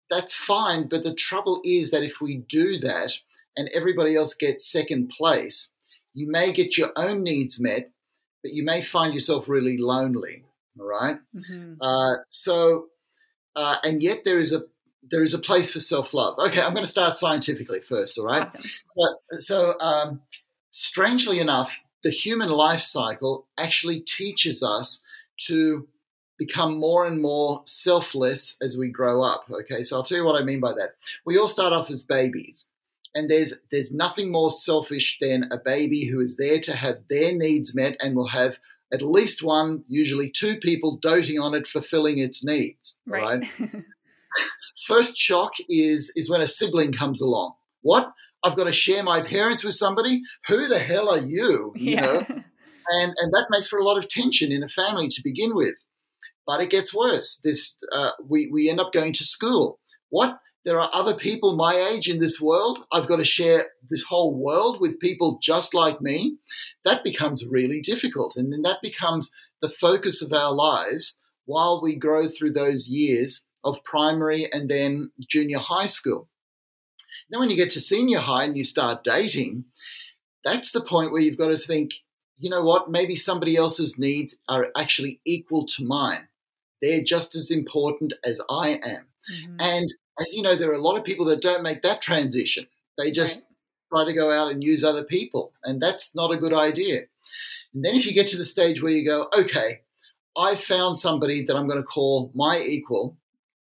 that's 0.10 0.34
fine. 0.34 0.88
But 0.88 1.04
the 1.04 1.14
trouble 1.14 1.62
is 1.64 1.92
that 1.92 2.04
if 2.04 2.22
we 2.22 2.38
do 2.38 2.80
that 2.80 3.12
and 3.56 3.70
everybody 3.74 4.16
else 4.16 4.34
gets 4.34 4.72
second 4.72 5.10
place, 5.10 5.72
you 6.14 6.30
may 6.30 6.52
get 6.52 6.78
your 6.78 6.92
own 6.96 7.24
needs 7.24 7.60
met, 7.60 7.92
but 8.44 8.54
you 8.54 8.64
may 8.64 8.82
find 8.82 9.14
yourself 9.14 9.48
really 9.48 9.78
lonely. 9.78 10.44
All 10.80 10.88
right? 10.88 11.18
mm-hmm. 11.36 11.74
uh, 11.82 12.18
so, 12.30 12.88
uh, 13.56 13.78
and 13.84 14.02
yet 14.02 14.24
there 14.26 14.40
is 14.40 14.54
a 14.54 14.64
there 15.10 15.24
is 15.24 15.34
a 15.34 15.40
place 15.40 15.72
for 15.72 15.80
self 15.80 16.14
love. 16.14 16.38
Okay, 16.40 16.62
I'm 16.62 16.74
going 16.74 16.86
to 16.86 16.92
start 16.92 17.18
scientifically 17.18 17.80
first. 17.82 18.18
All 18.18 18.26
right. 18.26 18.44
Awesome. 18.44 18.62
So, 18.86 19.08
so 19.40 19.80
um, 19.80 20.22
strangely 20.70 21.40
enough, 21.40 21.80
the 22.04 22.12
human 22.12 22.50
life 22.50 22.82
cycle 22.82 23.48
actually 23.58 24.02
teaches 24.02 24.62
us 24.64 25.04
to 25.48 25.88
become 26.38 26.80
more 26.80 27.06
and 27.06 27.22
more 27.22 27.62
selfless 27.66 28.58
as 28.62 28.78
we 28.78 28.90
grow 28.90 29.24
up. 29.24 29.46
Okay, 29.50 29.84
so 29.84 29.96
I'll 29.96 30.04
tell 30.04 30.18
you 30.18 30.26
what 30.26 30.40
I 30.40 30.46
mean 30.46 30.60
by 30.60 30.74
that. 30.74 30.96
We 31.26 31.38
all 31.38 31.48
start 31.48 31.74
off 31.74 31.90
as 31.92 32.04
babies, 32.04 32.66
and 33.16 33.30
there's 33.30 33.54
there's 33.72 33.92
nothing 33.92 34.32
more 34.32 34.52
selfish 34.52 35.18
than 35.20 35.50
a 35.52 35.58
baby 35.58 36.06
who 36.06 36.22
is 36.22 36.38
there 36.38 36.60
to 36.62 36.76
have 36.76 37.00
their 37.10 37.34
needs 37.34 37.76
met 37.76 37.98
and 38.00 38.16
will 38.16 38.28
have 38.28 38.60
at 38.94 39.02
least 39.02 39.44
one, 39.44 39.84
usually 39.88 40.30
two 40.30 40.58
people 40.58 40.98
doting 41.02 41.40
on 41.40 41.54
it, 41.54 41.68
fulfilling 41.68 42.20
its 42.20 42.44
needs. 42.44 42.98
Right. 43.06 43.44
right? 43.60 43.72
First 44.86 45.18
shock 45.18 45.54
is 45.70 46.12
is 46.16 46.30
when 46.30 46.42
a 46.42 46.48
sibling 46.48 46.94
comes 46.94 47.22
along. 47.22 47.54
What? 47.82 48.12
I've 48.44 48.56
got 48.56 48.68
to 48.68 48.74
share 48.74 49.04
my 49.04 49.22
parents 49.22 49.64
with 49.64 49.76
somebody? 49.76 50.22
Who 50.48 50.68
the 50.68 50.80
hell 50.80 51.10
are 51.10 51.20
you? 51.20 51.74
You 51.76 51.92
yeah. 51.92 52.02
know? 52.02 52.26
And 52.90 53.14
and 53.18 53.34
that 53.34 53.48
makes 53.50 53.68
for 53.68 53.78
a 53.80 53.84
lot 53.84 53.98
of 53.98 54.08
tension 54.08 54.50
in 54.50 54.64
a 54.64 54.70
family 54.70 55.10
to 55.10 55.22
begin 55.22 55.54
with. 55.54 55.76
But 56.48 56.62
it 56.62 56.72
gets 56.72 56.96
worse. 56.96 57.40
This 57.44 57.76
uh, 57.92 58.12
we 58.26 58.50
we 58.52 58.70
end 58.70 58.80
up 58.80 58.94
going 58.94 59.14
to 59.14 59.26
school. 59.26 59.80
What? 60.10 60.40
there 60.68 60.82
are 60.82 60.90
other 60.92 61.16
people 61.16 61.56
my 61.56 61.76
age 61.76 62.10
in 62.10 62.20
this 62.20 62.42
world. 62.42 62.80
I've 62.92 63.08
got 63.08 63.20
to 63.20 63.24
share 63.24 63.68
this 63.90 64.04
whole 64.04 64.36
world 64.36 64.82
with 64.82 65.00
people 65.00 65.40
just 65.42 65.74
like 65.74 66.02
me. 66.02 66.36
That 66.84 67.06
becomes 67.06 67.48
really 67.48 67.80
difficult. 67.80 68.34
And 68.36 68.52
then 68.52 68.64
that 68.64 68.82
becomes 68.82 69.32
the 69.62 69.70
focus 69.70 70.22
of 70.22 70.34
our 70.34 70.52
lives 70.52 71.16
while 71.46 71.82
we 71.82 71.96
grow 71.96 72.28
through 72.28 72.52
those 72.52 72.86
years 72.86 73.46
of 73.64 73.82
primary 73.86 74.50
and 74.52 74.70
then 74.70 75.10
junior 75.26 75.60
high 75.60 75.86
school. 75.86 76.28
Then, 77.30 77.40
when 77.40 77.50
you 77.50 77.56
get 77.56 77.70
to 77.72 77.80
senior 77.80 78.20
high 78.20 78.44
and 78.44 78.58
you 78.58 78.66
start 78.66 79.06
dating, 79.06 79.64
that's 80.44 80.72
the 80.72 80.84
point 80.84 81.14
where 81.14 81.22
you've 81.22 81.38
got 81.38 81.48
to 81.48 81.58
think, 81.58 81.94
you 82.40 82.50
know 82.50 82.64
what, 82.64 82.92
maybe 82.92 83.16
somebody 83.16 83.56
else's 83.56 83.98
needs 83.98 84.36
are 84.50 84.68
actually 84.78 85.22
equal 85.24 85.66
to 85.68 85.86
mine. 85.86 86.27
They're 86.82 87.04
just 87.04 87.36
as 87.36 87.52
important 87.52 88.14
as 88.24 88.42
I 88.50 88.80
am. 88.84 89.08
Mm-hmm. 89.32 89.58
And 89.60 89.94
as 90.20 90.34
you 90.34 90.42
know, 90.42 90.56
there 90.56 90.70
are 90.70 90.76
a 90.76 90.82
lot 90.82 90.98
of 90.98 91.04
people 91.04 91.26
that 91.26 91.42
don't 91.42 91.64
make 91.64 91.82
that 91.82 92.02
transition. 92.02 92.68
They 92.98 93.12
just 93.12 93.44
right. 93.92 94.06
try 94.06 94.06
to 94.06 94.18
go 94.18 94.32
out 94.32 94.52
and 94.52 94.64
use 94.64 94.84
other 94.84 95.04
people, 95.04 95.54
and 95.64 95.82
that's 95.82 96.16
not 96.16 96.32
a 96.32 96.38
good 96.38 96.54
idea. 96.54 97.02
And 97.74 97.84
then 97.86 97.96
if 97.96 98.06
you 98.06 98.14
get 98.14 98.28
to 98.30 98.38
the 98.38 98.46
stage 98.46 98.82
where 98.82 98.92
you 98.92 99.06
go, 99.06 99.28
okay, 99.38 99.82
I 100.38 100.56
found 100.56 100.98
somebody 100.98 101.46
that 101.46 101.56
I'm 101.56 101.68
going 101.68 101.82
to 101.82 101.88
call 101.88 102.32
my 102.34 102.60
equal, 102.60 103.18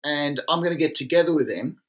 and 0.03 0.41
I'm 0.47 0.59
going 0.59 0.71
to 0.71 0.77
get 0.77 0.95
together 0.95 1.33
with 1.33 1.49
them, 1.49 1.81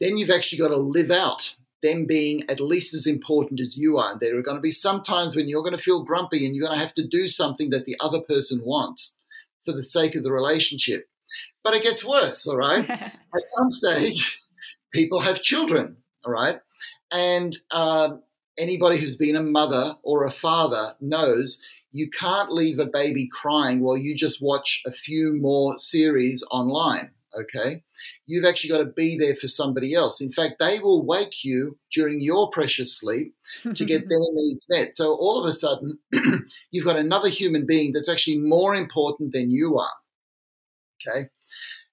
then 0.00 0.18
you've 0.18 0.30
actually 0.30 0.58
got 0.58 0.68
to 0.68 0.76
live 0.76 1.10
out 1.10 1.54
them 1.82 2.06
being 2.06 2.48
at 2.50 2.60
least 2.60 2.94
as 2.94 3.06
important 3.06 3.60
as 3.60 3.76
you 3.76 3.98
are. 3.98 4.12
And 4.12 4.20
there 4.20 4.36
are 4.36 4.42
going 4.42 4.56
to 4.56 4.62
be 4.62 4.72
some 4.72 5.02
times 5.02 5.36
when 5.36 5.48
you're 5.48 5.62
going 5.62 5.76
to 5.76 5.82
feel 5.82 6.04
grumpy 6.04 6.44
and 6.44 6.54
you're 6.54 6.66
going 6.66 6.78
to 6.78 6.84
have 6.84 6.94
to 6.94 7.06
do 7.06 7.28
something 7.28 7.70
that 7.70 7.86
the 7.86 7.96
other 8.00 8.20
person 8.20 8.60
wants 8.64 9.16
for 9.66 9.72
the 9.72 9.82
sake 9.82 10.14
of 10.14 10.24
the 10.24 10.32
relationship. 10.32 11.08
But 11.62 11.74
it 11.74 11.82
gets 11.82 12.04
worse, 12.04 12.46
all 12.46 12.56
right? 12.56 12.88
At 12.90 13.12
some 13.44 13.70
stage, 13.70 14.40
people 14.94 15.20
have 15.20 15.42
children, 15.42 15.98
all 16.24 16.32
right? 16.32 16.60
And 17.12 17.56
um, 17.70 18.22
anybody 18.56 18.98
who's 18.98 19.16
been 19.16 19.36
a 19.36 19.42
mother 19.42 19.96
or 20.02 20.24
a 20.24 20.30
father 20.30 20.94
knows 21.00 21.60
you 21.92 22.10
can't 22.10 22.52
leave 22.52 22.78
a 22.78 22.86
baby 22.86 23.28
crying 23.28 23.82
while 23.82 23.96
you 23.96 24.14
just 24.14 24.42
watch 24.42 24.82
a 24.86 24.92
few 24.92 25.34
more 25.34 25.76
series 25.76 26.44
online, 26.50 27.10
okay? 27.36 27.82
You've 28.26 28.44
actually 28.44 28.70
got 28.70 28.78
to 28.78 28.86
be 28.86 29.18
there 29.18 29.36
for 29.36 29.48
somebody 29.48 29.94
else. 29.94 30.20
In 30.20 30.30
fact, 30.30 30.58
they 30.58 30.78
will 30.78 31.04
wake 31.04 31.44
you 31.44 31.78
during 31.92 32.20
your 32.20 32.50
precious 32.50 32.98
sleep 32.98 33.34
to 33.74 33.84
get 33.84 34.00
their 34.08 34.18
needs 34.32 34.66
met. 34.68 34.96
So 34.96 35.14
all 35.14 35.42
of 35.42 35.48
a 35.48 35.52
sudden, 35.52 35.98
you've 36.70 36.84
got 36.84 36.96
another 36.96 37.28
human 37.28 37.66
being 37.66 37.92
that's 37.92 38.08
actually 38.08 38.38
more 38.38 38.74
important 38.74 39.32
than 39.32 39.50
you 39.50 39.78
are, 39.78 39.94
okay? 41.00 41.28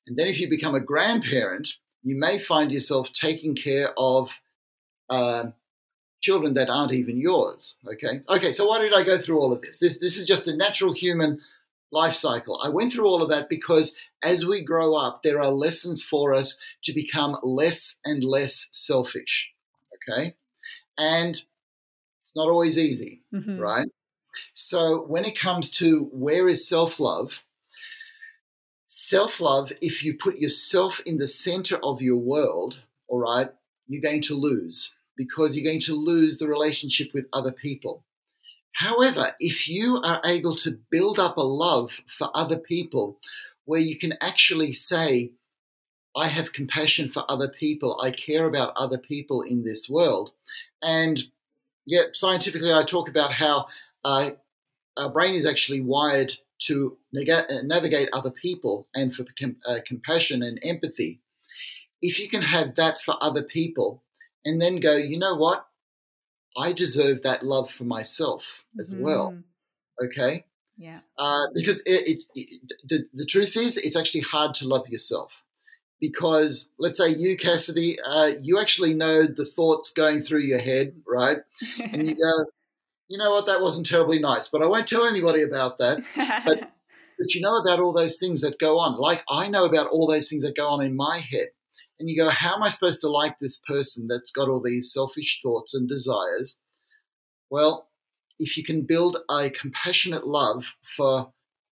And 0.07 0.17
then 0.17 0.27
if 0.27 0.39
you 0.39 0.49
become 0.49 0.75
a 0.75 0.79
grandparent, 0.79 1.69
you 2.03 2.19
may 2.19 2.39
find 2.39 2.71
yourself 2.71 3.11
taking 3.13 3.55
care 3.55 3.93
of 3.97 4.31
uh, 5.09 5.45
children 6.21 6.53
that 6.53 6.69
aren't 6.69 6.93
even 6.93 7.19
yours. 7.19 7.75
Okay. 7.87 8.21
Okay. 8.29 8.51
So 8.51 8.67
why 8.67 8.79
did 8.79 8.93
I 8.93 9.03
go 9.03 9.17
through 9.17 9.39
all 9.39 9.53
of 9.53 9.61
this? 9.61 9.79
This 9.79 9.99
this 9.99 10.17
is 10.17 10.25
just 10.25 10.45
the 10.45 10.55
natural 10.55 10.93
human 10.93 11.39
life 11.93 12.15
cycle. 12.15 12.59
I 12.63 12.69
went 12.69 12.91
through 12.91 13.05
all 13.05 13.23
of 13.23 13.29
that 13.29 13.49
because 13.49 13.95
as 14.23 14.45
we 14.45 14.63
grow 14.63 14.95
up, 14.95 15.23
there 15.23 15.39
are 15.39 15.51
lessons 15.51 16.03
for 16.03 16.33
us 16.33 16.57
to 16.83 16.93
become 16.93 17.37
less 17.43 17.99
and 18.03 18.23
less 18.23 18.67
selfish. 18.71 19.51
Okay. 20.09 20.35
And 20.97 21.41
it's 22.21 22.35
not 22.35 22.49
always 22.49 22.77
easy, 22.77 23.21
mm-hmm. 23.33 23.59
right? 23.59 23.87
So 24.53 25.03
when 25.03 25.25
it 25.25 25.39
comes 25.39 25.71
to 25.77 26.09
where 26.11 26.49
is 26.49 26.67
self 26.67 26.99
love, 26.99 27.43
Self 28.95 29.41
love, 29.41 29.73
if 29.81 30.03
you 30.03 30.15
put 30.15 30.37
yourself 30.37 31.01
in 31.03 31.17
the 31.17 31.27
center 31.27 31.77
of 31.83 31.99
your 31.99 32.19
world, 32.19 32.79
all 33.07 33.17
right, 33.17 33.49
you're 33.87 34.03
going 34.03 34.21
to 34.21 34.35
lose 34.35 34.93
because 35.17 35.55
you're 35.55 35.65
going 35.65 35.81
to 35.81 35.95
lose 35.95 36.37
the 36.37 36.47
relationship 36.47 37.11
with 37.11 37.25
other 37.33 37.51
people. 37.51 38.03
However, 38.73 39.31
if 39.39 39.69
you 39.69 40.01
are 40.03 40.21
able 40.25 40.55
to 40.57 40.79
build 40.91 41.19
up 41.19 41.37
a 41.37 41.41
love 41.41 42.01
for 42.07 42.29
other 42.33 42.57
people 42.57 43.19
where 43.65 43.79
you 43.79 43.97
can 43.97 44.15
actually 44.19 44.73
say, 44.73 45.31
I 46.15 46.27
have 46.27 46.53
compassion 46.53 47.09
for 47.09 47.23
other 47.29 47.47
people, 47.47 47.99
I 48.01 48.11
care 48.11 48.45
about 48.45 48.73
other 48.75 48.97
people 48.97 49.41
in 49.41 49.63
this 49.63 49.89
world. 49.89 50.31
And 50.81 51.21
yeah, 51.85 52.03
scientifically, 52.13 52.73
I 52.73 52.83
talk 52.83 53.09
about 53.09 53.33
how 53.33 53.67
uh, 54.03 54.31
our 54.97 55.09
brain 55.09 55.35
is 55.35 55.45
actually 55.45 55.81
wired 55.81 56.33
to 56.59 56.97
uh, 57.15 57.43
navigate 57.63 58.09
other 58.13 58.31
people 58.31 58.87
and 58.95 59.13
for 59.13 59.25
com- 59.39 59.57
uh, 59.65 59.79
compassion 59.85 60.43
and 60.43 60.59
empathy, 60.63 61.19
if 62.01 62.19
you 62.19 62.29
can 62.29 62.41
have 62.41 62.75
that 62.75 62.99
for 62.99 63.15
other 63.21 63.43
people 63.43 64.03
and 64.45 64.61
then 64.61 64.79
go, 64.79 64.95
you 64.95 65.17
know 65.17 65.35
what? 65.35 65.65
I 66.57 66.73
deserve 66.73 67.23
that 67.23 67.45
love 67.45 67.69
for 67.69 67.83
myself 67.83 68.65
as 68.79 68.93
mm-hmm. 68.93 69.03
well. 69.03 69.37
Okay. 70.03 70.45
Yeah. 70.77 70.99
Uh, 71.17 71.47
because 71.53 71.81
it, 71.81 72.07
it, 72.07 72.23
it, 72.35 72.61
the, 72.87 73.05
the 73.13 73.25
truth 73.25 73.55
is, 73.55 73.77
it's 73.77 73.95
actually 73.95 74.21
hard 74.21 74.55
to 74.55 74.67
love 74.67 74.87
yourself. 74.89 75.43
Because 75.99 76.67
let's 76.79 76.97
say 76.97 77.09
you, 77.09 77.37
Cassidy, 77.37 77.97
uh, 78.01 78.31
you 78.41 78.59
actually 78.59 78.93
know 78.93 79.25
the 79.25 79.45
thoughts 79.45 79.91
going 79.91 80.21
through 80.21 80.41
your 80.41 80.59
head, 80.59 80.95
right? 81.07 81.37
and 81.79 82.07
you 82.07 82.15
go, 82.15 82.45
you 83.07 83.17
know 83.17 83.31
what, 83.31 83.45
that 83.45 83.61
wasn't 83.61 83.85
terribly 83.85 84.19
nice, 84.19 84.49
but 84.49 84.61
I 84.61 84.65
won't 84.65 84.87
tell 84.87 85.05
anybody 85.05 85.43
about 85.43 85.77
that. 85.77 86.03
But, 86.45 86.59
but 87.19 87.33
you 87.33 87.41
know 87.41 87.55
about 87.57 87.79
all 87.79 87.93
those 87.93 88.17
things 88.19 88.41
that 88.41 88.59
go 88.59 88.79
on. 88.79 88.99
Like 88.99 89.23
I 89.29 89.47
know 89.47 89.65
about 89.65 89.87
all 89.87 90.07
those 90.07 90.29
things 90.29 90.43
that 90.43 90.57
go 90.57 90.67
on 90.67 90.81
in 90.83 90.95
my 90.95 91.19
head. 91.19 91.49
And 92.03 92.09
you 92.09 92.17
go, 92.17 92.29
how 92.29 92.55
am 92.55 92.63
I 92.63 92.69
supposed 92.69 93.01
to 93.01 93.07
like 93.07 93.39
this 93.39 93.61
person 93.65 94.07
that's 94.07 94.31
got 94.31 94.49
all 94.49 94.61
these 94.61 94.91
selfish 94.91 95.39
thoughts 95.41 95.73
and 95.73 95.87
desires? 95.87 96.57
Well, 97.49 97.87
if 98.39 98.57
you 98.57 98.63
can 98.63 98.83
build 98.83 99.17
a 99.29 99.49
compassionate 99.49 100.27
love 100.27 100.73
for 100.81 101.31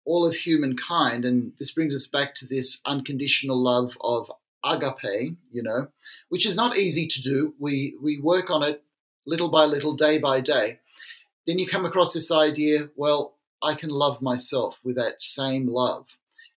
all 0.06 0.26
of 0.26 0.36
humankind, 0.36 1.24
and 1.24 1.54
this 1.60 1.72
brings 1.72 1.96
us 1.96 2.08
back 2.08 2.36
to 2.36 2.46
this 2.46 2.82
unconditional 2.86 3.58
love 3.58 3.98
of 4.02 4.30
agape, 4.66 5.38
you 5.50 5.64
know, 5.64 5.88
which 6.28 6.46
is 6.46 6.58
not 6.58 6.78
easy 6.78 7.08
to 7.08 7.22
do. 7.22 7.54
We 7.60 7.96
we 8.02 8.20
work 8.20 8.50
on 8.50 8.64
it 8.64 8.84
little 9.26 9.50
by 9.50 9.66
little, 9.66 9.94
day 9.94 10.20
by 10.20 10.42
day 10.42 10.80
then 11.48 11.58
you 11.58 11.66
come 11.66 11.86
across 11.86 12.14
this 12.14 12.30
idea 12.30 12.90
well, 12.96 13.36
I 13.64 13.74
can 13.74 13.90
love 13.90 14.22
myself 14.22 14.80
with 14.84 14.98
that 14.98 15.22
same 15.22 15.66
love. 15.66 16.06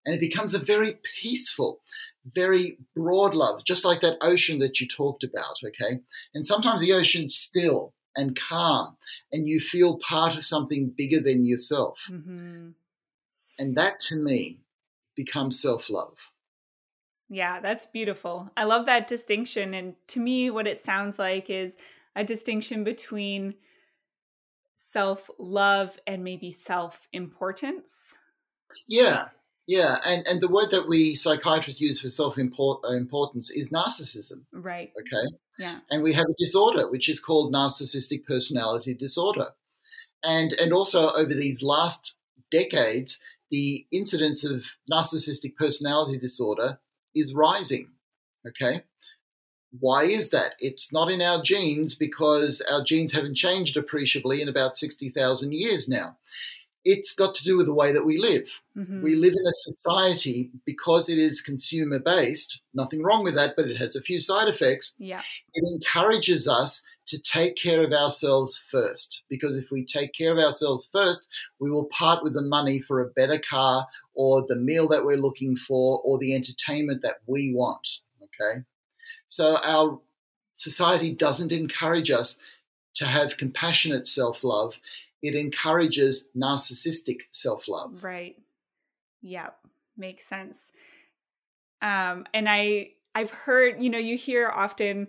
And 0.05 0.13
it 0.13 0.19
becomes 0.19 0.53
a 0.53 0.59
very 0.59 0.99
peaceful, 1.21 1.79
very 2.25 2.77
broad 2.95 3.33
love, 3.33 3.63
just 3.65 3.85
like 3.85 4.01
that 4.01 4.17
ocean 4.21 4.59
that 4.59 4.79
you 4.79 4.87
talked 4.87 5.23
about, 5.23 5.57
okay? 5.63 5.99
And 6.33 6.45
sometimes 6.45 6.81
the 6.81 6.93
ocean's 6.93 7.35
still 7.35 7.93
and 8.15 8.37
calm, 8.37 8.97
and 9.31 9.47
you 9.47 9.59
feel 9.59 9.97
part 9.99 10.35
of 10.35 10.45
something 10.45 10.93
bigger 10.97 11.19
than 11.21 11.45
yourself. 11.45 11.99
Mm-hmm. 12.09 12.69
And 13.57 13.77
that 13.77 13.99
to 14.01 14.15
me 14.15 14.59
becomes 15.15 15.61
self 15.61 15.89
love. 15.89 16.17
Yeah, 17.29 17.61
that's 17.61 17.85
beautiful. 17.85 18.51
I 18.57 18.65
love 18.65 18.85
that 18.87 19.07
distinction. 19.07 19.73
And 19.73 19.95
to 20.07 20.19
me, 20.19 20.49
what 20.49 20.67
it 20.67 20.83
sounds 20.83 21.17
like 21.17 21.49
is 21.49 21.77
a 22.15 22.25
distinction 22.25 22.83
between 22.83 23.55
self 24.75 25.29
love 25.39 25.97
and 26.05 26.23
maybe 26.23 26.51
self 26.51 27.07
importance. 27.13 28.17
Yeah, 28.87 29.29
yeah, 29.71 29.99
and 30.05 30.27
and 30.27 30.41
the 30.41 30.51
word 30.51 30.69
that 30.71 30.89
we 30.89 31.15
psychiatrists 31.15 31.79
use 31.79 32.01
for 32.01 32.09
self 32.09 32.37
uh, 32.37 32.41
importance 32.41 33.49
is 33.49 33.71
narcissism. 33.71 34.43
Right. 34.51 34.91
Okay. 34.99 35.27
Yeah. 35.57 35.79
And 35.89 36.03
we 36.03 36.11
have 36.11 36.25
a 36.25 36.35
disorder 36.37 36.89
which 36.89 37.07
is 37.07 37.21
called 37.21 37.53
narcissistic 37.53 38.25
personality 38.25 38.93
disorder, 38.93 39.47
and 40.25 40.51
and 40.59 40.73
also 40.73 41.11
over 41.11 41.33
these 41.33 41.63
last 41.63 42.17
decades, 42.51 43.17
the 43.49 43.85
incidence 43.93 44.43
of 44.43 44.65
narcissistic 44.91 45.55
personality 45.55 46.19
disorder 46.19 46.77
is 47.15 47.33
rising. 47.33 47.91
Okay. 48.45 48.83
Why 49.79 50.03
is 50.03 50.31
that? 50.31 50.55
It's 50.59 50.91
not 50.91 51.09
in 51.09 51.21
our 51.21 51.41
genes 51.41 51.95
because 51.95 52.61
our 52.69 52.83
genes 52.83 53.13
haven't 53.13 53.35
changed 53.35 53.77
appreciably 53.77 54.41
in 54.41 54.49
about 54.49 54.75
60,000 54.75 55.53
years 55.53 55.87
now. 55.87 56.17
It's 56.83 57.13
got 57.13 57.35
to 57.35 57.43
do 57.43 57.57
with 57.57 57.67
the 57.67 57.73
way 57.73 57.91
that 57.93 58.05
we 58.05 58.17
live. 58.17 58.49
Mm-hmm. 58.75 59.01
We 59.01 59.15
live 59.15 59.33
in 59.33 59.47
a 59.47 59.51
society 59.51 60.49
because 60.65 61.09
it 61.09 61.19
is 61.19 61.41
consumer 61.41 61.99
based, 61.99 62.61
nothing 62.73 63.03
wrong 63.03 63.23
with 63.23 63.35
that, 63.35 63.55
but 63.55 63.67
it 63.67 63.77
has 63.77 63.95
a 63.95 64.01
few 64.01 64.19
side 64.19 64.47
effects. 64.47 64.95
Yeah. 64.97 65.21
It 65.53 65.63
encourages 65.73 66.47
us 66.47 66.81
to 67.07 67.19
take 67.19 67.55
care 67.55 67.83
of 67.83 67.91
ourselves 67.91 68.61
first. 68.71 69.23
Because 69.29 69.57
if 69.57 69.69
we 69.69 69.85
take 69.85 70.13
care 70.13 70.31
of 70.31 70.43
ourselves 70.43 70.87
first, 70.91 71.27
we 71.59 71.69
will 71.69 71.85
part 71.85 72.23
with 72.23 72.33
the 72.33 72.41
money 72.41 72.81
for 72.81 73.01
a 73.01 73.09
better 73.09 73.37
car 73.37 73.85
or 74.13 74.45
the 74.47 74.55
meal 74.55 74.87
that 74.87 75.05
we're 75.05 75.17
looking 75.17 75.57
for 75.57 76.01
or 76.03 76.17
the 76.17 76.33
entertainment 76.33 77.01
that 77.03 77.17
we 77.27 77.53
want. 77.53 77.87
Okay. 78.23 78.63
So 79.27 79.57
our 79.65 79.99
society 80.53 81.11
doesn't 81.11 81.51
encourage 81.51 82.11
us 82.11 82.37
to 82.93 83.05
have 83.05 83.37
compassionate 83.37 84.07
self 84.07 84.43
love, 84.43 84.77
it 85.21 85.35
encourages 85.35 86.25
narcissistic 86.35 87.21
self 87.31 87.67
love. 87.67 88.03
Right. 88.03 88.35
Yeah, 89.21 89.49
makes 89.97 90.25
sense. 90.25 90.71
Um, 91.81 92.25
and 92.33 92.47
I 92.49 92.91
I've 93.13 93.31
heard, 93.31 93.81
you 93.81 93.89
know, 93.89 93.97
you 93.97 94.17
hear 94.17 94.49
often 94.49 95.07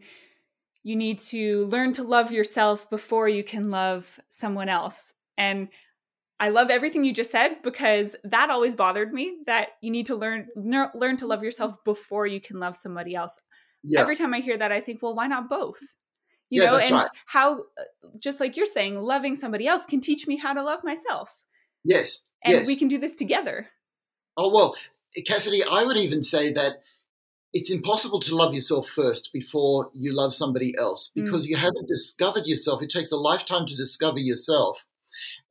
you 0.82 0.96
need 0.96 1.20
to 1.20 1.64
learn 1.66 1.92
to 1.92 2.02
love 2.02 2.32
yourself 2.32 2.90
before 2.90 3.28
you 3.28 3.44
can 3.44 3.70
love 3.70 4.18
someone 4.30 4.68
else. 4.68 5.12
And 5.38 5.68
I 6.40 6.48
love 6.48 6.70
everything 6.70 7.04
you 7.04 7.14
just 7.14 7.30
said 7.30 7.62
because 7.62 8.16
that 8.24 8.50
always 8.50 8.74
bothered 8.74 9.12
me 9.12 9.38
that 9.46 9.68
you 9.80 9.92
need 9.92 10.06
to 10.06 10.16
learn 10.16 10.48
learn 10.56 11.16
to 11.18 11.26
love 11.26 11.42
yourself 11.42 11.82
before 11.84 12.26
you 12.26 12.40
can 12.40 12.58
love 12.58 12.76
somebody 12.76 13.14
else. 13.14 13.38
Yeah. 13.84 14.00
Every 14.00 14.16
time 14.16 14.34
I 14.34 14.40
hear 14.40 14.56
that 14.56 14.72
I 14.72 14.80
think, 14.80 15.02
well, 15.02 15.14
why 15.14 15.28
not 15.28 15.48
both? 15.48 15.80
You 16.52 16.62
yeah, 16.62 16.70
know, 16.70 16.76
and 16.76 16.90
right. 16.90 17.08
how 17.24 17.60
uh, 17.60 17.84
just 18.18 18.38
like 18.38 18.58
you're 18.58 18.66
saying, 18.66 19.00
loving 19.00 19.36
somebody 19.36 19.66
else 19.66 19.86
can 19.86 20.02
teach 20.02 20.26
me 20.26 20.36
how 20.36 20.52
to 20.52 20.62
love 20.62 20.84
myself. 20.84 21.40
Yes. 21.82 22.20
And 22.44 22.52
yes. 22.52 22.66
we 22.66 22.76
can 22.76 22.88
do 22.88 22.98
this 22.98 23.14
together. 23.14 23.70
Oh 24.36 24.50
well, 24.52 24.76
Cassidy, 25.26 25.64
I 25.64 25.82
would 25.84 25.96
even 25.96 26.22
say 26.22 26.52
that 26.52 26.82
it's 27.54 27.70
impossible 27.70 28.20
to 28.20 28.36
love 28.36 28.52
yourself 28.52 28.86
first 28.86 29.32
before 29.32 29.90
you 29.94 30.14
love 30.14 30.34
somebody 30.34 30.74
else 30.78 31.10
mm. 31.16 31.24
because 31.24 31.46
mm. 31.46 31.48
you 31.48 31.56
haven't 31.56 31.88
discovered 31.88 32.44
yourself. 32.44 32.82
It 32.82 32.90
takes 32.90 33.12
a 33.12 33.16
lifetime 33.16 33.66
to 33.68 33.74
discover 33.74 34.18
yourself. 34.18 34.84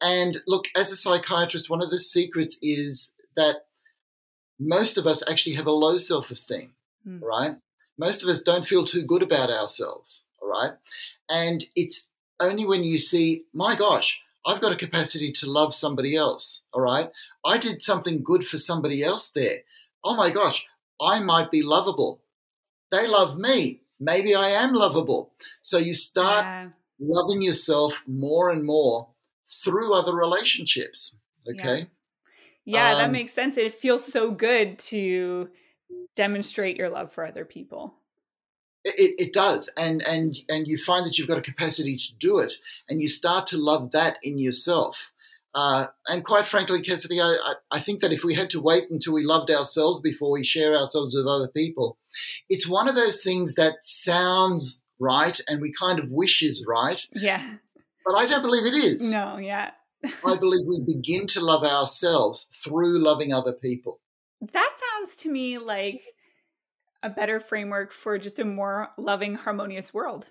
And 0.02 0.38
look, 0.46 0.66
as 0.76 0.92
a 0.92 0.96
psychiatrist, 0.96 1.68
one 1.68 1.82
of 1.82 1.90
the 1.90 1.98
secrets 1.98 2.60
is 2.62 3.16
that 3.36 3.66
most 4.60 5.00
of 5.00 5.08
us 5.08 5.28
actually 5.28 5.56
have 5.56 5.66
a 5.66 5.72
low 5.72 5.98
self 5.98 6.30
esteem, 6.30 6.76
mm. 7.08 7.24
right? 7.24 7.56
Most 7.98 8.22
of 8.22 8.30
us 8.30 8.42
don't 8.44 8.68
feel 8.68 8.86
too 8.86 9.04
good 9.04 9.24
about 9.24 9.50
ourselves, 9.50 10.26
all 10.42 10.50
right? 10.50 10.72
And 11.30 11.64
it's 11.76 12.06
only 12.40 12.66
when 12.66 12.84
you 12.84 13.00
see, 13.00 13.44
my 13.54 13.76
gosh, 13.76 14.20
I've 14.46 14.62
got 14.62 14.72
a 14.72 14.78
capacity 14.78 15.32
to 15.34 15.50
love 15.50 15.76
somebody 15.76 16.16
else, 16.16 16.64
all 16.74 16.82
right? 16.82 17.10
I 17.46 17.58
did 17.58 17.84
something 17.84 18.24
good 18.24 18.46
for 18.46 18.58
somebody 18.58 19.04
else 19.04 19.32
there. 19.32 19.60
Oh 20.04 20.16
my 20.16 20.32
gosh, 20.32 20.66
I 21.00 21.20
might 21.20 21.52
be 21.52 21.62
lovable. 21.62 22.24
They 22.92 23.08
love 23.08 23.38
me. 23.38 23.82
Maybe 24.00 24.34
I 24.34 24.50
am 24.50 24.74
lovable. 24.74 25.34
So 25.62 25.78
you 25.78 25.94
start 25.94 26.44
yeah. 26.44 26.70
loving 27.00 27.42
yourself 27.42 28.02
more 28.08 28.50
and 28.50 28.66
more 28.66 29.10
through 29.48 29.94
other 29.94 30.16
relationships. 30.16 31.16
Okay. 31.48 31.88
Yeah, 32.66 32.90
yeah 32.90 32.92
um, 32.94 32.98
that 32.98 33.12
makes 33.12 33.34
sense. 33.34 33.58
It 33.58 33.74
feels 33.74 34.04
so 34.04 34.32
good 34.32 34.80
to 34.80 35.50
demonstrate 36.16 36.78
your 36.78 36.90
love 36.90 37.14
for 37.14 37.26
other 37.26 37.46
people. 37.46 37.94
It, 38.84 39.16
it 39.20 39.34
does, 39.34 39.70
and 39.78 40.02
and 40.02 40.36
and 40.50 40.68
you 40.68 40.78
find 40.78 41.06
that 41.06 41.18
you've 41.18 41.28
got 41.28 41.38
a 41.38 41.42
capacity 41.42 41.98
to 41.98 42.14
do 42.20 42.40
it, 42.40 42.54
and 42.90 43.02
you 43.02 43.10
start 43.10 43.48
to 43.48 43.58
love 43.58 43.92
that 43.92 44.18
in 44.24 44.38
yourself. 44.38 45.12
Uh, 45.54 45.88
and 46.08 46.24
quite 46.24 46.48
frankly, 46.48 46.82
Cassidy, 46.82 47.20
I, 47.20 47.36
I, 47.44 47.54
I, 47.72 47.80
think 47.82 48.00
that 48.00 48.14
if 48.14 48.24
we 48.24 48.34
had 48.34 48.50
to 48.52 48.62
wait 48.62 48.86
until 48.90 49.14
we 49.14 49.26
loved 49.26 49.52
ourselves 49.52 50.00
before 50.00 50.32
we 50.32 50.46
share 50.46 50.78
ourselves 50.78 51.14
with 51.14 51.28
other 51.28 51.50
people, 51.50 51.98
it's 52.50 52.70
one 52.70 52.88
of 52.88 52.96
those 52.96 53.22
things 53.22 53.56
that 53.56 53.76
sounds 53.82 54.82
right 54.98 55.38
and 55.50 55.60
we 55.60 55.74
kind 55.74 56.00
of 56.00 56.10
wish 56.10 56.42
is 56.42 56.64
right. 56.66 57.06
Yeah. 57.14 57.56
But 58.06 58.16
I 58.16 58.28
don't 58.28 58.44
believe 58.44 58.66
it 58.66 58.74
is. 58.74 59.14
No, 59.14 59.38
yeah. 59.38 59.72
I 60.26 60.38
believe 60.38 60.66
we 60.66 60.84
begin 60.88 61.28
to 61.28 61.42
love 61.42 61.64
ourselves 61.64 62.48
through 62.64 63.00
loving 63.00 63.34
other 63.34 63.54
people. 63.54 64.00
That 64.54 64.76
sounds 64.76 65.16
to 65.18 65.32
me 65.32 65.58
like 65.58 66.06
a 67.04 67.10
better 67.10 67.40
framework 67.40 67.92
for 67.92 68.18
just 68.18 68.40
a 68.40 68.46
more 68.46 68.90
loving, 68.98 69.36
harmonious 69.36 69.94
world. 69.94 70.28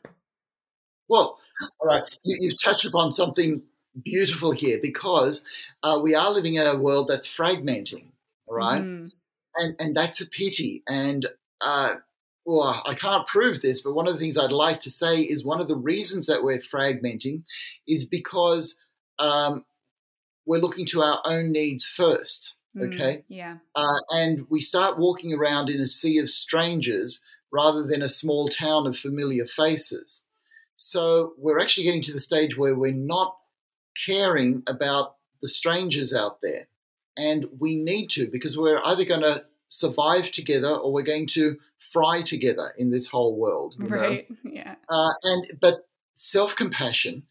Well, 1.08 1.38
all 1.80 1.88
right, 1.88 2.02
you, 2.24 2.50
have 2.50 2.58
touched 2.62 2.84
upon 2.84 3.12
something 3.12 3.62
beautiful 4.04 4.52
here 4.52 4.78
because 4.80 5.44
uh, 5.82 5.98
we 6.02 6.14
are 6.14 6.30
living 6.30 6.54
in 6.54 6.66
a 6.66 6.76
world 6.76 7.08
that's 7.08 7.28
fragmenting, 7.28 8.12
all 8.46 8.56
right? 8.56 8.82
Mm. 8.82 9.10
And, 9.56 9.76
and 9.80 9.96
that's 9.96 10.20
a 10.20 10.28
pity. 10.28 10.82
And 10.88 11.26
uh, 11.60 11.94
well, 12.46 12.82
I 12.86 12.94
can't 12.94 13.26
prove 13.26 13.60
this, 13.60 13.80
but 13.80 13.94
one 13.94 14.06
of 14.06 14.14
the 14.14 14.20
things 14.20 14.38
I'd 14.38 14.52
like 14.52 14.80
to 14.80 14.90
say 14.90 15.20
is 15.20 15.44
one 15.44 15.60
of 15.60 15.68
the 15.68 15.76
reasons 15.76 16.26
that 16.26 16.42
we're 16.42 16.58
fragmenting 16.58 17.42
is 17.86 18.04
because 18.04 18.78
um, 19.18 19.64
we're 20.46 20.60
looking 20.60 20.86
to 20.86 21.02
our 21.02 21.20
own 21.24 21.52
needs 21.52 21.84
first. 21.84 22.54
Mm, 22.76 22.94
okay. 22.94 23.16
Mm, 23.18 23.24
yeah. 23.28 23.56
Uh, 23.74 23.98
and 24.10 24.46
we 24.48 24.60
start 24.60 24.98
walking 24.98 25.32
around 25.32 25.68
in 25.68 25.80
a 25.80 25.86
sea 25.86 26.18
of 26.18 26.30
strangers 26.30 27.20
rather 27.52 27.86
than 27.86 28.02
a 28.02 28.08
small 28.08 28.48
town 28.48 28.86
of 28.86 28.96
familiar 28.96 29.46
faces. 29.46 30.22
So 30.76 31.34
we're 31.36 31.60
actually 31.60 31.84
getting 31.84 32.02
to 32.04 32.12
the 32.12 32.20
stage 32.20 32.56
where 32.56 32.74
we're 32.74 32.92
not 32.92 33.36
caring 34.06 34.62
about 34.66 35.16
the 35.42 35.48
strangers 35.48 36.14
out 36.14 36.40
there. 36.42 36.68
And 37.16 37.46
we 37.58 37.76
need 37.76 38.08
to 38.10 38.28
because 38.30 38.56
we're 38.56 38.80
either 38.84 39.04
going 39.04 39.22
to 39.22 39.44
survive 39.68 40.30
together 40.30 40.68
or 40.68 40.92
we're 40.92 41.02
going 41.02 41.26
to 41.28 41.58
fry 41.78 42.22
together 42.22 42.72
in 42.78 42.90
this 42.90 43.06
whole 43.06 43.36
world. 43.36 43.74
right. 43.78 44.28
Know? 44.30 44.36
Yeah. 44.52 44.74
Uh, 44.88 45.12
and 45.22 45.58
but 45.60 45.86
self 46.14 46.56
compassion 46.56 47.24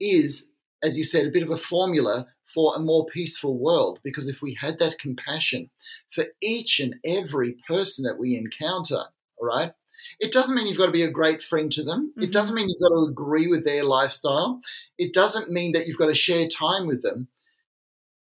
is, 0.00 0.46
as 0.82 0.96
you 0.96 1.04
said, 1.04 1.26
a 1.26 1.30
bit 1.30 1.42
of 1.42 1.50
a 1.50 1.56
formula 1.56 2.26
for 2.52 2.74
a 2.74 2.80
more 2.80 3.06
peaceful 3.06 3.58
world. 3.58 3.98
Because 4.02 4.28
if 4.28 4.42
we 4.42 4.56
had 4.60 4.78
that 4.78 4.98
compassion 4.98 5.70
for 6.10 6.24
each 6.40 6.80
and 6.80 6.96
every 7.04 7.56
person 7.66 8.04
that 8.04 8.18
we 8.18 8.36
encounter, 8.36 9.04
all 9.36 9.46
right, 9.46 9.72
it 10.20 10.32
doesn't 10.32 10.54
mean 10.54 10.66
you've 10.66 10.78
got 10.78 10.86
to 10.86 10.92
be 10.92 11.02
a 11.02 11.10
great 11.10 11.42
friend 11.42 11.70
to 11.72 11.82
them. 11.82 12.10
Mm-hmm. 12.10 12.22
It 12.22 12.32
doesn't 12.32 12.54
mean 12.54 12.68
you've 12.68 12.80
got 12.80 12.94
to 12.94 13.08
agree 13.10 13.48
with 13.48 13.64
their 13.64 13.84
lifestyle. 13.84 14.60
It 14.98 15.12
doesn't 15.12 15.50
mean 15.50 15.72
that 15.72 15.86
you've 15.86 15.98
got 15.98 16.06
to 16.06 16.14
share 16.14 16.48
time 16.48 16.86
with 16.86 17.02
them. 17.02 17.28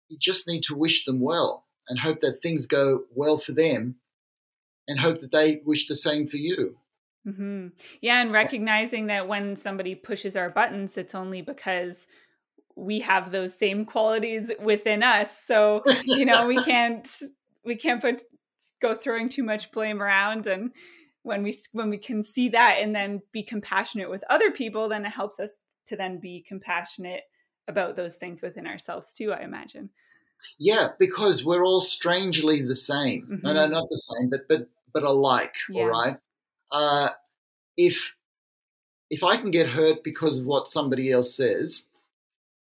You 0.09 0.17
just 0.19 0.47
need 0.47 0.63
to 0.63 0.75
wish 0.75 1.05
them 1.05 1.21
well 1.21 1.65
and 1.87 1.99
hope 1.99 2.21
that 2.21 2.41
things 2.41 2.65
go 2.65 3.03
well 3.15 3.37
for 3.37 3.53
them 3.53 3.95
and 4.87 4.99
hope 4.99 5.21
that 5.21 5.31
they 5.31 5.61
wish 5.65 5.87
the 5.87 5.95
same 5.95 6.27
for 6.27 6.37
you. 6.37 6.77
Mm-hmm. 7.27 7.67
Yeah, 8.01 8.21
and 8.21 8.31
recognizing 8.31 9.07
that 9.07 9.27
when 9.27 9.55
somebody 9.55 9.93
pushes 9.95 10.35
our 10.35 10.49
buttons, 10.49 10.97
it's 10.97 11.13
only 11.13 11.41
because 11.41 12.07
we 12.75 12.99
have 13.01 13.31
those 13.31 13.57
same 13.57 13.85
qualities 13.85 14.51
within 14.59 15.03
us. 15.03 15.37
So, 15.45 15.83
you 16.05 16.25
know, 16.25 16.47
we 16.47 16.57
can't 16.57 17.07
we 17.63 17.75
can't 17.75 18.01
put 18.01 18.21
go 18.81 18.95
throwing 18.95 19.29
too 19.29 19.43
much 19.43 19.71
blame 19.71 20.01
around 20.01 20.47
and 20.47 20.71
when 21.23 21.43
we 21.43 21.55
when 21.71 21.89
we 21.89 21.97
can 21.97 22.23
see 22.23 22.49
that 22.49 22.77
and 22.79 22.95
then 22.95 23.21
be 23.31 23.43
compassionate 23.43 24.09
with 24.09 24.23
other 24.29 24.51
people 24.51 24.89
then 24.89 25.05
it 25.05 25.09
helps 25.09 25.39
us 25.39 25.55
to 25.85 25.95
then 25.95 26.19
be 26.19 26.43
compassionate 26.47 27.21
about 27.67 27.95
those 27.95 28.15
things 28.15 28.41
within 28.41 28.67
ourselves 28.67 29.13
too 29.13 29.31
i 29.31 29.41
imagine 29.41 29.89
yeah 30.57 30.89
because 30.99 31.45
we're 31.45 31.63
all 31.63 31.81
strangely 31.81 32.61
the 32.61 32.75
same 32.75 33.21
mm-hmm. 33.31 33.47
no 33.47 33.53
no 33.53 33.67
not 33.67 33.87
the 33.89 33.95
same 33.95 34.29
but 34.29 34.41
but 34.49 34.67
but 34.93 35.03
alike 35.03 35.55
yeah. 35.69 35.83
all 35.83 35.89
right 35.89 36.17
uh 36.71 37.09
if 37.77 38.15
if 39.09 39.23
i 39.23 39.37
can 39.37 39.51
get 39.51 39.69
hurt 39.69 40.03
because 40.03 40.39
of 40.39 40.45
what 40.45 40.67
somebody 40.67 41.11
else 41.11 41.35
says 41.35 41.87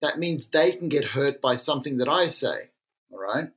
that 0.03 0.19
means 0.19 0.47
they 0.47 0.73
can 0.73 0.89
get 0.89 1.05
hurt 1.05 1.41
by 1.41 1.57
something 1.57 1.99
that 1.99 2.09
i 2.09 2.29
say 2.29 2.59
all 3.11 3.19
right 3.19 3.49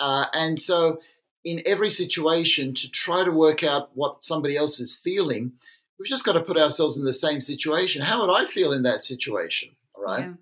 uh, 0.00 0.26
and 0.32 0.60
so 0.60 1.00
in 1.44 1.62
every 1.66 1.90
situation 1.90 2.74
to 2.74 2.90
try 2.90 3.24
to 3.24 3.32
work 3.32 3.62
out 3.62 3.90
what 3.94 4.24
somebody 4.24 4.56
else 4.56 4.80
is 4.80 4.98
feeling, 5.02 5.52
we've 5.98 6.08
just 6.08 6.24
got 6.24 6.34
to 6.34 6.42
put 6.42 6.58
ourselves 6.58 6.96
in 6.96 7.04
the 7.04 7.12
same 7.12 7.40
situation. 7.40 8.02
How 8.02 8.20
would 8.20 8.34
I 8.34 8.46
feel 8.46 8.72
in 8.72 8.82
that 8.82 9.02
situation? 9.02 9.70
All 9.94 10.04
right. 10.04 10.26
Yeah. 10.26 10.34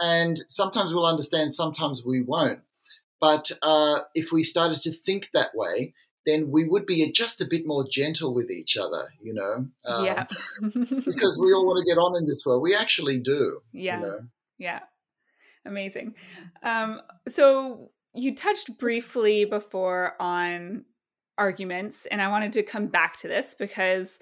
And 0.00 0.42
sometimes 0.48 0.92
we'll 0.92 1.06
understand, 1.06 1.54
sometimes 1.54 2.02
we 2.04 2.22
won't. 2.22 2.60
But 3.20 3.52
uh, 3.62 4.00
if 4.14 4.32
we 4.32 4.42
started 4.42 4.80
to 4.82 4.92
think 4.92 5.28
that 5.32 5.54
way, 5.54 5.94
then 6.26 6.50
we 6.50 6.66
would 6.66 6.86
be 6.86 7.10
just 7.12 7.40
a 7.40 7.46
bit 7.48 7.66
more 7.66 7.86
gentle 7.88 8.34
with 8.34 8.50
each 8.50 8.76
other, 8.76 9.08
you 9.20 9.32
know? 9.32 9.66
Um, 9.84 10.04
yeah. 10.04 10.26
because 10.62 11.38
we 11.38 11.52
all 11.52 11.66
want 11.66 11.86
to 11.86 11.92
get 11.92 12.00
on 12.00 12.16
in 12.16 12.26
this 12.26 12.44
world. 12.44 12.62
We 12.62 12.74
actually 12.74 13.20
do. 13.20 13.60
Yeah. 13.72 13.98
You 13.98 14.06
know? 14.06 14.18
Yeah. 14.62 14.78
Amazing. 15.66 16.14
Um, 16.62 17.00
so 17.26 17.90
you 18.14 18.34
touched 18.34 18.78
briefly 18.78 19.44
before 19.44 20.14
on 20.20 20.84
arguments, 21.36 22.06
and 22.06 22.22
I 22.22 22.28
wanted 22.28 22.52
to 22.52 22.62
come 22.62 22.86
back 22.86 23.18
to 23.20 23.28
this 23.28 23.56
because, 23.58 24.20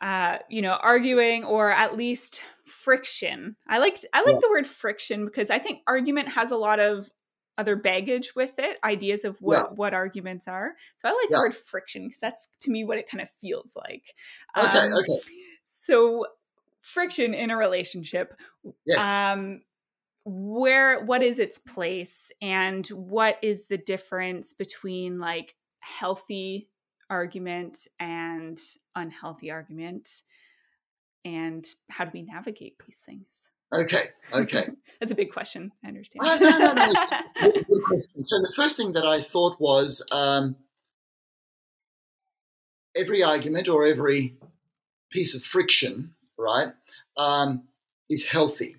uh, 0.00 0.38
you 0.48 0.62
know, 0.62 0.78
arguing 0.80 1.44
or 1.44 1.70
at 1.70 1.94
least 1.94 2.42
friction. 2.64 3.56
I 3.68 3.78
like 3.78 3.98
I 4.14 4.22
like 4.22 4.34
yeah. 4.34 4.38
the 4.40 4.48
word 4.48 4.66
friction 4.66 5.26
because 5.26 5.50
I 5.50 5.58
think 5.58 5.80
argument 5.86 6.28
has 6.30 6.50
a 6.50 6.56
lot 6.56 6.80
of 6.80 7.10
other 7.58 7.76
baggage 7.76 8.34
with 8.34 8.52
it, 8.58 8.78
ideas 8.82 9.24
of 9.24 9.36
what 9.40 9.54
yeah. 9.56 9.74
what 9.74 9.92
arguments 9.92 10.48
are. 10.48 10.72
So 10.96 11.08
I 11.08 11.12
like 11.12 11.28
yeah. 11.30 11.36
the 11.36 11.42
word 11.42 11.54
friction 11.54 12.06
because 12.06 12.20
that's 12.20 12.48
to 12.62 12.70
me 12.70 12.84
what 12.84 12.96
it 12.96 13.08
kind 13.08 13.20
of 13.20 13.28
feels 13.40 13.76
like. 13.76 14.14
Okay, 14.56 14.78
um, 14.78 14.94
okay. 14.94 15.20
So 15.66 16.26
friction 16.84 17.34
in 17.34 17.50
a 17.50 17.56
relationship. 17.56 18.34
Yes. 18.86 19.02
Um, 19.02 19.62
where 20.26 21.04
what 21.04 21.22
is 21.22 21.38
its 21.38 21.58
place 21.58 22.30
and 22.40 22.86
what 22.88 23.38
is 23.42 23.66
the 23.66 23.76
difference 23.76 24.52
between 24.52 25.18
like 25.18 25.54
healthy 25.80 26.70
argument 27.10 27.78
and 27.98 28.58
unhealthy 28.94 29.50
argument? 29.50 30.08
And 31.24 31.66
how 31.90 32.04
do 32.04 32.10
we 32.14 32.22
navigate 32.22 32.76
these 32.86 33.02
things? 33.04 33.26
Okay 33.74 34.10
okay. 34.32 34.68
That's 35.00 35.10
a 35.10 35.14
big 35.14 35.32
question 35.32 35.72
i 35.84 35.88
understand. 35.88 36.22
No, 36.22 36.36
no, 36.36 36.72
no, 36.72 36.92
good, 37.40 37.66
good 37.66 37.82
question. 37.84 38.24
So 38.24 38.38
the 38.40 38.52
first 38.54 38.76
thing 38.76 38.92
that 38.92 39.04
i 39.04 39.20
thought 39.20 39.60
was 39.60 40.04
um, 40.12 40.56
every 42.94 43.22
argument 43.22 43.68
or 43.68 43.86
every 43.86 44.36
piece 45.10 45.34
of 45.34 45.42
friction, 45.42 46.13
right, 46.38 46.72
um, 47.16 47.64
is 48.10 48.26
healthy. 48.26 48.76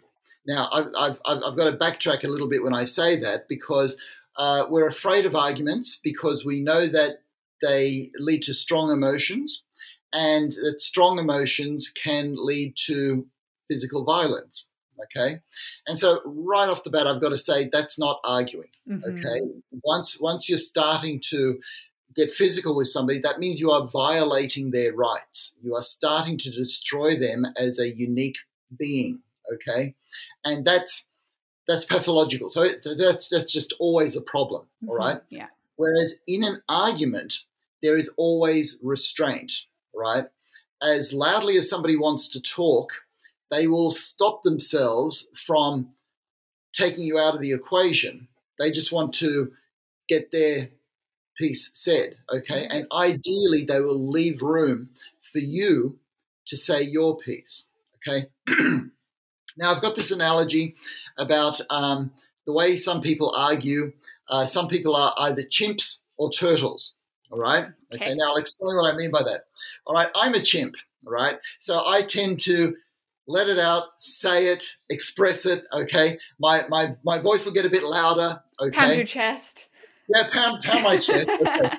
Now, 0.48 0.70
I've, 0.72 0.88
I've, 0.98 1.20
I've, 1.26 1.58
got 1.58 1.72
to 1.72 1.78
backtrack 1.78 2.24
a 2.24 2.28
little 2.28 2.48
bit 2.48 2.64
when 2.64 2.74
I 2.74 2.86
say 2.86 3.20
that 3.22 3.48
because 3.50 3.98
uh, 4.38 4.66
we're 4.70 4.88
afraid 4.88 5.26
of 5.26 5.36
arguments 5.36 6.00
because 6.04 6.46
we 6.46 6.62
know 6.62 6.86
that 6.86 7.22
they 7.62 8.12
lead 8.20 8.44
to 8.44 8.54
strong 8.54 8.92
emotions 8.92 9.64
and 10.14 10.52
that 10.52 10.82
strong 10.82 11.20
emotions 11.20 11.90
can 11.90 12.36
lead 12.38 12.76
to 12.86 13.26
physical 13.70 14.04
violence. 14.04 14.70
Okay, 15.04 15.40
and 15.88 16.00
so 16.00 16.22
right 16.26 16.70
off 16.70 16.84
the 16.84 16.90
bat, 16.90 17.06
I've 17.06 17.20
got 17.20 17.30
to 17.30 17.38
say 17.38 17.68
that's 17.70 18.00
not 18.00 18.22
arguing. 18.24 18.70
Mm-hmm. 18.90 19.04
Okay, 19.04 19.40
once 19.84 20.20
once 20.22 20.48
you're 20.48 20.58
starting 20.58 21.22
to 21.32 21.60
get 22.16 22.30
physical 22.30 22.76
with 22.76 22.88
somebody, 22.88 23.20
that 23.20 23.40
means 23.40 23.60
you 23.60 23.72
are 23.72 23.88
violating 23.88 24.72
their 24.72 24.94
rights. 24.94 25.56
You 25.62 25.76
are 25.76 25.82
starting 25.82 26.38
to 26.40 26.52
destroy 26.52 27.18
them 27.18 27.46
as 27.58 27.80
a 27.80 27.96
unique 27.96 28.38
being. 28.78 29.22
Okay, 29.54 29.96
and 30.44 30.66
that's 30.66 31.08
that's 31.68 31.86
pathological. 31.86 32.50
So 32.50 32.68
that's 32.98 33.30
that's 33.30 33.52
just 33.52 33.74
always 33.80 34.16
a 34.16 34.22
problem. 34.22 34.64
Mm-hmm. 34.64 34.90
All 34.90 34.96
right. 34.96 35.22
Yeah. 35.30 35.48
Whereas 35.78 36.16
in 36.28 36.44
an 36.44 36.62
argument, 36.70 37.40
there 37.82 37.98
is 37.98 38.10
always 38.18 38.80
restraint. 38.82 39.52
Right. 39.94 40.26
As 40.82 41.14
loudly 41.14 41.58
as 41.58 41.70
somebody 41.70 41.98
wants 41.98 42.30
to 42.30 42.42
talk, 42.42 42.92
they 43.52 43.68
will 43.68 43.92
stop 43.92 44.44
themselves 44.44 45.28
from 45.34 45.90
taking 46.74 47.04
you 47.04 47.18
out 47.18 47.36
of 47.36 47.42
the 47.42 47.54
equation. 47.54 48.28
They 48.60 48.72
just 48.72 48.92
want 48.92 49.14
to 49.16 49.52
get 50.08 50.32
their 50.32 50.70
piece 51.38 51.70
said, 51.74 52.16
okay? 52.30 52.68
And 52.70 52.88
ideally, 52.92 53.64
they 53.64 53.80
will 53.80 54.10
leave 54.10 54.42
room 54.42 54.90
for 55.24 55.40
you 55.40 55.98
to 56.48 56.58
say 56.58 56.82
your 56.82 57.18
piece, 57.18 57.66
okay? 58.08 58.28
now, 59.58 59.74
I've 59.74 59.82
got 59.82 59.96
this 59.96 60.12
analogy 60.12 60.76
about 61.18 61.60
um, 61.70 62.12
the 62.46 62.54
way 62.54 62.78
some 62.78 63.02
people 63.02 63.34
argue. 63.36 63.94
Uh, 64.30 64.46
some 64.46 64.68
people 64.68 64.96
are 64.96 65.14
either 65.20 65.44
chimps 65.44 66.02
or 66.18 66.32
turtles, 66.32 66.94
all 67.32 67.40
right? 67.40 67.66
Okay. 67.94 68.06
okay, 68.06 68.16
now 68.16 68.30
I'll 68.30 68.38
explain 68.38 68.76
what 68.76 68.94
I 68.94 68.98
mean 68.98 69.12
by 69.12 69.24
that. 69.24 69.46
All 69.86 69.96
right, 69.96 70.10
I'm 70.16 70.34
a 70.34 70.42
chimp, 70.42 70.76
all 71.06 71.14
right? 71.14 71.38
So 71.60 71.84
I 71.86 72.02
tend 72.02 72.40
to 72.42 72.76
let 73.28 73.50
it 73.50 73.60
out, 73.60 73.86
say 74.00 74.48
it, 74.48 74.64
express 74.90 75.46
it. 75.46 75.66
Okay, 75.74 76.18
my 76.40 76.66
my 76.70 76.96
my 77.04 77.20
voice 77.20 77.46
will 77.46 77.54
get 77.54 77.66
a 77.66 77.70
bit 77.70 77.84
louder. 77.84 78.42
Okay, 78.60 78.78
pound 78.78 78.96
your 78.96 79.06
chest. 79.06 79.70
Yeah, 80.10 80.28
pound 80.32 80.64
pound 80.64 80.84
my 80.84 80.98
chest. 81.00 81.30
Okay. 81.30 81.70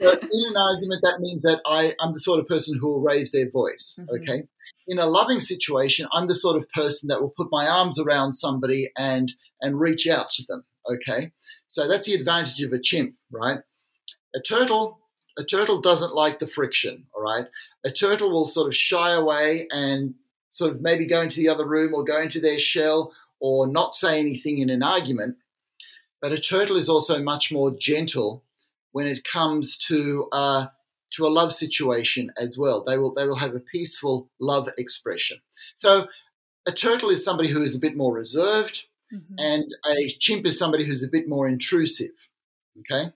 but 0.00 0.22
in 0.22 0.48
an 0.48 0.56
argument, 0.56 1.00
that 1.02 1.18
means 1.20 1.42
that 1.42 1.60
I 1.66 1.94
I'm 2.00 2.12
the 2.12 2.20
sort 2.20 2.40
of 2.40 2.46
person 2.46 2.78
who 2.80 2.88
will 2.88 3.00
raise 3.00 3.30
their 3.32 3.50
voice. 3.50 3.98
Mm-hmm. 3.98 4.22
Okay, 4.22 4.42
in 4.88 4.98
a 4.98 5.06
loving 5.06 5.40
situation, 5.40 6.06
I'm 6.12 6.28
the 6.28 6.34
sort 6.34 6.56
of 6.56 6.68
person 6.70 7.08
that 7.08 7.20
will 7.20 7.34
put 7.36 7.48
my 7.50 7.66
arms 7.66 7.98
around 7.98 8.32
somebody 8.32 8.90
and 8.96 9.32
and 9.60 9.80
reach 9.80 10.06
out 10.08 10.30
to 10.30 10.44
them. 10.48 10.64
Okay, 10.90 11.32
so 11.68 11.88
that's 11.88 12.06
the 12.06 12.14
advantage 12.14 12.60
of 12.62 12.72
a 12.72 12.80
chimp, 12.80 13.14
right? 13.30 13.60
A 14.34 14.40
turtle 14.40 15.00
a 15.38 15.44
turtle 15.44 15.80
doesn't 15.80 16.14
like 16.14 16.38
the 16.38 16.46
friction, 16.46 17.06
all 17.14 17.22
right? 17.22 17.46
A 17.84 17.90
turtle 17.90 18.30
will 18.30 18.48
sort 18.48 18.68
of 18.68 18.74
shy 18.74 19.12
away 19.12 19.68
and 19.70 20.14
sort 20.50 20.72
of 20.72 20.80
maybe 20.80 21.06
go 21.06 21.20
into 21.20 21.36
the 21.36 21.48
other 21.48 21.66
room 21.66 21.92
or 21.94 22.04
go 22.04 22.18
into 22.18 22.40
their 22.40 22.58
shell 22.58 23.12
or 23.40 23.66
not 23.66 23.94
say 23.94 24.18
anything 24.18 24.58
in 24.58 24.70
an 24.70 24.82
argument. 24.82 25.36
But 26.20 26.32
a 26.32 26.38
turtle 26.38 26.76
is 26.76 26.88
also 26.88 27.22
much 27.22 27.52
more 27.52 27.70
gentle 27.70 28.42
when 28.92 29.06
it 29.06 29.24
comes 29.24 29.76
to 29.78 30.28
uh, 30.32 30.66
to 31.12 31.26
a 31.26 31.28
love 31.28 31.52
situation 31.52 32.32
as 32.38 32.56
well. 32.58 32.82
They 32.82 32.98
will 32.98 33.12
they 33.14 33.26
will 33.26 33.36
have 33.36 33.54
a 33.54 33.60
peaceful 33.60 34.30
love 34.40 34.68
expression. 34.78 35.38
So 35.76 36.08
a 36.66 36.72
turtle 36.72 37.10
is 37.10 37.24
somebody 37.24 37.48
who 37.48 37.62
is 37.62 37.74
a 37.74 37.78
bit 37.78 37.96
more 37.96 38.12
reserved, 38.12 38.84
mm-hmm. 39.12 39.34
and 39.38 39.64
a 39.88 40.10
chimp 40.18 40.46
is 40.46 40.58
somebody 40.58 40.84
who's 40.84 41.02
a 41.02 41.08
bit 41.08 41.28
more 41.28 41.46
intrusive. 41.46 42.28
Okay. 42.80 43.12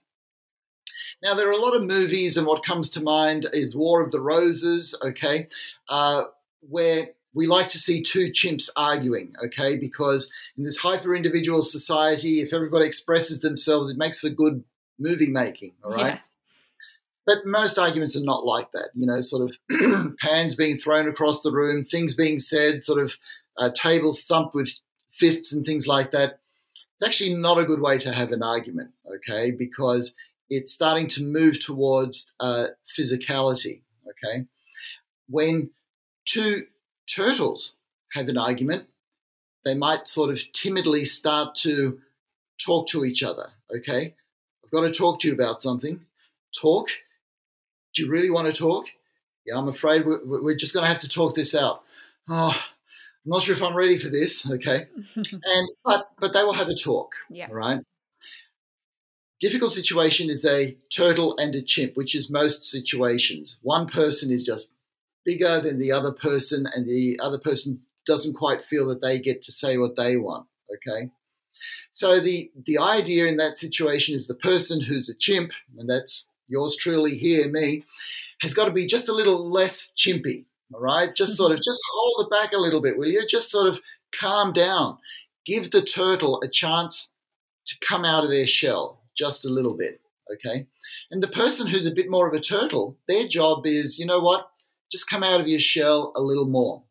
Now 1.23 1.35
there 1.35 1.49
are 1.49 1.59
a 1.59 1.61
lot 1.61 1.75
of 1.75 1.83
movies, 1.83 2.37
and 2.37 2.47
what 2.47 2.65
comes 2.65 2.89
to 2.91 3.01
mind 3.01 3.47
is 3.53 3.75
War 3.75 4.01
of 4.01 4.11
the 4.11 4.21
Roses. 4.21 4.95
Okay, 5.03 5.47
uh, 5.89 6.23
where 6.61 7.09
we 7.33 7.47
like 7.47 7.69
to 7.69 7.79
see 7.79 8.03
two 8.03 8.31
chimps 8.31 8.69
arguing, 8.75 9.33
okay? 9.45 9.77
Because 9.77 10.29
in 10.57 10.63
this 10.63 10.77
hyper 10.77 11.15
individual 11.15 11.61
society, 11.61 12.41
if 12.41 12.53
everybody 12.53 12.85
expresses 12.85 13.39
themselves, 13.39 13.89
it 13.89 13.97
makes 13.97 14.19
for 14.19 14.29
good 14.29 14.63
movie 14.99 15.29
making, 15.29 15.73
all 15.83 15.91
right? 15.91 16.15
Yeah. 16.15 16.19
But 17.25 17.45
most 17.45 17.77
arguments 17.77 18.15
are 18.15 18.23
not 18.23 18.45
like 18.45 18.71
that, 18.71 18.89
you 18.95 19.05
know, 19.05 19.21
sort 19.21 19.49
of 19.49 20.17
pans 20.19 20.55
being 20.55 20.77
thrown 20.77 21.07
across 21.07 21.41
the 21.41 21.51
room, 21.51 21.85
things 21.85 22.15
being 22.15 22.39
said, 22.39 22.83
sort 22.83 23.01
of 23.01 23.15
uh, 23.57 23.69
tables 23.69 24.23
thumped 24.23 24.55
with 24.55 24.71
fists 25.11 25.53
and 25.53 25.65
things 25.65 25.87
like 25.87 26.11
that. 26.11 26.39
It's 26.95 27.07
actually 27.07 27.35
not 27.35 27.59
a 27.59 27.65
good 27.65 27.79
way 27.79 27.97
to 27.99 28.11
have 28.11 28.31
an 28.31 28.43
argument, 28.43 28.91
okay? 29.15 29.51
Because 29.51 30.15
it's 30.49 30.73
starting 30.73 31.07
to 31.09 31.23
move 31.23 31.59
towards 31.59 32.33
uh, 32.39 32.67
physicality, 32.97 33.83
okay? 34.09 34.45
When 35.29 35.71
two 36.25 36.65
turtles 37.07 37.75
have 38.13 38.27
an 38.27 38.37
argument, 38.37 38.87
they 39.63 39.75
might 39.75 40.07
sort 40.07 40.29
of 40.29 40.41
timidly 40.53 41.05
start 41.05 41.55
to 41.55 41.99
talk 42.63 42.87
to 42.89 43.05
each 43.05 43.23
other. 43.23 43.49
Okay, 43.75 44.15
I've 44.63 44.71
got 44.71 44.81
to 44.81 44.91
talk 44.91 45.19
to 45.21 45.27
you 45.27 45.33
about 45.33 45.61
something. 45.61 46.05
Talk. 46.59 46.89
Do 47.93 48.03
you 48.03 48.09
really 48.09 48.29
want 48.29 48.47
to 48.47 48.53
talk? 48.53 48.85
Yeah, 49.45 49.57
I'm 49.57 49.67
afraid 49.67 50.05
we're, 50.05 50.23
we're 50.23 50.55
just 50.55 50.73
going 50.73 50.83
to 50.83 50.89
have 50.89 50.99
to 50.99 51.09
talk 51.09 51.35
this 51.35 51.55
out. 51.55 51.83
Oh, 52.29 52.49
I'm 52.51 53.29
not 53.29 53.43
sure 53.43 53.55
if 53.55 53.61
I'm 53.61 53.75
ready 53.75 53.97
for 53.97 54.09
this. 54.09 54.49
Okay, 54.49 54.87
and 55.15 55.69
but 55.85 56.09
but 56.19 56.33
they 56.33 56.43
will 56.43 56.53
have 56.53 56.69
a 56.69 56.75
talk. 56.75 57.13
Yeah. 57.29 57.47
Right. 57.51 57.81
Difficult 59.39 59.71
situation 59.71 60.29
is 60.29 60.45
a 60.45 60.77
turtle 60.91 61.35
and 61.37 61.55
a 61.55 61.63
chimp, 61.63 61.97
which 61.97 62.13
is 62.13 62.29
most 62.29 62.63
situations. 62.63 63.57
One 63.63 63.87
person 63.87 64.31
is 64.31 64.43
just 64.43 64.69
bigger 65.25 65.59
than 65.61 65.77
the 65.77 65.91
other 65.91 66.11
person, 66.11 66.67
and 66.73 66.85
the 66.85 67.19
other 67.21 67.39
person 67.39 67.81
doesn't 68.05 68.33
quite 68.33 68.63
feel 68.63 68.87
that 68.87 69.01
they 69.01 69.19
get 69.19 69.41
to 69.43 69.51
say 69.51 69.77
what 69.77 69.95
they 69.95 70.17
want. 70.17 70.47
Okay. 70.73 71.09
So 71.91 72.19
the 72.19 72.51
the 72.65 72.79
idea 72.79 73.27
in 73.27 73.37
that 73.37 73.55
situation 73.55 74.15
is 74.15 74.27
the 74.27 74.35
person 74.35 74.81
who's 74.81 75.09
a 75.09 75.15
chimp, 75.15 75.51
and 75.77 75.89
that's 75.89 76.27
yours 76.47 76.75
truly 76.75 77.17
here, 77.17 77.49
me, 77.49 77.83
has 78.41 78.53
got 78.53 78.65
to 78.65 78.71
be 78.71 78.85
just 78.85 79.09
a 79.09 79.13
little 79.13 79.49
less 79.49 79.93
chimpy. 79.97 80.45
All 80.73 80.81
right, 80.81 81.13
just 81.15 81.35
sort 81.35 81.51
of 81.51 81.57
mm-hmm. 81.57 81.69
just 81.69 81.81
hold 81.93 82.25
it 82.25 82.31
back 82.31 82.53
a 82.53 82.61
little 82.61 82.81
bit, 82.81 82.97
will 82.97 83.07
you? 83.07 83.25
Just 83.27 83.51
sort 83.51 83.67
of 83.67 83.79
calm 84.17 84.53
down. 84.53 84.97
Give 85.45 85.69
the 85.69 85.81
turtle 85.81 86.41
a 86.43 86.47
chance 86.47 87.11
to 87.65 87.75
come 87.81 88.05
out 88.05 88.23
of 88.23 88.29
their 88.29 88.47
shell 88.47 89.01
just 89.17 89.45
a 89.45 89.49
little 89.49 89.75
bit. 89.75 89.99
Okay, 90.33 90.65
and 91.11 91.21
the 91.21 91.27
person 91.27 91.67
who's 91.67 91.85
a 91.85 91.93
bit 91.93 92.09
more 92.09 92.27
of 92.27 92.33
a 92.33 92.39
turtle, 92.39 92.97
their 93.07 93.27
job 93.27 93.65
is, 93.65 93.99
you 93.99 94.05
know 94.05 94.19
what? 94.19 94.50
Just 94.91 95.09
come 95.09 95.23
out 95.23 95.39
of 95.39 95.47
your 95.47 95.59
shell 95.59 96.11
a 96.15 96.21
little 96.21 96.45
more. 96.45 96.83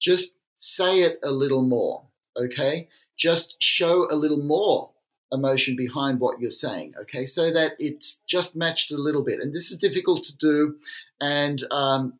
Just 0.00 0.36
say 0.56 1.00
it 1.00 1.18
a 1.22 1.30
little 1.30 1.62
more, 1.62 2.04
okay? 2.36 2.88
Just 3.16 3.56
show 3.60 4.06
a 4.10 4.14
little 4.14 4.42
more 4.42 4.90
emotion 5.32 5.76
behind 5.76 6.20
what 6.20 6.40
you're 6.40 6.50
saying, 6.50 6.94
okay? 7.00 7.26
So 7.26 7.50
that 7.50 7.72
it's 7.78 8.20
just 8.26 8.56
matched 8.56 8.90
a 8.90 8.96
little 8.96 9.22
bit. 9.22 9.40
And 9.40 9.54
this 9.54 9.70
is 9.70 9.78
difficult 9.78 10.24
to 10.24 10.36
do. 10.36 10.76
And 11.20 11.64
um, 11.70 12.18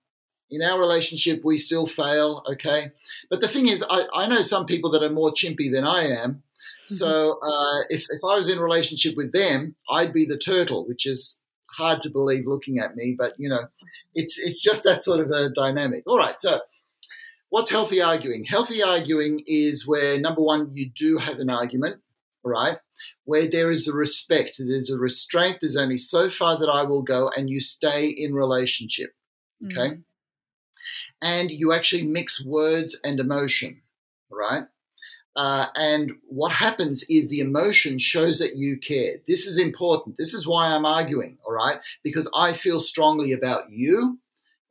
in 0.51 0.63
our 0.63 0.79
relationship, 0.79 1.43
we 1.45 1.59
still 1.59 1.87
fail, 1.87 2.43
okay? 2.51 2.93
But 3.29 3.41
the 3.41 3.49
thing 3.49 3.69
is, 3.69 3.85
I, 3.89 4.07
I 4.15 4.27
know 4.27 4.43
some 4.43 4.67
people 4.67 4.91
that 4.93 5.03
are 5.03 5.11
more 5.11 5.33
chimpy 5.33 5.71
than 5.71 5.85
I 5.85 6.07
am. 6.07 6.33
Mm-hmm. 6.33 6.95
So 6.95 7.39
uh, 7.43 7.81
if, 7.91 8.07
if 8.11 8.21
I 8.23 8.39
was 8.39 8.49
in 8.49 8.59
a 8.59 8.63
relationship 8.63 9.17
with 9.17 9.33
them, 9.33 9.75
I'd 9.91 10.13
be 10.13 10.27
the 10.27 10.39
turtle, 10.39 10.87
which 10.87 11.07
is 11.07 11.40
hard 11.81 12.01
to 12.03 12.11
believe 12.11 12.47
looking 12.47 12.79
at 12.79 12.95
me, 12.95 13.15
but 13.19 13.35
you 13.39 13.49
know, 13.49 13.63
it's 14.15 14.39
it's 14.39 14.61
just 14.61 14.85
that 14.85 15.03
sort 15.03 15.21
of 15.21 15.31
a 15.31 15.49
dynamic. 15.51 16.05
All 16.07 16.19
right, 16.19 16.41
so 16.41 16.61
what's 17.49 17.71
healthy 17.71 18.01
arguing? 18.01 18.45
Healthy 18.45 18.83
arguing 18.83 19.43
is 19.47 19.87
where 19.87 20.21
number 20.21 20.43
one, 20.43 20.71
you 20.73 20.91
do 20.95 21.19
have 21.19 21.39
an 21.39 21.51
argument, 21.51 22.01
right? 22.45 22.79
Where 23.25 23.49
there 23.49 23.71
is 23.71 23.89
a 23.89 23.95
respect, 23.95 24.57
there's 24.59 24.91
a 24.91 24.99
restraint, 24.99 25.59
there's 25.61 25.77
only 25.77 25.99
so 25.99 26.31
far 26.31 26.59
that 26.59 26.69
I 26.69 26.85
will 26.85 27.03
go, 27.03 27.31
and 27.35 27.49
you 27.49 27.61
stay 27.61 28.09
in 28.09 28.35
relationship. 28.35 29.11
Okay. 29.65 29.95
Mm. 29.97 30.03
And 31.23 31.51
you 31.51 31.73
actually 31.73 32.07
mix 32.07 32.43
words 32.45 32.99
and 33.05 33.21
emotion, 33.21 33.83
right? 34.31 34.65
Uh, 35.37 35.67
and 35.77 36.13
what 36.29 36.53
happens 36.53 37.05
is 37.09 37.29
the 37.29 37.41
emotion 37.41 37.99
shows 37.99 38.39
that 38.41 38.57
you 38.57 38.77
care. 38.77 39.15
This 39.29 39.47
is 39.47 39.59
important. 39.59 40.17
This 40.19 40.35
is 40.35 40.47
why 40.47 40.67
I'm 40.67 40.85
arguing, 40.85 41.39
all 41.47 41.53
right? 41.53 41.79
Because 42.03 42.29
I 42.37 42.53
feel 42.53 42.81
strongly 42.81 43.33
about 43.33 43.71
you 43.71 44.19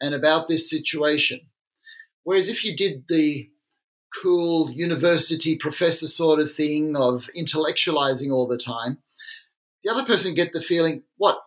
and 0.01 0.13
about 0.13 0.47
this 0.47 0.69
situation. 0.69 1.39
Whereas 2.23 2.49
if 2.49 2.63
you 2.63 2.75
did 2.75 3.05
the 3.07 3.49
cool 4.21 4.69
university 4.71 5.57
professor 5.57 6.07
sort 6.07 6.39
of 6.39 6.53
thing 6.53 6.95
of 6.95 7.29
intellectualizing 7.37 8.31
all 8.31 8.47
the 8.47 8.57
time, 8.57 8.97
the 9.83 9.91
other 9.91 10.05
person 10.05 10.33
get 10.33 10.51
the 10.51 10.61
feeling, 10.61 11.03
what? 11.17 11.39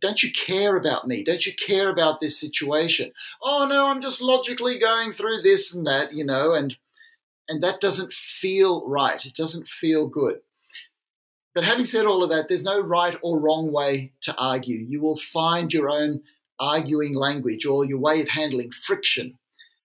don't 0.00 0.22
you 0.22 0.32
care 0.32 0.76
about 0.76 1.06
me? 1.06 1.22
Don't 1.22 1.46
you 1.46 1.52
care 1.54 1.90
about 1.90 2.20
this 2.20 2.38
situation? 2.38 3.12
Oh 3.42 3.66
no, 3.68 3.86
I'm 3.86 4.00
just 4.00 4.20
logically 4.20 4.78
going 4.78 5.12
through 5.12 5.42
this 5.42 5.74
and 5.74 5.86
that, 5.86 6.12
you 6.12 6.24
know, 6.24 6.54
and 6.54 6.76
and 7.50 7.62
that 7.64 7.80
doesn't 7.80 8.12
feel 8.12 8.86
right. 8.86 9.26
It 9.26 9.34
doesn't 9.34 9.68
feel 9.68 10.06
good. 10.06 10.36
But 11.52 11.64
having 11.64 11.84
said 11.84 12.06
all 12.06 12.22
of 12.22 12.30
that, 12.30 12.48
there's 12.48 12.62
no 12.62 12.80
right 12.80 13.18
or 13.22 13.40
wrong 13.40 13.72
way 13.72 14.12
to 14.22 14.34
argue. 14.36 14.78
You 14.78 15.02
will 15.02 15.16
find 15.16 15.72
your 15.72 15.90
own 15.90 16.22
arguing 16.60 17.14
language 17.14 17.66
or 17.66 17.84
your 17.84 17.98
way 17.98 18.20
of 18.20 18.28
handling 18.28 18.70
friction, 18.70 19.36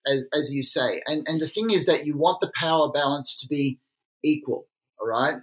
as, 0.05 0.25
as 0.31 0.53
you 0.53 0.61
say. 0.61 1.01
And, 1.07 1.27
and 1.27 1.41
the 1.41 1.47
thing 1.47 1.71
is 1.71 1.87
that 1.87 2.05
you 2.05 2.15
want 2.15 2.39
the 2.39 2.51
power 2.55 2.91
balance 2.91 3.35
to 3.37 3.47
be 3.47 3.79
equal, 4.23 4.67
all 5.01 5.07
right? 5.07 5.37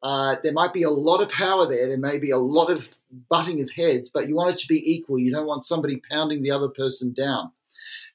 Uh, 0.00 0.36
there 0.44 0.52
might 0.52 0.72
be 0.72 0.84
a 0.84 0.90
lot 0.90 1.22
of 1.22 1.28
power 1.28 1.66
there. 1.66 1.88
There 1.88 1.98
may 1.98 2.18
be 2.18 2.30
a 2.30 2.38
lot 2.38 2.70
of 2.70 2.86
butting 3.28 3.60
of 3.62 3.70
heads, 3.70 4.08
but 4.08 4.28
you 4.28 4.36
want 4.36 4.54
it 4.54 4.58
to 4.60 4.68
be 4.68 4.92
equal. 4.94 5.18
You 5.18 5.32
don't 5.32 5.46
want 5.46 5.64
somebody 5.64 6.00
pounding 6.08 6.42
the 6.42 6.52
other 6.52 6.68
person 6.68 7.12
down. 7.14 7.50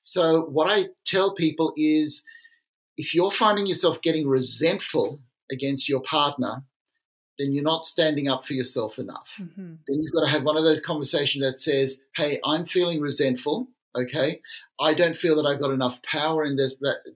So, 0.02 0.44
what 0.44 0.70
I 0.70 0.86
tell 1.06 1.36
people 1.36 1.74
is 1.76 2.24
if 3.00 3.16
you're 3.16 3.32
finding 3.32 3.66
yourself 3.66 4.02
getting 4.02 4.28
resentful 4.28 5.22
against 5.50 5.88
your 5.88 6.02
partner, 6.02 6.64
then 7.40 7.54
you're 7.54 7.64
not 7.64 7.88
standing 7.88 8.28
up 8.28 8.46
for 8.46 8.54
yourself 8.54 9.00
enough. 9.00 9.32
Mm-hmm. 9.40 9.76
Then 9.88 9.98
you've 10.02 10.14
got 10.14 10.26
to 10.26 10.32
have 10.32 10.44
one 10.44 10.58
of 10.58 10.66
those 10.66 10.82
conversations 10.82 11.44
that 11.44 11.62
says, 11.62 12.02
"Hey, 12.18 12.40
I'm 12.44 12.66
feeling 12.66 13.00
resentful. 13.00 13.70
Okay, 13.98 14.42
I 14.82 14.94
don't 14.94 15.16
feel 15.16 15.36
that 15.38 15.48
I've 15.48 15.62
got 15.62 15.72
enough 15.72 16.02
power 16.04 16.44
in 16.44 16.58
this 16.58 16.76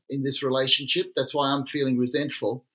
in 0.09 0.23
this 0.23 0.41
relationship. 0.41 1.11
That's 1.17 1.35
why 1.35 1.49
I'm 1.49 1.65
feeling 1.65 1.97
resentful." 1.97 2.65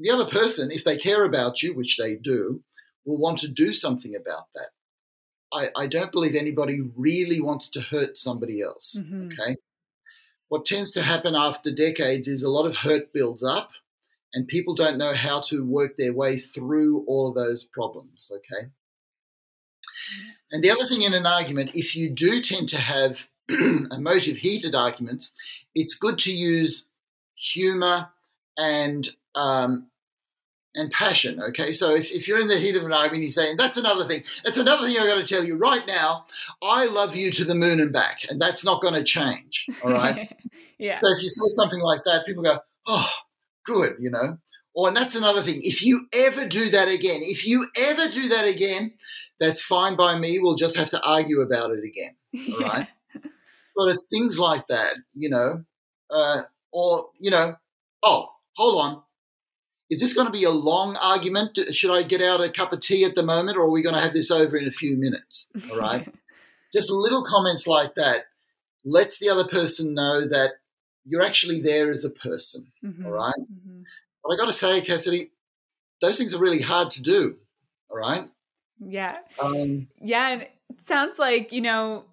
The 0.00 0.10
other 0.10 0.26
person, 0.26 0.72
if 0.72 0.82
they 0.82 0.96
care 0.96 1.24
about 1.24 1.62
you, 1.62 1.74
which 1.74 1.96
they 1.96 2.16
do, 2.16 2.62
will 3.04 3.16
want 3.16 3.38
to 3.40 3.48
do 3.48 3.72
something 3.72 4.14
about 4.16 4.46
that. 4.54 4.70
I, 5.52 5.84
I 5.84 5.86
don't 5.86 6.12
believe 6.12 6.34
anybody 6.34 6.80
really 6.96 7.40
wants 7.40 7.70
to 7.70 7.80
hurt 7.80 8.18
somebody 8.18 8.62
else. 8.62 8.96
Mm-hmm. 9.00 9.28
Okay. 9.28 9.56
What 10.48 10.64
tends 10.64 10.92
to 10.92 11.02
happen 11.02 11.34
after 11.34 11.70
decades 11.70 12.26
is 12.26 12.42
a 12.42 12.50
lot 12.50 12.66
of 12.66 12.76
hurt 12.76 13.12
builds 13.12 13.42
up 13.42 13.70
and 14.34 14.46
people 14.46 14.74
don't 14.74 14.98
know 14.98 15.14
how 15.14 15.40
to 15.40 15.64
work 15.64 15.96
their 15.96 16.12
way 16.12 16.38
through 16.38 17.04
all 17.06 17.28
of 17.28 17.34
those 17.34 17.64
problems. 17.64 18.30
Okay. 18.34 18.70
And 20.52 20.62
the 20.62 20.70
other 20.70 20.84
thing 20.84 21.02
in 21.02 21.14
an 21.14 21.26
argument, 21.26 21.72
if 21.74 21.96
you 21.96 22.10
do 22.10 22.40
tend 22.40 22.68
to 22.70 22.78
have 22.78 23.26
emotive, 23.48 24.36
heated 24.36 24.74
arguments, 24.74 25.32
it's 25.74 25.94
good 25.94 26.18
to 26.20 26.32
use 26.32 26.88
humor 27.34 28.08
and 28.56 29.08
um, 29.34 29.88
and 30.74 30.90
passion. 30.90 31.42
Okay, 31.42 31.72
so 31.72 31.94
if, 31.94 32.10
if 32.10 32.28
you're 32.28 32.38
in 32.38 32.48
the 32.48 32.58
heat 32.58 32.76
of 32.76 32.84
an 32.84 32.92
argument, 32.92 33.22
you're 33.22 33.30
saying 33.30 33.56
that's 33.56 33.76
another 33.76 34.06
thing. 34.06 34.22
That's 34.44 34.56
another 34.56 34.86
thing 34.86 34.96
I 34.98 35.06
got 35.06 35.16
to 35.16 35.24
tell 35.24 35.44
you 35.44 35.56
right 35.56 35.86
now. 35.86 36.26
I 36.62 36.86
love 36.86 37.16
you 37.16 37.30
to 37.32 37.44
the 37.44 37.54
moon 37.54 37.80
and 37.80 37.92
back, 37.92 38.20
and 38.28 38.40
that's 38.40 38.64
not 38.64 38.80
going 38.80 38.94
to 38.94 39.04
change. 39.04 39.66
All 39.82 39.92
right. 39.92 40.34
yeah. 40.78 41.00
So 41.00 41.08
if 41.10 41.22
you 41.22 41.28
say 41.28 41.48
something 41.56 41.80
like 41.80 42.04
that, 42.04 42.26
people 42.26 42.42
go, 42.42 42.58
"Oh, 42.86 43.10
good," 43.64 43.96
you 43.98 44.10
know. 44.10 44.38
Or 44.74 44.88
and 44.88 44.96
that's 44.96 45.16
another 45.16 45.42
thing. 45.42 45.60
If 45.64 45.82
you 45.82 46.06
ever 46.12 46.46
do 46.46 46.70
that 46.70 46.88
again, 46.88 47.20
if 47.22 47.46
you 47.46 47.68
ever 47.76 48.08
do 48.08 48.28
that 48.28 48.46
again, 48.46 48.92
that's 49.40 49.60
fine 49.60 49.96
by 49.96 50.18
me. 50.18 50.38
We'll 50.38 50.54
just 50.54 50.76
have 50.76 50.90
to 50.90 51.04
argue 51.04 51.40
about 51.40 51.72
it 51.72 51.82
again. 51.84 52.14
All 52.54 52.68
right. 52.68 52.88
But 53.74 53.88
it's 53.88 54.08
things 54.08 54.38
like 54.38 54.66
that, 54.68 54.94
you 55.14 55.30
know, 55.30 55.64
uh, 56.10 56.42
or 56.72 57.08
you 57.18 57.30
know, 57.30 57.56
oh, 58.02 58.28
hold 58.56 58.80
on 58.80 59.02
is 59.90 60.00
this 60.00 60.12
going 60.12 60.26
to 60.26 60.32
be 60.32 60.44
a 60.44 60.50
long 60.50 60.96
argument? 61.02 61.58
Should 61.72 61.90
I 61.90 62.02
get 62.02 62.20
out 62.20 62.42
a 62.42 62.50
cup 62.50 62.72
of 62.72 62.80
tea 62.80 63.04
at 63.04 63.14
the 63.14 63.22
moment, 63.22 63.56
or 63.56 63.62
are 63.62 63.70
we 63.70 63.82
going 63.82 63.94
to 63.94 64.00
have 64.00 64.12
this 64.12 64.30
over 64.30 64.56
in 64.56 64.68
a 64.68 64.72
few 64.72 64.96
minutes? 64.96 65.48
All 65.70 65.78
right. 65.78 66.12
Just 66.72 66.90
little 66.90 67.24
comments 67.24 67.66
like 67.66 67.94
that 67.94 68.26
lets 68.84 69.18
the 69.18 69.30
other 69.30 69.46
person 69.46 69.94
know 69.94 70.26
that 70.26 70.52
you're 71.04 71.22
actually 71.22 71.62
there 71.62 71.90
as 71.90 72.04
a 72.04 72.10
person. 72.10 72.70
Mm-hmm. 72.84 73.06
All 73.06 73.12
right? 73.12 73.34
mm-hmm. 73.38 73.82
But 74.22 74.32
I 74.32 74.36
got 74.36 74.46
to 74.46 74.52
say, 74.52 74.82
Cassidy, 74.82 75.30
those 76.02 76.18
things 76.18 76.34
are 76.34 76.38
really 76.38 76.60
hard 76.60 76.90
to 76.90 77.02
do. 77.02 77.38
All 77.90 77.96
right. 77.96 78.28
Yeah. 78.78 79.16
Um, 79.40 79.88
yeah. 80.02 80.32
And 80.32 80.42
it 80.42 80.52
sounds 80.86 81.18
like, 81.18 81.50
you 81.50 81.62
know, 81.62 82.04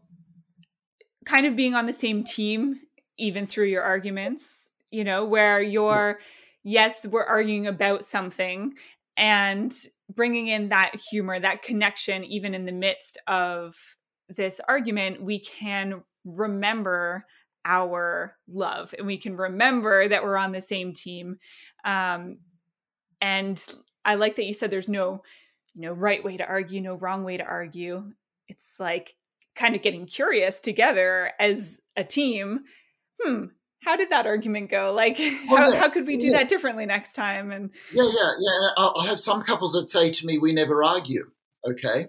kind 1.26 1.45
of 1.45 1.57
being 1.57 1.73
on 1.73 1.86
the 1.86 1.93
same 1.93 2.23
team, 2.23 2.80
even 3.17 3.45
through 3.45 3.65
your 3.65 3.84
arguments, 3.84 4.69
you 4.91 5.03
know, 5.03 5.26
where 5.26 5.61
you're. 5.61 6.19
Yeah 6.21 6.26
yes, 6.66 7.05
we're 7.05 7.24
arguing 7.24 7.68
about 7.68 8.03
something 8.03 8.74
and 9.16 9.74
bringing 10.13 10.47
in 10.47 10.70
that 10.70 10.99
humor, 11.09 11.39
that 11.39 11.63
connection, 11.63 12.26
even 12.26 12.53
in 12.53 12.66
the 12.66 12.74
midst 12.74 13.18
of 13.28 13.78
this 14.28 14.59
argument, 14.68 15.22
we 15.24 15.39
can 15.39 16.03
remember 16.26 17.26
our 17.63 18.36
love 18.51 18.93
and 18.97 19.07
we 19.07 19.18
can 19.18 19.38
remember 19.38 20.07
that 20.07 20.24
we're 20.24 20.38
on 20.38 20.51
the 20.51 20.61
same 20.61 20.91
team. 20.91 21.38
Um, 21.86 22.39
and 23.22 23.63
I 24.03 24.16
like 24.16 24.36
that 24.36 24.45
you 24.45 24.53
said 24.53 24.72
there's 24.72 24.89
no, 24.89 25.22
you 25.76 25.82
know, 25.82 25.93
right 25.93 26.24
way 26.24 26.38
to 26.38 26.45
argue, 26.45 26.82
no 26.82 26.95
wrong 26.95 27.24
way 27.24 27.38
to 27.38 27.43
argue. 27.43 28.11
It's 28.47 28.74
like 28.80 29.16
kind 29.55 29.76
of 29.76 29.84
getting 29.84 30.07
curious 30.07 30.59
together 30.59 31.32
as 31.39 31.80
a 31.95 32.03
team. 32.03 32.61
Hmm, 33.22 33.45
how 33.86 33.95
did 33.95 34.09
that 34.09 34.25
argument 34.25 34.71
go? 34.71 34.91
Like, 34.91 35.17
how, 35.47 35.71
yeah, 35.71 35.79
how 35.79 35.89
could 35.89 36.07
we 36.07 36.17
do 36.17 36.27
yeah. 36.27 36.39
that 36.39 36.49
differently 36.49 36.86
next 36.86 37.13
time? 37.13 37.51
And 37.51 37.69
yeah, 37.93 38.03
yeah, 38.03 38.31
yeah. 38.39 38.69
I'll 38.77 39.05
have 39.05 39.19
some 39.19 39.43
couples 39.43 39.73
that 39.73 39.89
say 39.89 40.11
to 40.11 40.25
me, 40.25 40.38
"We 40.39 40.53
never 40.53 40.83
argue." 40.83 41.23
Okay, 41.65 42.07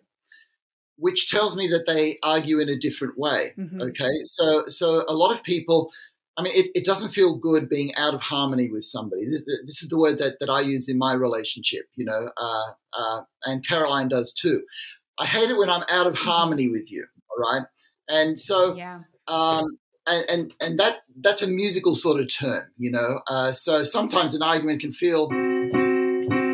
which 0.97 1.31
tells 1.31 1.57
me 1.57 1.69
that 1.69 1.87
they 1.87 2.19
argue 2.23 2.59
in 2.59 2.69
a 2.69 2.79
different 2.79 3.19
way. 3.19 3.53
Mm-hmm. 3.59 3.83
Okay, 3.83 4.11
so 4.25 4.65
so 4.69 5.05
a 5.09 5.15
lot 5.15 5.33
of 5.33 5.43
people. 5.43 5.93
I 6.39 6.43
mean, 6.43 6.53
it, 6.55 6.71
it, 6.75 6.85
doesn't 6.85 7.15
feel 7.15 7.39
good 7.39 7.67
being 7.71 7.95
out 7.95 8.13
of 8.13 8.21
harmony 8.21 8.69
with 8.71 8.85
somebody. 8.85 9.25
This, 9.25 9.43
this, 9.65 9.83
is 9.83 9.89
the 9.89 9.97
word 9.99 10.19
that, 10.19 10.39
that 10.41 10.51
I 10.51 10.61
use 10.61 10.87
in 10.87 10.99
my 10.99 11.15
relationship, 11.15 11.87
you 11.95 12.05
know, 12.05 12.29
uh, 12.37 12.73
uh, 12.93 13.23
and 13.45 13.67
Caroline 13.67 14.09
does 14.09 14.35
too. 14.35 14.61
I 15.17 15.25
hate 15.25 15.49
it 15.49 15.57
when 15.57 15.71
I'm 15.71 15.85
out 15.89 16.07
of 16.07 16.13
mm-hmm. 16.13 16.29
harmony 16.29 16.69
with 16.69 16.85
you, 16.89 17.07
all 17.31 17.39
right? 17.39 17.67
And 18.11 18.39
so 18.39 18.77
yeah. 18.77 19.01
um, 19.29 19.65
and, 20.07 20.25
and, 20.31 20.55
and 20.61 20.79
that 20.79 20.99
that's 21.21 21.43
a 21.43 21.47
musical 21.47 21.95
sort 21.95 22.21
of 22.21 22.33
term, 22.33 22.71
you 22.79 22.91
know. 22.91 23.21
Uh, 23.29 23.53
so 23.53 23.85
sometimes 23.85 24.35
an 24.35 24.43
argument 24.43 24.81
can 24.81 24.93
feel 24.93 25.29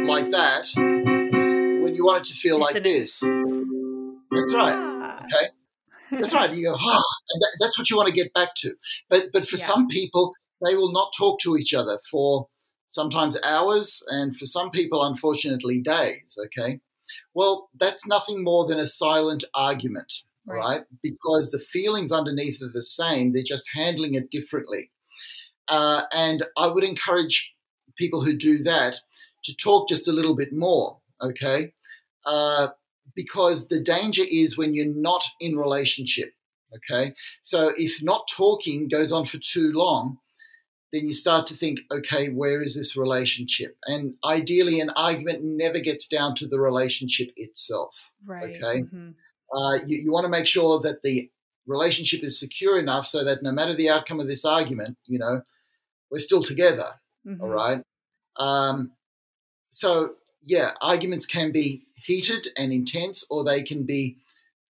like 0.07 0.31
that 0.31 0.67
when 0.75 1.95
you 1.95 2.05
want 2.05 2.27
it 2.27 2.33
to 2.33 2.35
feel 2.35 2.59
like 2.59 2.83
this. 2.83 3.21
That's 3.21 4.55
right. 4.55 4.75
Ah. 4.77 5.25
Okay. 5.25 5.49
That's 6.13 6.35
right. 6.35 6.53
You 6.53 6.65
go, 6.65 6.75
ah, 6.79 7.03
and 7.33 7.41
that, 7.41 7.57
that's 7.61 7.79
what 7.79 7.89
you 7.89 7.97
want 7.97 8.09
to 8.09 8.15
get 8.15 8.33
back 8.35 8.55
to. 8.57 8.75
But 9.09 9.27
but 9.33 9.49
for 9.49 9.57
yeah. 9.57 9.67
some 9.67 9.89
people, 9.89 10.35
they 10.65 10.75
will 10.77 10.93
not 10.93 11.13
talk 11.17 11.41
to 11.41 11.57
each 11.57 11.75
other 11.75 11.99
for 12.11 12.49
sometimes 12.89 13.39
hours, 13.45 14.03
and 14.09 14.37
for 14.37 14.47
some 14.47 14.71
people, 14.71 15.05
unfortunately, 15.05 15.81
days. 15.81 16.39
Okay. 16.47 16.81
Well, 17.35 17.69
that's 17.79 18.07
nothing 18.07 18.45
more 18.45 18.67
than 18.67 18.79
a 18.79 18.87
silent 18.87 19.45
argument 19.55 20.13
right. 20.47 20.59
right? 20.59 20.81
Because 21.03 21.51
the 21.51 21.59
feelings 21.59 22.13
underneath 22.13 22.63
are 22.63 22.71
the 22.73 22.85
same, 22.85 23.33
they're 23.33 23.43
just 23.43 23.69
handling 23.75 24.15
it 24.15 24.31
differently. 24.31 24.91
Uh, 25.69 26.03
and 26.13 26.45
I 26.57 26.67
would 26.67 26.85
encourage 26.85 27.53
people 27.97 28.25
who 28.25 28.37
do 28.37 28.63
that 28.65 28.97
to 29.45 29.55
talk 29.57 29.89
just 29.89 30.09
a 30.09 30.13
little 30.13 30.37
bit 30.37 30.53
more, 30.53 30.99
okay? 31.21 31.73
Uh, 32.25 32.69
because 33.15 33.69
the 33.69 33.81
danger 33.81 34.25
is 34.29 34.57
when 34.57 34.75
you're 34.75 34.87
not 34.87 35.25
in 35.41 35.57
relationship, 35.57 36.33
okay? 36.75 37.15
So 37.43 37.73
if 37.77 38.03
not 38.03 38.29
talking 38.35 38.89
goes 38.89 39.13
on 39.13 39.27
for 39.27 39.39
too 39.39 39.73
long, 39.73 40.19
then 40.93 41.07
you 41.07 41.15
start 41.15 41.47
to 41.47 41.55
think, 41.55 41.81
okay, 41.91 42.29
where 42.29 42.63
is 42.63 42.75
this 42.75 42.97
relationship? 42.97 43.77
And 43.87 44.15
ideally, 44.25 44.79
an 44.79 44.91
argument 44.91 45.39
never 45.43 45.81
gets 45.81 46.07
down 46.07 46.35
to 46.37 46.47
the 46.47 46.61
relationship 46.61 47.29
itself. 47.37 47.95
Right. 48.27 48.57
Okay. 48.57 48.83
Mm-hmm 48.83 49.11
uh, 49.55 49.79
you, 49.87 49.99
you 49.99 50.13
want 50.13 50.25
to 50.25 50.31
make 50.31 50.47
sure 50.47 50.81
that 50.81 51.03
the 51.03 51.31
relationship 51.67 52.23
is 52.25 52.39
secure 52.39 52.79
enough 52.79 53.07
so 53.07 53.25
that 53.25 53.43
no 53.43 53.53
matter 53.53 53.75
the 53.75 53.91
outcome 53.91 54.21
of 54.21 54.29
this 54.29 54.45
argument, 54.45 54.97
you 55.07 55.19
know, 55.19 55.43
we're 56.11 56.19
still 56.19 56.43
together. 56.43 56.89
Mm-hmm. 57.27 57.43
All 57.43 57.49
right. 57.49 57.83
Um, 58.37 58.93
so, 59.71 60.15
yeah, 60.43 60.73
arguments 60.81 61.27
can 61.27 61.53
be 61.53 61.85
heated 61.95 62.49
and 62.57 62.73
intense, 62.73 63.25
or 63.31 63.45
they 63.45 63.63
can 63.63 63.85
be 63.85 64.17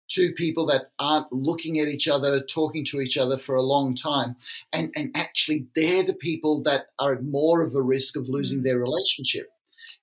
two 0.08 0.32
people 0.32 0.66
that 0.66 0.90
aren't 0.98 1.32
looking 1.32 1.80
at 1.80 1.88
each 1.88 2.06
other, 2.06 2.40
talking 2.42 2.84
to 2.84 3.00
each 3.00 3.16
other 3.16 3.38
for 3.38 3.54
a 3.54 3.62
long 3.62 3.96
time. 3.96 4.36
And, 4.72 4.92
and 4.94 5.10
actually, 5.16 5.66
they're 5.74 6.02
the 6.02 6.14
people 6.14 6.62
that 6.64 6.88
are 6.98 7.14
at 7.14 7.24
more 7.24 7.62
of 7.62 7.74
a 7.74 7.80
risk 7.80 8.16
of 8.16 8.28
losing 8.28 8.58
mm-hmm. 8.58 8.66
their 8.66 8.78
relationship. 8.78 9.50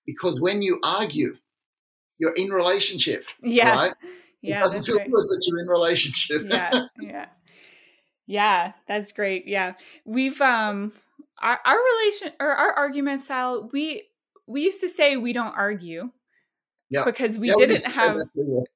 Because 0.05 0.41
when 0.41 0.61
you 0.63 0.79
argue, 0.83 1.37
you're 2.17 2.33
in 2.33 2.49
relationship. 2.49 3.25
Yeah. 3.41 3.75
Right? 3.75 3.93
Yeah, 4.41 4.57
it 4.57 4.63
doesn't 4.63 4.85
feel 4.85 4.95
great. 4.97 5.11
good 5.11 5.27
that 5.27 5.45
you're 5.47 5.59
in 5.59 5.67
relationship. 5.67 6.43
yeah, 6.49 6.87
yeah, 7.01 7.25
yeah. 8.25 8.73
That's 8.87 9.11
great. 9.11 9.47
Yeah, 9.47 9.73
we've 10.05 10.39
um 10.41 10.93
our 11.41 11.59
our 11.65 11.77
relation 11.77 12.31
or 12.39 12.49
our 12.49 12.71
argument 12.73 13.21
style. 13.21 13.69
We 13.71 14.03
we 14.47 14.63
used 14.63 14.81
to 14.81 14.89
say 14.89 15.17
we 15.17 15.33
don't 15.33 15.55
argue, 15.55 16.11
Yeah. 16.89 17.03
Because 17.05 17.37
we 17.37 17.49
Yeah, 17.49 17.55
didn't 17.57 17.77
say 17.77 17.91
have 17.91 18.17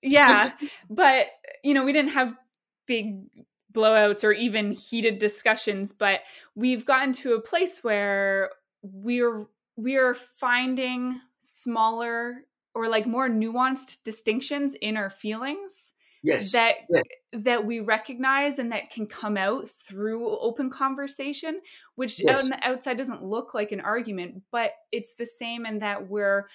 yeah, 0.02 0.52
but 0.90 1.28
you 1.64 1.74
know, 1.74 1.84
we 1.84 1.94
didn't 1.94 2.12
have 2.12 2.36
big 2.86 3.24
blowouts 3.74 4.24
or 4.24 4.32
even 4.32 4.74
heated 4.74 5.18
discussions, 5.18 5.92
but 5.92 6.22
we've 6.56 6.86
gotten 6.86 7.12
to 7.14 7.34
a 7.34 7.42
place 7.42 7.84
where 7.84 8.52
we're 8.84 9.48
we're 9.76 10.14
finding 10.14 11.20
smaller 11.40 12.46
or 12.76 12.90
like 12.90 13.06
more 13.06 13.30
nuanced 13.30 14.04
distinctions 14.04 14.76
in 14.82 14.98
our 14.98 15.10
feelings 15.10 15.94
Yes. 16.26 16.54
that 16.54 16.76
yes. 16.90 17.04
that 17.34 17.66
we 17.66 17.82
recognize 17.82 18.58
and 18.58 18.72
that 18.72 18.90
can 18.92 19.08
come 19.08 19.36
out 19.36 19.68
through 19.68 20.38
open 20.40 20.70
conversation 20.70 21.60
which 21.96 22.22
out 22.30 22.36
Yes. 22.36 22.44
on 22.46 22.50
the 22.50 22.60
outside 22.68 22.98
doesn't 22.98 23.24
look 23.24 23.54
like 23.54 23.72
an 23.74 23.82
argument 23.82 24.44
but 24.52 24.72
it's 24.92 25.16
the 25.16 25.26
same 25.26 25.66
in 25.66 25.80
that 25.80 26.08
we're 26.10 26.48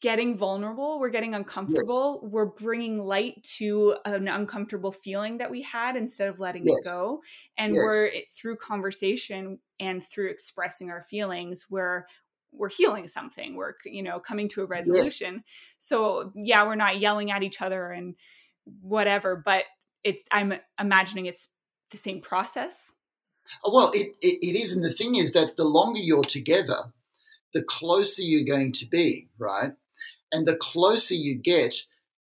getting 0.00 0.36
vulnerable 0.36 1.00
we're 1.00 1.08
getting 1.10 1.34
uncomfortable 1.34 2.20
we're 2.24 2.46
bringing 2.46 2.98
light 3.04 3.42
to 3.44 3.96
an 4.04 4.28
uncomfortable 4.28 4.92
feeling 4.92 5.38
that 5.38 5.50
we 5.50 5.62
had 5.62 5.96
instead 5.96 6.28
of 6.28 6.38
letting 6.40 6.62
Yes. 6.64 6.78
it 6.86 6.92
go 6.92 7.22
and 7.56 7.74
Yes. 7.74 7.82
we're 7.84 8.06
eh, 8.08 8.20
through 8.36 8.56
conversation 8.56 9.58
and 9.80 10.02
through 10.04 10.28
expressing 10.30 10.90
our 10.90 11.02
feelings 11.02 11.66
we're 11.70 12.06
we're 12.52 12.70
healing 12.70 13.08
something 13.08 13.56
we're 13.56 13.74
you 13.84 14.02
know 14.02 14.20
coming 14.20 14.48
to 14.48 14.62
a 14.62 14.66
resolution 14.66 15.42
so 15.78 16.32
yeah 16.34 16.66
we're 16.66 16.74
not 16.74 16.98
yelling 16.98 17.30
at 17.30 17.42
each 17.42 17.60
other 17.62 17.90
and 17.90 18.14
whatever 18.80 19.36
but 19.36 19.64
it's 20.04 20.22
i'm 20.30 20.52
imagining 20.78 21.26
it's 21.26 21.48
the 21.90 21.96
same 21.96 22.20
process 22.20 22.92
Oh, 23.64 23.74
Well, 23.74 23.90
it, 23.94 24.14
it, 24.20 24.38
it 24.42 24.58
is. 24.58 24.72
And 24.72 24.84
the 24.84 24.92
thing 24.92 25.16
is 25.16 25.32
that 25.32 25.56
the 25.56 25.64
longer 25.64 26.00
you're 26.00 26.24
together, 26.24 26.92
the 27.54 27.62
closer 27.62 28.22
you're 28.22 28.44
going 28.44 28.72
to 28.74 28.86
be, 28.86 29.28
right? 29.38 29.72
And 30.30 30.46
the 30.46 30.56
closer 30.56 31.14
you 31.14 31.36
get, 31.36 31.74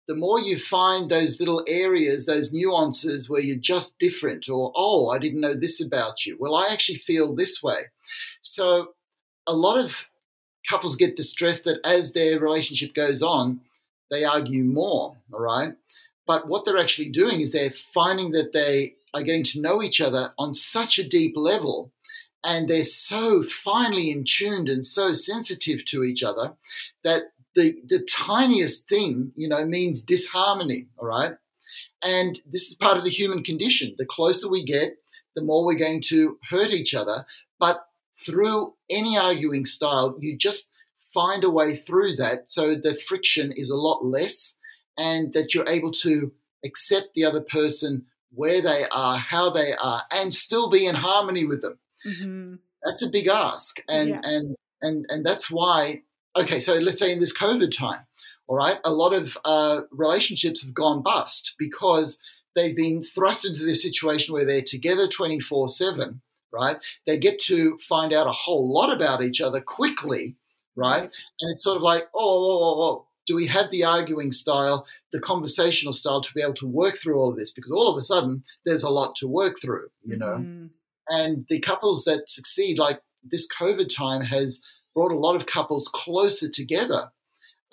the 0.08 0.16
more 0.16 0.40
you 0.40 0.58
find 0.58 1.10
those 1.10 1.40
little 1.40 1.64
areas, 1.68 2.26
those 2.26 2.54
nuances 2.54 3.30
where 3.30 3.42
you're 3.42 3.58
just 3.58 3.98
different, 4.00 4.48
or, 4.48 4.72
oh, 4.76 5.10
I 5.10 5.18
didn't 5.18 5.42
know 5.42 5.56
this 5.56 5.82
about 5.84 6.26
you. 6.26 6.38
Well, 6.40 6.56
I 6.56 6.68
actually 6.68 7.00
feel 7.00 7.36
this 7.36 7.62
way. 7.62 7.88
So 8.42 8.94
a 9.48 9.54
lot 9.54 9.78
of 9.78 10.06
couples 10.70 10.96
get 10.96 11.16
distressed 11.16 11.64
that 11.64 11.80
as 11.86 12.14
their 12.14 12.40
relationship 12.40 12.94
goes 12.94 13.24
on, 13.24 13.62
they 14.12 14.24
argue 14.24 14.64
more, 14.64 15.16
all 15.34 15.40
right? 15.40 15.74
But 16.26 16.48
what 16.48 16.66
they're 16.66 16.78
actually 16.78 17.10
doing 17.10 17.40
is 17.40 17.52
they're 17.52 17.72
finding 17.72 18.32
that 18.32 18.54
they 18.54 18.96
are 19.14 19.24
getting 19.24 19.44
to 19.46 19.62
know 19.62 19.82
each 19.82 20.02
other 20.02 20.34
on 20.38 20.54
such 20.54 21.00
a 21.00 21.08
deep 21.08 21.34
level 21.36 21.92
and 22.44 22.70
they're 22.70 22.84
so 22.84 23.44
finely 23.44 24.12
in 24.12 24.24
tuned 24.24 24.70
and 24.70 24.86
so 24.86 25.14
sensitive 25.14 25.84
to 25.86 26.04
each 26.04 26.24
other 26.24 26.54
that 27.04 27.24
the 27.56 27.80
the 27.88 28.00
tiniest 28.10 28.88
thing 28.88 29.32
you 29.36 29.48
know 29.48 29.66
means 29.66 30.02
disharmony 30.02 30.86
all 30.98 31.08
right 31.08 31.36
and 32.04 32.40
this 32.46 32.68
is 32.68 32.76
part 32.76 32.98
of 32.98 33.04
the 33.04 33.10
human 33.10 33.44
condition 33.44 33.96
the 33.98 34.06
closer 34.06 34.50
we 34.50 34.64
get 34.64 34.98
the 35.36 35.42
more 35.42 35.66
we're 35.66 35.78
going 35.78 36.02
to 36.02 36.38
hurt 36.50 36.72
each 36.72 36.94
other 36.94 37.26
but 37.60 37.87
through 38.26 38.74
any 38.90 39.18
arguing 39.18 39.66
style 39.66 40.16
you 40.20 40.38
just 40.38 40.72
find 41.14 41.44
a 41.44 41.50
way 41.50 41.76
through 41.76 42.16
that 42.16 42.50
so 42.50 42.76
the 42.76 42.96
friction 42.96 43.52
is 43.56 43.70
a 43.70 43.76
lot 43.76 44.06
less 44.06 44.56
and 44.98 45.34
that 45.34 45.54
you're 45.54 45.70
able 45.70 45.92
to 45.92 46.32
accept 46.66 47.14
the 47.14 47.24
other 47.24 47.42
person 47.42 48.06
where 48.34 48.62
they 48.62 48.86
are, 48.92 49.18
how 49.18 49.50
they 49.50 49.74
are, 49.74 50.04
and 50.12 50.34
still 50.34 50.70
be 50.70 50.86
in 50.86 50.96
harmony 50.96 51.46
with 51.46 51.62
them. 51.62 51.78
mm-hmm. 52.06 52.56
That's 52.84 53.04
a 53.04 53.10
big 53.10 53.28
ask, 53.28 53.80
and 53.90 54.10
Yeah. 54.10 54.22
and 54.24 54.56
and 54.82 55.06
and 55.10 55.26
that's 55.26 55.50
why. 55.50 56.04
Okay, 56.36 56.60
so 56.60 56.76
let's 56.76 57.00
say 57.00 57.12
in 57.12 57.20
this 57.20 57.36
COVID 57.36 57.76
time, 57.76 58.02
all 58.48 58.56
right, 58.56 58.78
a 58.86 58.92
lot 58.92 59.14
of 59.14 59.38
uh, 59.44 59.82
relationships 59.92 60.62
have 60.64 60.74
gone 60.74 61.02
bust 61.02 61.56
because 61.58 62.20
they've 62.56 62.76
been 62.76 63.04
thrust 63.04 63.46
into 63.46 63.66
this 63.66 63.82
situation 63.82 64.34
where 64.34 64.46
they're 64.46 64.62
together 64.62 65.08
twenty 65.08 65.40
four 65.40 65.68
seven. 65.68 66.22
Right, 66.60 66.78
they 67.06 67.18
get 67.20 67.40
to 67.42 67.78
find 67.88 68.14
out 68.14 68.28
a 68.28 68.32
whole 68.32 68.72
lot 68.72 68.92
about 68.96 69.22
each 69.24 69.42
other 69.42 69.62
quickly, 69.62 70.36
right? 70.76 71.04
And 71.04 71.52
it's 71.52 71.64
sort 71.64 71.78
of 71.78 71.84
like, 71.84 72.08
oh, 72.16 72.20
oh, 72.20 72.60
oh, 72.64 72.84
oh, 72.84 73.08
do 73.28 73.36
we 73.36 73.46
have 73.48 73.70
the 73.72 73.84
arguing 73.84 74.32
style, 74.32 74.86
the 75.12 75.20
conversational 75.20 75.94
style 75.94 76.22
to 76.22 76.34
be 76.34 76.42
able 76.42 76.54
to 76.56 76.68
work 76.68 76.98
through 76.98 77.20
all 77.20 77.30
of 77.30 77.38
this? 77.38 77.52
Because 77.52 77.72
all 77.72 77.90
of 77.90 77.98
a 77.98 78.04
sudden, 78.04 78.44
there's 78.66 78.84
a 78.84 78.90
lot 78.90 79.16
to 79.18 79.28
work 79.28 79.58
through, 79.62 79.90
you 80.04 80.18
know. 80.18 80.38
Mhm. 80.38 80.70
And 81.10 81.46
the 81.50 81.60
couples 81.60 82.06
that 82.06 82.30
succeed, 82.30 82.80
like 82.80 83.02
this 83.24 83.48
COVID 83.60 83.94
time, 83.94 84.22
has 84.22 84.62
brought 84.96 85.12
a 85.12 85.20
lot 85.20 85.36
of 85.36 85.46
couples 85.46 85.88
closer 85.94 86.50
together 86.50 87.12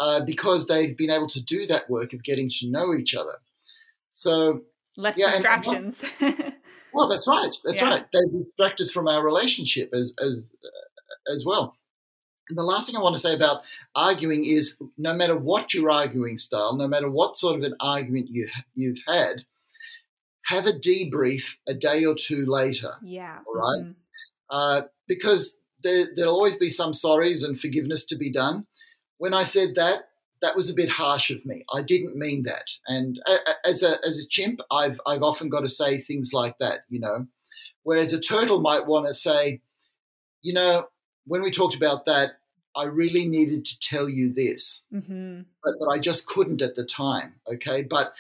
uh, 0.01 0.21
because 0.25 0.67
they've 0.67 0.97
been 0.97 1.11
able 1.11 1.29
to 1.29 1.41
do 1.41 1.67
that 1.69 1.89
work 1.89 2.13
of 2.13 2.23
getting 2.25 2.49
to 2.51 2.69
know 2.71 2.93
each 2.95 3.15
other. 3.15 3.37
So, 4.11 4.65
less 4.97 5.17
Yeah, 5.19 5.27
and- 5.27 5.35
distractions 5.35 6.05
well, 6.95 7.09
that's 7.09 7.27
right. 7.29 7.55
That's 7.65 7.81
Yeah. 7.81 7.89
right. 7.89 8.07
They 8.13 8.39
distract 8.39 8.81
us 8.81 8.91
from 8.93 9.09
our 9.09 9.25
relationship 9.25 9.91
as 9.95 10.15
as 10.21 10.51
uh, 10.65 11.33
as 11.35 11.45
well. 11.45 11.77
And 12.49 12.59
the 12.59 12.63
last 12.63 12.87
thing 12.87 12.97
I 12.97 13.01
want 13.03 13.15
to 13.15 13.19
say 13.21 13.35
about 13.35 13.63
arguing 13.95 14.45
is, 14.45 14.77
no 14.99 15.15
matter 15.15 15.37
what 15.37 15.73
your 15.73 15.91
arguing 15.91 16.37
style, 16.39 16.77
no 16.77 16.87
matter 16.87 17.11
what 17.11 17.37
sort 17.39 17.57
of 17.57 17.63
an 17.63 17.75
argument 17.81 18.29
you 18.31 18.49
you've 18.75 18.99
had, 19.09 19.45
have 20.47 20.67
a 20.67 20.73
debrief 20.73 21.55
a 21.67 21.75
day 21.75 22.05
or 22.05 22.15
two 22.15 22.45
later, 22.47 22.93
yeah 23.03 23.39
All 23.47 23.55
right. 23.55 23.85
mhm. 23.87 23.95
uh, 24.51 24.83
because 25.09 25.57
there, 25.83 26.07
there'll 26.15 26.35
always 26.35 26.57
be 26.57 26.71
some 26.71 26.93
sorries 26.93 27.45
and 27.45 27.59
forgiveness 27.59 28.05
to 28.07 28.17
be 28.17 28.31
done. 28.31 28.67
When 29.19 29.33
I 29.35 29.45
said 29.45 29.75
that, 29.77 30.09
that 30.45 30.55
was 30.57 30.69
a 30.69 30.75
bit 30.83 30.91
harsh 30.91 31.31
of 31.31 31.41
me. 31.51 31.65
I 31.73 31.81
didn't 31.83 32.17
mean 32.25 32.43
that. 32.45 32.69
And 32.87 33.11
a- 33.27 33.45
a- 33.51 33.69
as 33.71 33.83
a 33.83 33.93
as 34.09 34.19
a 34.19 34.27
chimp, 34.37 34.61
I've 34.71 35.01
I've 35.07 35.23
often 35.31 35.49
got 35.49 35.61
to 35.61 35.69
say 35.81 35.91
things 36.01 36.33
like 36.33 36.57
that, 36.59 36.81
you 36.91 37.01
know. 37.01 37.27
Whereas 37.83 38.13
a 38.13 38.21
turtle 38.21 38.61
might 38.61 38.87
want 38.87 39.07
to 39.07 39.15
say, 39.15 39.61
you 40.43 40.53
know, 40.55 40.87
when 41.27 41.43
we 41.43 41.51
talked 41.51 41.75
about 41.75 42.05
that, 42.07 42.29
I 42.77 42.85
really 42.85 43.25
needed 43.37 43.65
to 43.65 43.79
tell 43.81 44.09
you 44.09 44.33
this, 44.33 44.83
Mhm. 44.93 45.45
but, 45.63 45.75
but 45.81 45.89
I 45.89 45.99
just 45.99 46.27
couldn't 46.27 46.63
at 46.63 46.75
the 46.75 46.85
time. 46.85 47.35
Okay, 47.53 47.83
but 47.83 48.15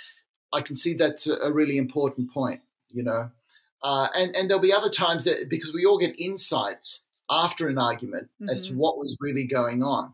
I 0.53 0.61
can 0.63 0.77
see 0.77 0.95
that's 0.95 1.27
a, 1.27 1.37
a 1.49 1.51
really 1.53 1.77
important 1.79 2.33
point, 2.33 2.61
you 2.91 3.03
know. 3.09 3.31
Uh, 3.83 4.09
and 4.15 4.35
and 4.37 4.49
there'll 4.49 4.63
be 4.71 4.73
other 4.81 4.91
times 5.05 5.25
that 5.25 5.49
because 5.51 5.73
we 5.75 5.85
all 5.85 5.99
get 5.99 6.19
insights 6.19 7.05
after 7.31 7.67
an 7.69 7.79
argument 7.79 8.29
as 8.49 8.61
to 8.67 8.73
Mhm. 8.73 8.77
what 8.77 8.99
was 8.99 9.17
really 9.21 9.47
going 9.47 9.83
on, 9.83 10.13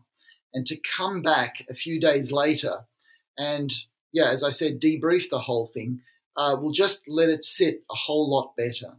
and 0.53 0.65
to 0.67 0.77
come 0.77 1.21
back 1.21 1.65
a 1.69 1.73
few 1.73 1.99
days 1.99 2.31
later, 2.31 2.85
and 3.37 3.71
yeah, 4.11 4.29
as 4.29 4.43
I 4.43 4.51
said, 4.51 4.81
debrief 4.81 5.29
the 5.29 5.39
whole 5.39 5.67
thing. 5.73 6.01
Uh, 6.37 6.55
will 6.55 6.71
just 6.71 7.01
let 7.09 7.27
it 7.27 7.43
sit 7.43 7.83
a 7.91 7.95
whole 7.95 8.29
lot 8.31 8.55
better. 8.55 8.95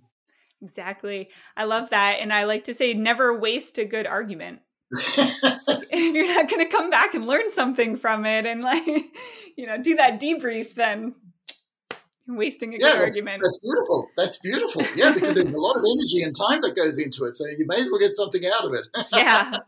exactly 0.62 1.30
i 1.56 1.64
love 1.64 1.88
that 1.88 2.18
and 2.20 2.30
i 2.30 2.44
like 2.44 2.64
to 2.64 2.74
say 2.74 2.92
never 2.92 3.36
waste 3.36 3.78
a 3.78 3.86
good 3.86 4.06
argument 4.06 4.60
if 4.92 6.14
you're 6.14 6.26
not 6.26 6.50
going 6.50 6.62
to 6.62 6.70
come 6.70 6.90
back 6.90 7.14
and 7.14 7.26
learn 7.26 7.50
something 7.50 7.96
from 7.96 8.26
it 8.26 8.44
and 8.44 8.60
like 8.60 8.86
you 9.56 9.66
know 9.66 9.78
do 9.78 9.96
that 9.96 10.20
debrief 10.20 10.74
then 10.74 11.14
you're 12.26 12.36
wasting 12.36 12.74
a 12.74 12.78
yeah, 12.78 12.78
good 12.78 12.92
that's, 12.92 13.02
argument 13.02 13.42
that's 13.42 13.58
beautiful. 13.58 14.08
That's 14.16 14.38
beautiful. 14.38 14.84
Yeah, 14.94 15.12
because 15.12 15.34
there's 15.34 15.54
a 15.54 15.58
lot 15.58 15.76
of 15.76 15.82
energy 15.82 16.22
and 16.22 16.36
time 16.36 16.60
that 16.60 16.76
goes 16.76 16.96
into 16.96 17.24
it, 17.24 17.34
so 17.36 17.46
you 17.46 17.64
may 17.66 17.80
as 17.80 17.88
well 17.90 17.98
get 17.98 18.14
something 18.14 18.46
out 18.46 18.64
of 18.64 18.74
it. 18.74 18.86
yeah 19.12 19.58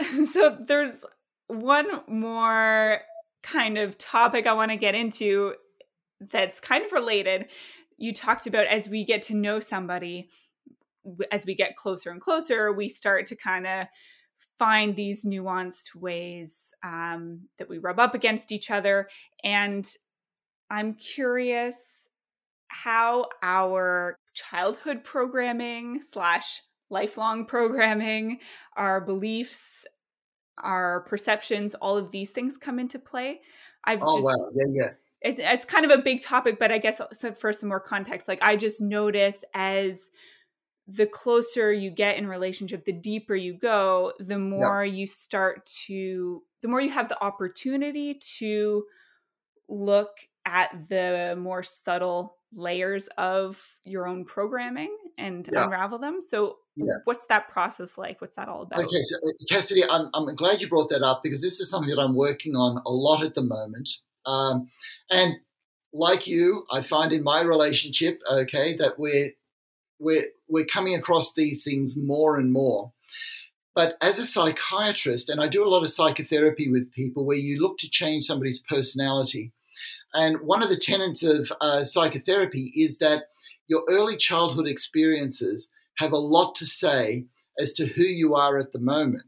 so 0.32 0.56
there's 0.66 1.04
one 1.48 1.86
more 2.08 3.00
kind 3.42 3.76
of 3.76 3.98
topic 3.98 4.46
i 4.46 4.52
want 4.52 4.70
to 4.70 4.76
get 4.76 4.94
into 4.94 5.52
that's 6.30 6.60
kind 6.60 6.84
of 6.84 6.92
related. 6.92 7.46
You 7.98 8.12
talked 8.12 8.46
about 8.46 8.66
as 8.66 8.88
we 8.88 9.04
get 9.04 9.22
to 9.22 9.34
know 9.34 9.60
somebody 9.60 10.30
as 11.32 11.44
we 11.44 11.54
get 11.54 11.74
closer 11.74 12.10
and 12.10 12.20
closer 12.20 12.72
we 12.72 12.88
start 12.88 13.26
to 13.26 13.34
kind 13.34 13.66
of 13.66 13.86
find 14.56 14.94
these 14.94 15.24
nuanced 15.24 15.96
ways 15.96 16.72
um, 16.84 17.48
that 17.58 17.68
we 17.68 17.78
rub 17.78 17.98
up 17.98 18.14
against 18.14 18.52
each 18.52 18.70
other. 18.70 19.08
And 19.42 19.88
i'm 20.70 20.94
curious 20.94 22.08
how 22.68 23.26
our 23.42 24.16
childhood 24.32 25.04
programming 25.04 26.00
slash 26.00 26.62
lifelong 26.92 27.46
programming 27.46 28.38
our 28.76 29.00
beliefs 29.00 29.84
our 30.58 31.00
perceptions 31.00 31.74
all 31.74 31.96
of 31.96 32.10
these 32.10 32.30
things 32.30 32.56
come 32.58 32.78
into 32.78 32.98
play. 32.98 33.40
I've 33.84 34.02
oh 34.02 34.16
just 34.16 34.24
wow, 34.24 34.50
yeah, 34.54 34.84
yeah. 34.84 34.90
it's 35.20 35.40
it's 35.42 35.64
kind 35.64 35.84
of 35.84 35.90
a 35.90 36.02
big 36.02 36.20
topic, 36.20 36.58
but 36.58 36.70
I 36.70 36.78
guess 36.78 37.00
so 37.12 37.32
for 37.32 37.52
some 37.52 37.68
more 37.68 37.80
context, 37.80 38.28
like 38.28 38.38
I 38.42 38.56
just 38.56 38.80
notice 38.80 39.44
as 39.54 40.10
the 40.86 41.06
closer 41.06 41.72
you 41.72 41.90
get 41.90 42.16
in 42.16 42.26
relationship, 42.26 42.84
the 42.84 42.92
deeper 42.92 43.34
you 43.34 43.54
go, 43.54 44.12
the 44.18 44.38
more 44.38 44.84
you 44.84 45.06
start 45.06 45.64
to, 45.86 46.42
the 46.60 46.68
more 46.68 46.80
you 46.80 46.90
have 46.90 47.08
the 47.08 47.22
opportunity 47.22 48.18
to 48.38 48.84
look 49.68 50.10
at 50.44 50.88
the 50.88 51.36
more 51.38 51.62
subtle 51.62 52.36
layers 52.54 53.08
of 53.18 53.76
your 53.84 54.06
own 54.06 54.24
programming 54.24 54.96
and 55.18 55.48
Yeah. 55.52 55.64
unravel 55.64 55.98
them. 55.98 56.20
So, 56.22 56.58
Yeah. 56.76 56.94
what's 57.04 57.26
that 57.26 57.48
process 57.48 57.98
like? 57.98 58.20
What's 58.20 58.36
that 58.36 58.48
all 58.48 58.62
about? 58.62 58.80
Okay, 58.80 59.02
so 59.02 59.16
uh, 59.16 59.30
Cassidy, 59.48 59.84
I'm, 59.88 60.08
I'm 60.14 60.34
glad 60.34 60.62
you 60.62 60.68
brought 60.68 60.88
that 60.90 61.02
up 61.02 61.22
because 61.22 61.40
this 61.40 61.60
is 61.60 61.68
something 61.70 61.90
that 61.94 62.00
I'm 62.00 62.14
working 62.14 62.56
on 62.56 62.80
a 62.86 62.90
lot 62.90 63.24
at 63.24 63.34
the 63.34 63.42
moment. 63.42 63.90
Um, 64.26 64.68
and 65.10 65.36
like 65.92 66.26
you, 66.26 66.66
I 66.70 66.82
find 66.82 67.12
in 67.12 67.22
my 67.22 67.42
relationship, 67.42 68.20
okay, 68.30 68.74
that 68.76 68.98
we're 68.98 69.32
we're 69.98 70.24
we're 70.48 70.64
coming 70.64 70.94
across 70.94 71.34
these 71.34 71.64
things 71.64 71.96
more 71.96 72.36
and 72.36 72.52
more. 72.52 72.92
But 73.74 73.96
as 74.02 74.18
a 74.18 74.26
psychiatrist, 74.26 75.30
and 75.30 75.40
I 75.40 75.48
do 75.48 75.64
a 75.64 75.68
lot 75.68 75.82
of 75.84 75.90
psychotherapy 75.90 76.70
with 76.70 76.92
people 76.92 77.24
where 77.24 77.36
you 77.36 77.60
look 77.60 77.78
to 77.78 77.88
change 77.88 78.24
somebody's 78.24 78.60
personality. 78.60 79.52
And 80.14 80.40
one 80.40 80.62
of 80.62 80.68
the 80.68 80.76
tenets 80.76 81.22
of 81.22 81.50
uh, 81.60 81.84
psychotherapy 81.84 82.72
is 82.76 82.98
that 82.98 83.24
your 83.68 83.82
early 83.88 84.16
childhood 84.16 84.66
experiences 84.66 85.70
have 85.98 86.12
a 86.12 86.18
lot 86.18 86.54
to 86.56 86.66
say 86.66 87.26
as 87.58 87.72
to 87.74 87.86
who 87.86 88.02
you 88.02 88.34
are 88.34 88.58
at 88.58 88.72
the 88.72 88.78
moment. 88.78 89.24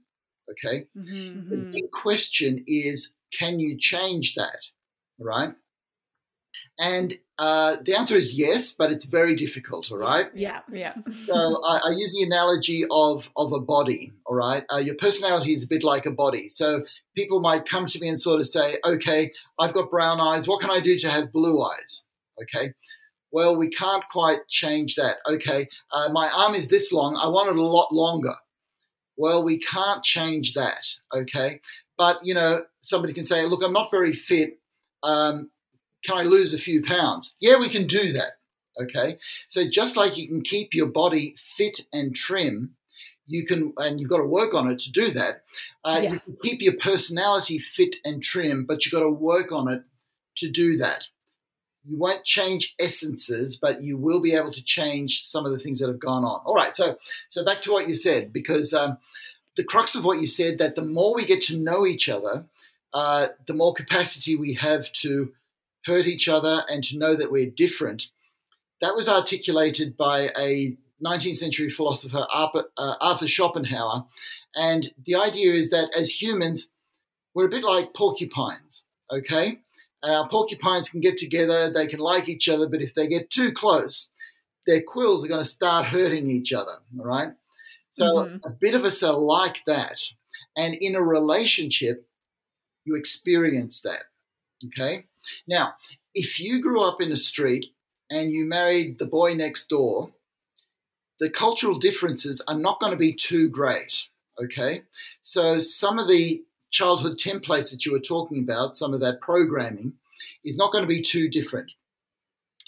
Okay. 0.51 0.87
Mhm, 0.97 1.51
The 1.51 1.57
mhm. 1.57 1.71
big 1.73 1.91
question 1.93 2.63
is 2.67 3.15
can 3.33 3.59
you 3.59 3.77
change 3.79 4.35
that? 4.35 4.63
Right. 5.19 5.55
And 6.79 7.15
uh, 7.39 7.77
the 7.85 7.95
answer 7.97 8.17
is 8.17 8.35
yes, 8.35 8.73
but 8.73 8.93
it's 8.93 9.05
very 9.05 9.35
difficult. 9.35 9.91
All 9.91 9.99
right. 9.99 10.27
Yeah, 10.35 10.61
yeah. 10.73 10.95
So 11.27 11.61
I, 11.65 11.81
I 11.87 11.91
use 11.91 12.15
the 12.15 12.23
analogy 12.25 12.85
of 12.91 13.31
of 13.37 13.53
a 13.53 13.61
body. 13.61 14.13
All 14.27 14.37
right, 14.37 14.65
uh, 14.73 14.79
your 14.79 14.95
personality 14.97 15.55
is 15.55 15.65
a 15.65 15.69
bit 15.69 15.83
like 15.83 16.07
a 16.07 16.11
body. 16.11 16.49
So 16.49 16.85
people 17.17 17.41
might 17.41 17.67
come 17.67 17.87
to 17.87 17.99
me 17.99 18.09
and 18.09 18.19
sort 18.19 18.41
of 18.41 18.47
say, 18.47 18.77
"Okay, 18.85 19.33
I've 19.59 19.73
got 19.73 19.91
brown 19.91 20.21
eyes. 20.21 20.47
What 20.47 20.61
can 20.61 20.71
I 20.71 20.81
do 20.81 20.99
to 20.99 21.11
have 21.11 21.33
blue 21.33 21.63
eyes?" 21.63 22.05
Okay. 22.43 22.73
Well, 23.33 23.57
we 23.57 23.69
can't 23.69 24.05
quite 24.13 24.47
change 24.49 24.95
that. 24.95 25.17
Okay, 25.29 25.67
uh, 25.93 26.09
my 26.13 26.31
arm 26.37 26.55
is 26.55 26.69
this 26.69 26.93
long. 26.93 27.17
I 27.17 27.27
want 27.29 27.49
it 27.51 27.57
a 27.57 27.63
lot 27.63 27.93
longer. 27.93 28.35
Well, 29.17 29.43
we 29.45 29.59
can't 29.59 30.05
change 30.05 30.55
that. 30.55 30.87
Okay, 31.13 31.61
but 31.97 32.21
you 32.23 32.35
know, 32.35 32.65
somebody 32.81 33.13
can 33.13 33.25
say, 33.25 33.45
"Look, 33.47 33.63
I'm 33.65 33.73
not 33.73 33.91
very 33.91 34.13
fit. 34.13 34.59
Um, 35.03 35.51
can 36.05 36.17
I 36.17 36.23
lose 36.23 36.55
a 36.55 36.59
few 36.59 36.83
pounds?" 36.83 37.35
Yeah, 37.41 37.59
we 37.59 37.69
can 37.69 37.87
do 37.87 38.13
that. 38.13 38.39
Okay. 38.81 39.19
So 39.49 39.69
just 39.69 39.97
like 39.97 40.17
you 40.17 40.27
can 40.29 40.43
keep 40.43 40.75
your 40.75 40.89
body 40.89 41.35
fit 41.39 41.81
and 41.93 42.15
trim, 42.15 42.75
you 43.27 43.47
can, 43.47 43.73
and 43.77 44.01
you've 44.01 44.11
got 44.11 44.19
to 44.19 44.25
work 44.25 44.53
on 44.53 44.71
it 44.71 44.81
to 44.81 44.91
do 44.91 45.13
that. 45.13 45.45
Uh, 45.85 46.01
Yeah. 46.03 46.13
You 46.13 46.21
can 46.21 46.37
keep 46.43 46.61
your 46.61 46.77
personality 46.77 47.59
fit 47.59 47.97
and 48.05 48.23
trim, 48.23 48.65
but 48.67 48.85
you've 48.85 48.93
got 48.93 49.01
to 49.01 49.11
work 49.11 49.53
on 49.53 49.73
it 49.73 49.83
to 50.39 50.51
do 50.51 50.77
that. 50.79 51.05
You 51.85 51.99
won't 51.99 52.25
change 52.25 52.75
essences, 52.81 53.57
but 53.57 53.83
you 53.83 53.97
will 53.97 54.21
be 54.21 54.33
able 54.33 54.53
to 54.53 54.63
change 54.63 55.23
some 55.25 55.47
of 55.47 55.53
the 55.53 55.59
things 55.59 55.79
that 55.79 55.89
have 55.89 56.01
gone 56.01 56.25
on. 56.25 56.41
All 56.45 56.55
right. 56.55 56.75
So, 56.75 56.99
so 57.29 57.45
back 57.45 57.63
to 57.63 57.73
what 57.73 57.87
you 57.87 57.95
said, 57.95 58.33
because 58.33 58.75
um, 58.75 58.99
the 59.57 59.65
crux 59.65 59.95
of 59.95 60.05
what 60.05 60.19
you 60.19 60.27
said 60.27 60.59
that 60.59 60.75
the 60.75 60.85
more 60.85 61.15
we 61.15 61.25
get 61.25 61.43
to 61.43 61.57
know 61.57 61.87
each 61.87 62.09
other, 62.09 62.45
uh, 62.93 63.29
the 63.47 63.55
more 63.55 63.75
capacity 63.75 64.35
we 64.35 64.55
have 64.55 64.91
to 64.93 65.33
hurt 65.85 66.07
each 66.07 66.29
other 66.29 66.65
and 66.69 66.83
to 66.85 66.99
know 66.99 67.15
that 67.15 67.31
we're 67.31 67.51
different 67.51 68.09
that 68.85 68.95
was 68.95 69.09
articulated 69.09 69.97
by 69.97 70.31
a 70.39 70.77
19th 71.03 71.37
century 71.37 71.71
philosopher, 71.71 72.27
Arthur, 72.31 72.65
uh, 72.77 73.27
Schopenhauer. 73.27 74.05
And 74.55 74.93
the 75.07 75.15
idea 75.17 75.55
is 75.55 75.71
that 75.71 75.91
as 75.97 76.11
humans, 76.11 76.71
we're 77.35 77.47
a 77.47 77.51
bit 77.51 77.65
like 77.65 77.95
porcupines, 77.95 78.85
okay? 79.11 79.59
And 80.03 80.15
our 80.15 80.29
porcupines 80.29 80.91
can 80.91 81.01
get 81.01 81.17
together, 81.17 81.71
they 81.71 81.87
can 81.87 81.99
like 81.99 82.29
each 82.29 82.49
other, 82.49 82.69
but 82.69 82.83
if 82.83 82.95
they 82.95 83.07
get 83.07 83.31
too 83.31 83.53
close, 83.53 84.11
their 84.67 84.83
quills 84.83 85.25
are 85.25 85.29
going 85.29 85.43
to 85.43 85.49
start 85.49 85.87
hurting 85.87 86.29
each 86.29 86.53
other, 86.53 86.79
all 86.99 87.05
right? 87.07 87.33
So 87.91 88.05
Mhm. 88.05 88.41
a 88.45 88.51
bit 88.51 88.75
of 88.75 88.85
us 88.85 89.03
are 89.03 89.17
like 89.17 89.65
that. 89.65 90.01
And 90.57 90.75
in 90.75 90.95
a 90.95 91.03
relationship, 91.03 92.07
you 92.85 92.97
experience 92.97 93.81
that, 93.81 94.03
okay? 94.67 95.07
Now, 95.47 95.75
if 96.15 96.41
you 96.41 96.61
grew 96.61 96.83
up 96.83 97.01
in 97.01 97.13
a 97.13 97.17
street 97.17 97.67
and 98.11 98.33
you 98.33 98.45
married 98.45 98.99
the 98.99 99.07
boy 99.07 99.35
next 99.35 99.69
door, 99.69 100.13
the 101.21 101.31
cultural 101.31 101.79
differences 101.79 102.43
are 102.49 102.59
not 102.59 102.81
going 102.81 102.93
to 102.93 102.99
be 102.99 103.15
too 103.15 103.49
great. 103.49 104.05
Okay. 104.43 104.83
So 105.23 105.61
some 105.61 105.99
of 105.99 106.09
the 106.09 106.43
childhood 106.71 107.19
templates 107.19 107.71
that 107.71 107.87
you 107.87 107.93
were 107.93 108.01
talking 108.01 108.43
about, 108.43 108.77
some 108.77 108.93
of 108.93 109.01
that 109.01 109.21
programming, 109.21 109.95
is 110.45 110.57
not 110.57 110.73
going 110.73 110.83
to 110.83 110.89
be 110.89 111.03
too 111.03 111.29
different. 111.29 111.71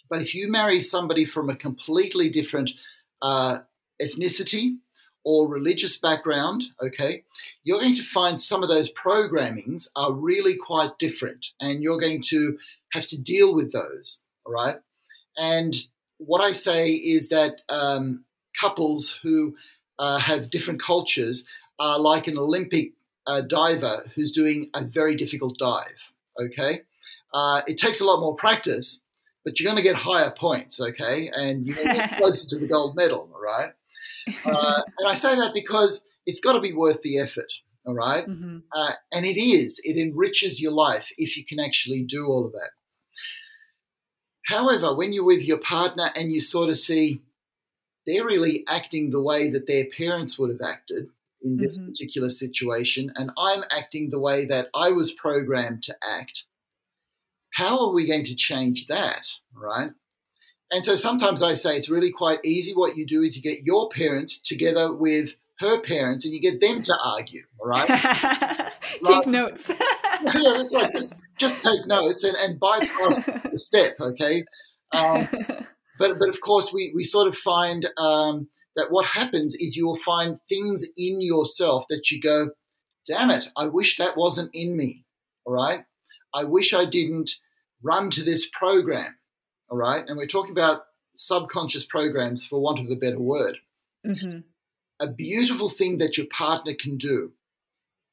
But 0.08 0.22
if 0.22 0.34
you 0.34 0.50
marry 0.50 0.80
somebody 0.80 1.24
from 1.24 1.50
a 1.50 1.56
completely 1.56 2.28
different 2.30 2.70
uh, 3.20 3.58
ethnicity 4.00 4.76
or 5.26 5.48
religious 5.48 5.96
background, 5.96 6.62
okay, 6.80 7.24
you're 7.64 7.80
going 7.80 7.96
to 7.96 8.04
find 8.04 8.40
some 8.40 8.62
of 8.62 8.68
those 8.68 8.92
programmings 8.92 9.88
are 9.96 10.12
really 10.12 10.56
quite 10.56 11.00
different, 11.00 11.48
and 11.60 11.82
you're 11.82 11.98
going 11.98 12.22
to 12.22 12.56
have 12.92 13.04
to 13.04 13.20
deal 13.20 13.52
with 13.52 13.72
those. 13.72 14.22
All 14.44 14.52
right. 14.52 14.76
And 15.36 15.74
what 16.18 16.40
I 16.40 16.52
say 16.52 16.90
is 16.90 17.30
that 17.30 17.60
um, 17.68 18.24
couples 18.58 19.18
who 19.20 19.56
uh, 19.98 20.18
have 20.18 20.48
different 20.48 20.80
cultures 20.80 21.44
are 21.80 21.98
like 21.98 22.28
an 22.28 22.38
Olympic 22.38 22.92
uh, 23.26 23.40
diver 23.40 24.04
who's 24.14 24.30
doing 24.30 24.70
a 24.74 24.84
very 24.84 25.16
difficult 25.16 25.58
dive. 25.58 26.12
Okay, 26.40 26.82
uh, 27.34 27.62
it 27.66 27.78
takes 27.78 28.00
a 28.00 28.04
lot 28.04 28.20
more 28.20 28.36
practice, 28.36 29.02
but 29.44 29.58
you're 29.58 29.68
going 29.68 29.82
to 29.82 29.88
get 29.88 29.96
higher 29.96 30.30
points. 30.30 30.80
Okay, 30.80 31.30
and 31.34 31.66
you're 31.66 31.74
going 31.74 31.88
to 31.88 31.94
get 31.94 32.16
closer 32.20 32.48
to 32.50 32.58
the 32.58 32.68
gold 32.68 32.94
medal. 32.94 33.28
All 33.34 33.42
right, 33.42 33.72
uh, 34.44 34.82
and 34.98 35.08
I 35.08 35.14
say 35.14 35.34
that 35.36 35.54
because 35.54 36.04
it's 36.26 36.40
got 36.40 36.52
to 36.54 36.60
be 36.60 36.72
worth 36.72 37.00
the 37.02 37.18
effort. 37.18 37.52
All 37.86 37.94
right, 37.94 38.26
Mhm. 38.26 38.62
uh, 38.74 38.92
and 39.12 39.24
it 39.24 39.40
is. 39.40 39.80
It 39.84 39.96
enriches 39.96 40.60
your 40.60 40.72
life 40.72 41.10
if 41.18 41.36
you 41.36 41.44
can 41.44 41.60
actually 41.60 42.02
do 42.02 42.26
all 42.26 42.44
of 42.44 42.52
that. 42.52 42.70
However, 44.46 44.94
when 44.94 45.12
you're 45.12 45.24
with 45.24 45.42
your 45.42 45.58
partner 45.58 46.10
and 46.14 46.32
you 46.32 46.40
sort 46.40 46.70
of 46.70 46.78
see 46.78 47.22
they're 48.06 48.24
really 48.24 48.64
acting 48.68 49.10
the 49.10 49.20
way 49.20 49.48
that 49.50 49.66
their 49.66 49.86
parents 49.96 50.38
would 50.38 50.50
have 50.50 50.60
acted 50.62 51.08
in 51.42 51.56
this 51.58 51.78
Mhm. 51.78 51.86
particular 51.86 52.30
situation, 52.30 53.12
and 53.16 53.30
I'm 53.36 53.64
acting 53.70 54.10
the 54.10 54.18
way 54.20 54.44
that 54.46 54.68
I 54.74 54.90
was 54.90 55.12
programmed 55.12 55.82
to 55.84 55.96
act, 56.02 56.44
how 57.54 57.86
are 57.86 57.92
we 57.92 58.06
going 58.06 58.24
to 58.24 58.36
change 58.36 58.86
that? 58.86 59.28
Right? 59.52 59.90
And 60.70 60.84
so 60.84 60.96
sometimes 60.96 61.42
I 61.42 61.54
say 61.54 61.76
it's 61.76 61.88
really 61.88 62.10
quite 62.10 62.40
easy. 62.44 62.72
What 62.74 62.96
you 62.96 63.06
do 63.06 63.22
is 63.22 63.36
you 63.36 63.42
get 63.42 63.60
your 63.62 63.88
parents 63.88 64.38
together 64.38 64.92
with 64.92 65.34
her 65.60 65.80
parents 65.80 66.24
and 66.24 66.34
you 66.34 66.40
get 66.40 66.60
them 66.60 66.82
to 66.82 66.96
argue. 67.04 67.44
All 67.58 67.68
right? 67.68 67.88
Take 69.04 69.26
notes. 69.26 69.68
yeah, 70.34 70.54
that's 70.56 70.74
right. 70.74 70.92
Just 70.92 71.14
just 71.38 71.64
take 71.64 71.86
notes 71.86 72.24
and, 72.24 72.36
and 72.36 72.58
bypass 72.58 73.20
the 73.50 73.58
step, 73.58 73.96
okay? 74.00 74.44
Um, 74.92 75.28
but 75.98 76.18
but 76.18 76.28
of 76.28 76.40
course, 76.40 76.72
we 76.72 76.92
we 76.94 77.04
sort 77.04 77.28
of 77.28 77.36
find 77.36 77.88
um, 77.98 78.48
that 78.76 78.90
what 78.90 79.06
happens 79.06 79.54
is 79.54 79.76
you 79.76 79.86
will 79.86 79.96
find 79.96 80.38
things 80.48 80.84
in 80.96 81.20
yourself 81.20 81.84
that 81.88 82.10
you 82.10 82.20
go, 82.20 82.50
damn 83.06 83.30
it, 83.30 83.48
I 83.56 83.66
wish 83.66 83.98
that 83.98 84.16
wasn't 84.16 84.50
in 84.54 84.76
me. 84.76 85.04
All 85.44 85.52
right, 85.52 85.84
I 86.34 86.44
wish 86.44 86.72
I 86.72 86.84
didn't 86.84 87.30
run 87.82 88.10
to 88.10 88.22
this 88.22 88.48
program. 88.48 89.16
All 89.68 89.76
right, 89.76 90.04
and 90.06 90.16
we're 90.16 90.26
talking 90.26 90.52
about 90.52 90.86
subconscious 91.16 91.84
programs, 91.84 92.44
for 92.46 92.60
want 92.60 92.78
of 92.78 92.90
a 92.90 92.96
better 92.96 93.18
word. 93.18 93.58
Mhm. 94.04 94.44
A 95.00 95.08
beautiful 95.08 95.68
thing 95.70 95.98
that 95.98 96.16
your 96.16 96.26
partner 96.26 96.74
can 96.74 96.96
do 96.96 97.32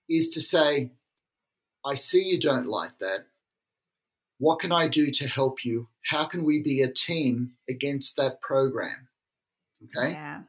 is 0.09 0.29
to 0.31 0.41
say, 0.41 0.91
I 1.85 1.95
see 1.95 2.23
you 2.23 2.39
don't 2.39 2.67
like 2.67 2.97
that. 2.99 3.27
What 4.37 4.59
can 4.59 4.71
I 4.71 4.87
do 4.87 5.11
to 5.11 5.27
help 5.27 5.63
you? 5.63 5.87
How 6.05 6.25
can 6.25 6.43
we 6.43 6.61
be 6.61 6.81
a 6.81 6.91
team 6.91 7.55
against 7.69 8.15
that 8.17 8.41
program? 8.41 9.07
Okay. 9.83 10.11
Yeah. 10.11 10.43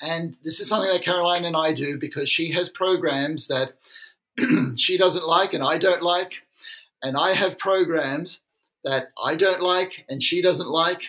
And 0.00 0.36
this 0.42 0.60
is 0.60 0.68
something 0.68 0.90
that 0.90 1.02
Caroline 1.02 1.44
and 1.44 1.56
I 1.56 1.72
do 1.72 1.98
because 1.98 2.28
she 2.28 2.50
has 2.52 2.68
programs 2.68 3.48
that 3.48 3.78
she 4.76 4.96
doesn't 4.96 5.26
like 5.26 5.54
and 5.54 5.62
I 5.62 5.78
don't 5.78 6.02
like. 6.02 6.42
And 7.02 7.16
I 7.16 7.32
have 7.32 7.58
programs 7.58 8.40
that 8.84 9.08
I 9.22 9.34
don't 9.36 9.62
like 9.62 10.04
and 10.08 10.22
she 10.22 10.42
doesn't 10.42 10.70
like. 10.70 11.02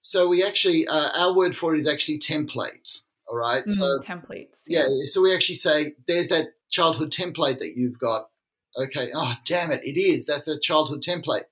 So 0.00 0.28
we 0.28 0.44
actually, 0.44 0.86
uh, 0.88 1.10
our 1.14 1.34
word 1.34 1.56
for 1.56 1.74
it 1.74 1.80
is 1.80 1.86
actually 1.86 2.18
templates. 2.18 3.04
All 3.28 3.36
right? 3.36 3.68
So 3.70 3.98
Mhm. 4.00 4.04
Templates. 4.04 4.58
yeah, 4.66 4.86
so 5.06 5.22
we 5.22 5.34
actually 5.34 5.54
say, 5.56 5.94
there's 6.06 6.28
that 6.28 6.54
childhood 6.70 7.12
template 7.12 7.60
that 7.60 7.76
you've 7.76 7.98
got. 7.98 8.28
Okay, 8.76 9.10
oh, 9.14 9.34
damn 9.44 9.70
it, 9.70 9.82
it 9.84 9.98
is. 10.00 10.26
That's 10.26 10.48
a 10.48 10.58
childhood 10.58 11.02
template. 11.02 11.44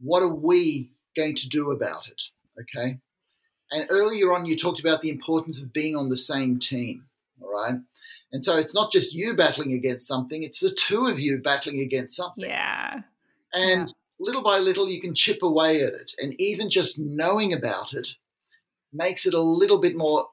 What 0.00 0.22
are 0.22 0.34
we 0.34 0.90
going 1.14 1.36
to 1.36 1.48
do 1.48 1.70
about 1.70 2.08
it? 2.08 2.22
Okay. 2.60 2.98
And 3.70 3.86
earlier 3.90 4.32
on, 4.32 4.46
you 4.46 4.56
talked 4.56 4.80
about 4.80 5.00
the 5.02 5.10
importance 5.10 5.60
of 5.60 5.72
being 5.72 5.96
on 5.96 6.08
the 6.08 6.16
same 6.16 6.58
team. 6.58 7.06
All 7.40 7.50
right. 7.52 7.78
And 8.32 8.44
so 8.44 8.56
it's 8.56 8.74
not 8.74 8.92
just 8.92 9.12
you 9.12 9.34
battling 9.36 9.72
against 9.72 10.06
something, 10.06 10.42
it's 10.42 10.60
the 10.60 10.70
two 10.74 11.06
of 11.06 11.20
you 11.20 11.40
battling 11.42 11.80
against 11.80 12.16
something. 12.16 12.44
Yeah. 12.44 13.02
And 13.52 13.92
little 14.20 14.42
by 14.42 14.58
little, 14.58 14.88
you 14.88 15.00
can 15.00 15.14
chip 15.14 15.42
away 15.42 15.82
at 15.82 15.92
it. 15.92 16.12
And 16.18 16.38
even 16.40 16.70
just 16.70 16.98
knowing 16.98 17.52
about 17.52 17.92
it 17.92 18.08
makes 18.92 19.26
it 19.26 19.34
a 19.34 19.40
little 19.40 19.80
bit 19.80 19.96
more 19.96 20.28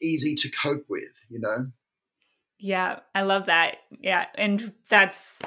easy 0.00 0.34
to 0.36 0.50
cope 0.50 0.84
with, 0.88 1.12
you 1.28 1.40
know? 1.40 1.66
Yeah, 2.58 3.00
I 3.14 3.22
love 3.22 3.46
that. 3.46 3.76
Yeah. 4.00 4.26
And 4.34 4.72
that's 4.88 5.38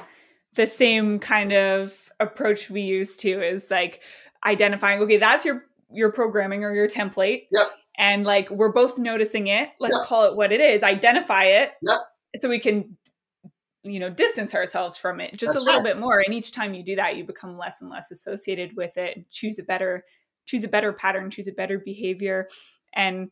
the 0.55 0.67
same 0.67 1.19
kind 1.19 1.53
of 1.53 2.09
approach 2.19 2.69
we 2.69 2.81
use 2.81 3.15
too 3.17 3.41
is 3.41 3.71
like 3.71 4.01
identifying, 4.45 5.01
okay, 5.01 5.17
that's 5.17 5.45
your 5.45 5.63
your 5.93 6.11
programming 6.11 6.63
or 6.63 6.73
your 6.73 6.87
template. 6.87 7.47
Yep. 7.51 7.71
And 7.97 8.25
like 8.25 8.49
we're 8.49 8.71
both 8.71 8.97
noticing 8.97 9.47
it. 9.47 9.69
Let's 9.79 9.97
Yep. 9.97 10.07
call 10.07 10.25
it 10.25 10.35
what 10.35 10.51
it 10.51 10.61
is, 10.61 10.83
identify 10.83 11.45
it. 11.45 11.71
Yep. 11.81 11.99
So 12.41 12.49
we 12.49 12.59
can 12.59 12.97
you 13.83 13.99
know 13.99 14.09
distance 14.09 14.53
ourselves 14.53 14.97
from 14.97 15.19
it 15.19 15.31
just 15.31 15.53
That's 15.53 15.63
a 15.63 15.65
little 15.65 15.81
right. 15.81 15.95
bit 15.95 15.99
more 15.99 16.19
and 16.19 16.33
each 16.33 16.51
time 16.51 16.73
you 16.73 16.83
do 16.83 16.95
that 16.97 17.15
you 17.17 17.23
become 17.23 17.57
less 17.57 17.81
and 17.81 17.89
less 17.89 18.11
associated 18.11 18.75
with 18.77 18.97
it 18.97 19.29
choose 19.31 19.57
a 19.59 19.63
better 19.63 20.05
choose 20.45 20.63
a 20.63 20.67
better 20.67 20.93
pattern 20.93 21.31
choose 21.31 21.47
a 21.47 21.51
better 21.51 21.79
behavior 21.79 22.47
and 22.93 23.31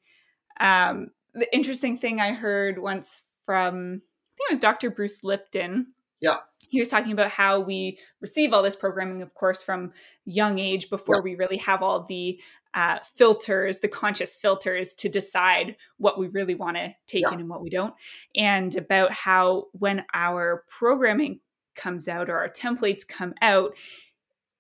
um 0.60 1.10
the 1.34 1.48
interesting 1.56 1.98
thing 1.98 2.20
i 2.20 2.32
heard 2.32 2.80
once 2.80 3.22
from 3.46 4.02
i 4.02 4.36
think 4.38 4.50
it 4.50 4.54
was 4.54 4.58
dr 4.60 4.90
bruce 4.92 5.24
lipton 5.24 5.88
Yeah. 6.20 6.38
he 6.68 6.80
was 6.80 6.90
talking 6.90 7.12
about 7.12 7.30
how 7.30 7.60
we 7.60 8.00
receive 8.20 8.52
all 8.54 8.64
this 8.64 8.76
programming 8.76 9.22
of 9.22 9.34
course 9.36 9.62
from 9.62 9.92
young 10.26 10.58
age 10.58 10.90
before 10.90 11.18
Yeah. 11.18 11.22
we 11.22 11.36
really 11.36 11.58
have 11.58 11.84
all 11.84 12.04
the 12.04 12.40
uh, 12.74 13.00
filters 13.16 13.80
the 13.80 13.88
conscious 13.88 14.36
filters 14.36 14.94
to 14.94 15.10
decide 15.10 15.76
what 15.98 16.20
we 16.20 16.28
really 16.28 16.56
want 16.56 16.78
to 16.78 16.94
take 17.08 17.24
Yeah. 17.26 17.34
in 17.34 17.40
and 17.42 17.50
what 17.50 17.62
we 17.62 17.70
don't 17.70 17.94
and 18.36 18.76
about 18.76 19.12
how 19.12 19.66
when 19.74 20.06
our 20.14 20.64
programming 20.70 21.40
comes 21.76 22.08
out 22.08 22.30
or 22.30 22.38
our 22.38 22.50
templates 22.50 23.08
come 23.08 23.34
out 23.42 23.74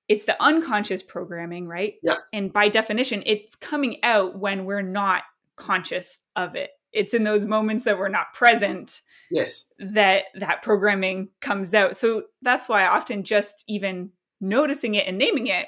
it's 0.08 0.26
the 0.26 0.42
unconscious 0.42 1.04
programming 1.04 1.68
right 1.68 1.96
Yeah. 2.04 2.16
and 2.34 2.52
by 2.52 2.68
definition 2.70 3.22
it's 3.26 3.56
coming 3.56 3.98
out 4.04 4.40
when 4.40 4.66
we're 4.66 4.82
not 4.82 5.24
conscious 5.56 6.18
of 6.36 6.56
it 6.56 6.72
it's 6.92 7.14
in 7.14 7.24
those 7.24 7.46
moments 7.46 7.84
that 7.84 8.00
we're 8.00 8.08
not 8.10 8.34
present 8.34 9.02
Yes. 9.30 9.66
that 9.78 10.24
that 10.34 10.64
programming 10.64 11.30
comes 11.42 11.76
out 11.76 11.96
so 11.96 12.24
that's 12.42 12.68
why 12.68 12.86
often 12.88 13.24
just 13.24 13.64
even 13.68 14.12
noticing 14.42 14.96
it 14.96 15.06
and 15.06 15.18
naming 15.18 15.48
it, 15.48 15.68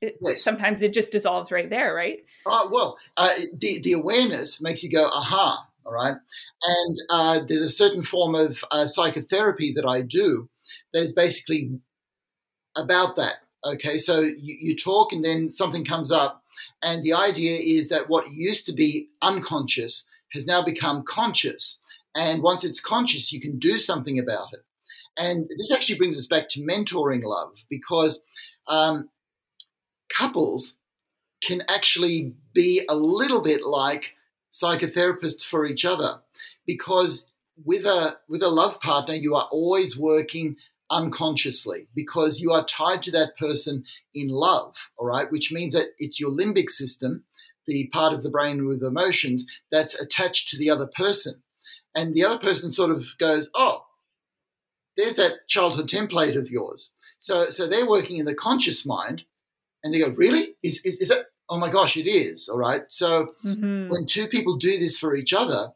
it 0.00 0.16
Yes. 0.22 0.42
sometimes 0.42 0.82
it 0.82 0.92
just 0.92 1.10
dissolves 1.10 1.52
right 1.52 1.70
there 1.70 1.94
right 1.94 2.24
Oh, 2.46 2.68
well, 2.72 2.98
uh, 3.16 3.34
the, 3.54 3.80
the 3.80 3.92
awareness 3.92 4.60
makes 4.60 4.82
you 4.82 4.90
go, 4.90 5.06
aha, 5.06 5.66
all 5.84 5.92
right? 5.92 6.14
And 6.62 6.96
uh, 7.10 7.40
there's 7.46 7.62
a 7.62 7.68
certain 7.68 8.02
form 8.02 8.34
of 8.34 8.64
uh, 8.70 8.86
psychotherapy 8.86 9.72
that 9.76 9.86
I 9.86 10.02
do 10.02 10.48
that 10.92 11.02
is 11.02 11.12
basically 11.12 11.78
about 12.76 13.16
that. 13.16 13.34
Okay, 13.64 13.98
so 13.98 14.20
you, 14.20 14.56
you 14.58 14.76
talk 14.76 15.12
and 15.12 15.24
then 15.24 15.52
something 15.52 15.84
comes 15.84 16.10
up. 16.10 16.42
And 16.82 17.04
the 17.04 17.12
idea 17.12 17.58
is 17.60 17.90
that 17.90 18.08
what 18.08 18.32
used 18.32 18.66
to 18.66 18.72
be 18.72 19.08
unconscious 19.20 20.08
has 20.32 20.46
now 20.46 20.62
become 20.62 21.02
conscious. 21.02 21.78
And 22.14 22.42
once 22.42 22.64
it's 22.64 22.80
conscious, 22.80 23.32
you 23.32 23.40
can 23.40 23.58
do 23.58 23.78
something 23.78 24.18
about 24.18 24.48
it. 24.54 24.64
And 25.18 25.48
this 25.58 25.70
actually 25.70 25.98
brings 25.98 26.16
us 26.18 26.26
back 26.26 26.48
to 26.50 26.60
mentoring 26.60 27.22
love 27.22 27.52
because 27.68 28.22
um, 28.66 29.10
couples 30.16 30.76
can 31.42 31.62
actually 31.68 32.34
be 32.52 32.84
a 32.88 32.94
little 32.94 33.40
bit 33.40 33.62
like 33.64 34.12
psychotherapists 34.52 35.44
for 35.44 35.64
each 35.64 35.84
other 35.84 36.20
because 36.66 37.30
with 37.64 37.86
a 37.86 38.16
with 38.28 38.42
a 38.42 38.48
love 38.48 38.80
partner 38.80 39.14
you 39.14 39.34
are 39.34 39.48
always 39.50 39.96
working 39.96 40.56
unconsciously 40.90 41.86
because 41.94 42.40
you 42.40 42.50
are 42.50 42.64
tied 42.64 43.02
to 43.02 43.12
that 43.12 43.36
person 43.38 43.84
in 44.14 44.28
love 44.28 44.74
all 44.96 45.06
right? 45.06 45.30
Which 45.30 45.52
means 45.52 45.74
that 45.74 45.88
it's 45.98 46.18
your 46.18 46.30
limbic 46.30 46.70
system 46.70 47.24
the 47.66 47.88
part 47.92 48.12
of 48.12 48.22
the 48.24 48.30
brain 48.30 48.66
with 48.66 48.82
emotions 48.82 49.44
that's 49.70 50.00
attached 50.00 50.48
to 50.48 50.58
the 50.58 50.70
other 50.70 50.88
person. 50.96 51.40
And 51.94 52.14
the 52.14 52.24
other 52.24 52.38
person 52.38 52.70
sort 52.70 52.90
of 52.90 53.06
goes 53.18 53.48
oh 53.54 53.84
there's 54.96 55.14
that 55.14 55.46
childhood 55.46 55.88
template 55.88 56.36
of 56.36 56.50
yours. 56.50 56.92
So 57.20 57.50
so 57.50 57.68
they're 57.68 57.88
working 57.88 58.16
in 58.16 58.26
the 58.26 58.34
conscious 58.34 58.84
mind 58.84 59.22
and 59.82 59.92
they 59.94 59.98
go, 59.98 60.08
really? 60.08 60.54
Is, 60.62 60.84
is, 60.84 60.98
is 60.98 61.08
that? 61.08 61.26
Oh 61.48 61.58
my 61.58 61.70
gosh, 61.70 61.96
it 61.96 62.08
is. 62.08 62.48
All 62.48 62.58
right. 62.58 62.82
So 62.88 63.34
Mhm. 63.44 63.88
when 63.88 64.06
two 64.06 64.28
people 64.28 64.56
do 64.56 64.78
this 64.78 64.98
for 64.98 65.16
each 65.16 65.32
other, 65.32 65.72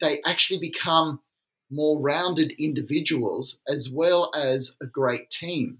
they 0.00 0.20
actually 0.24 0.60
become 0.60 1.20
more 1.70 2.00
rounded 2.00 2.52
individuals 2.58 3.60
as 3.68 3.88
well 3.90 4.30
as 4.36 4.76
a 4.80 4.86
great 4.86 5.30
team. 5.30 5.78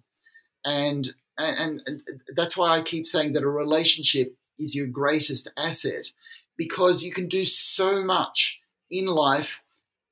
And, 0.64 1.12
and, 1.38 1.82
and 1.86 2.02
that's 2.34 2.56
why 2.56 2.70
I 2.76 2.82
keep 2.82 3.06
saying 3.06 3.32
that 3.32 3.42
a 3.42 3.48
relationship 3.48 4.36
is 4.58 4.74
your 4.74 4.86
greatest 4.86 5.48
asset 5.56 6.10
because 6.56 7.02
you 7.02 7.12
can 7.12 7.28
do 7.28 7.44
so 7.44 8.04
much 8.04 8.60
in 8.90 9.06
life 9.06 9.62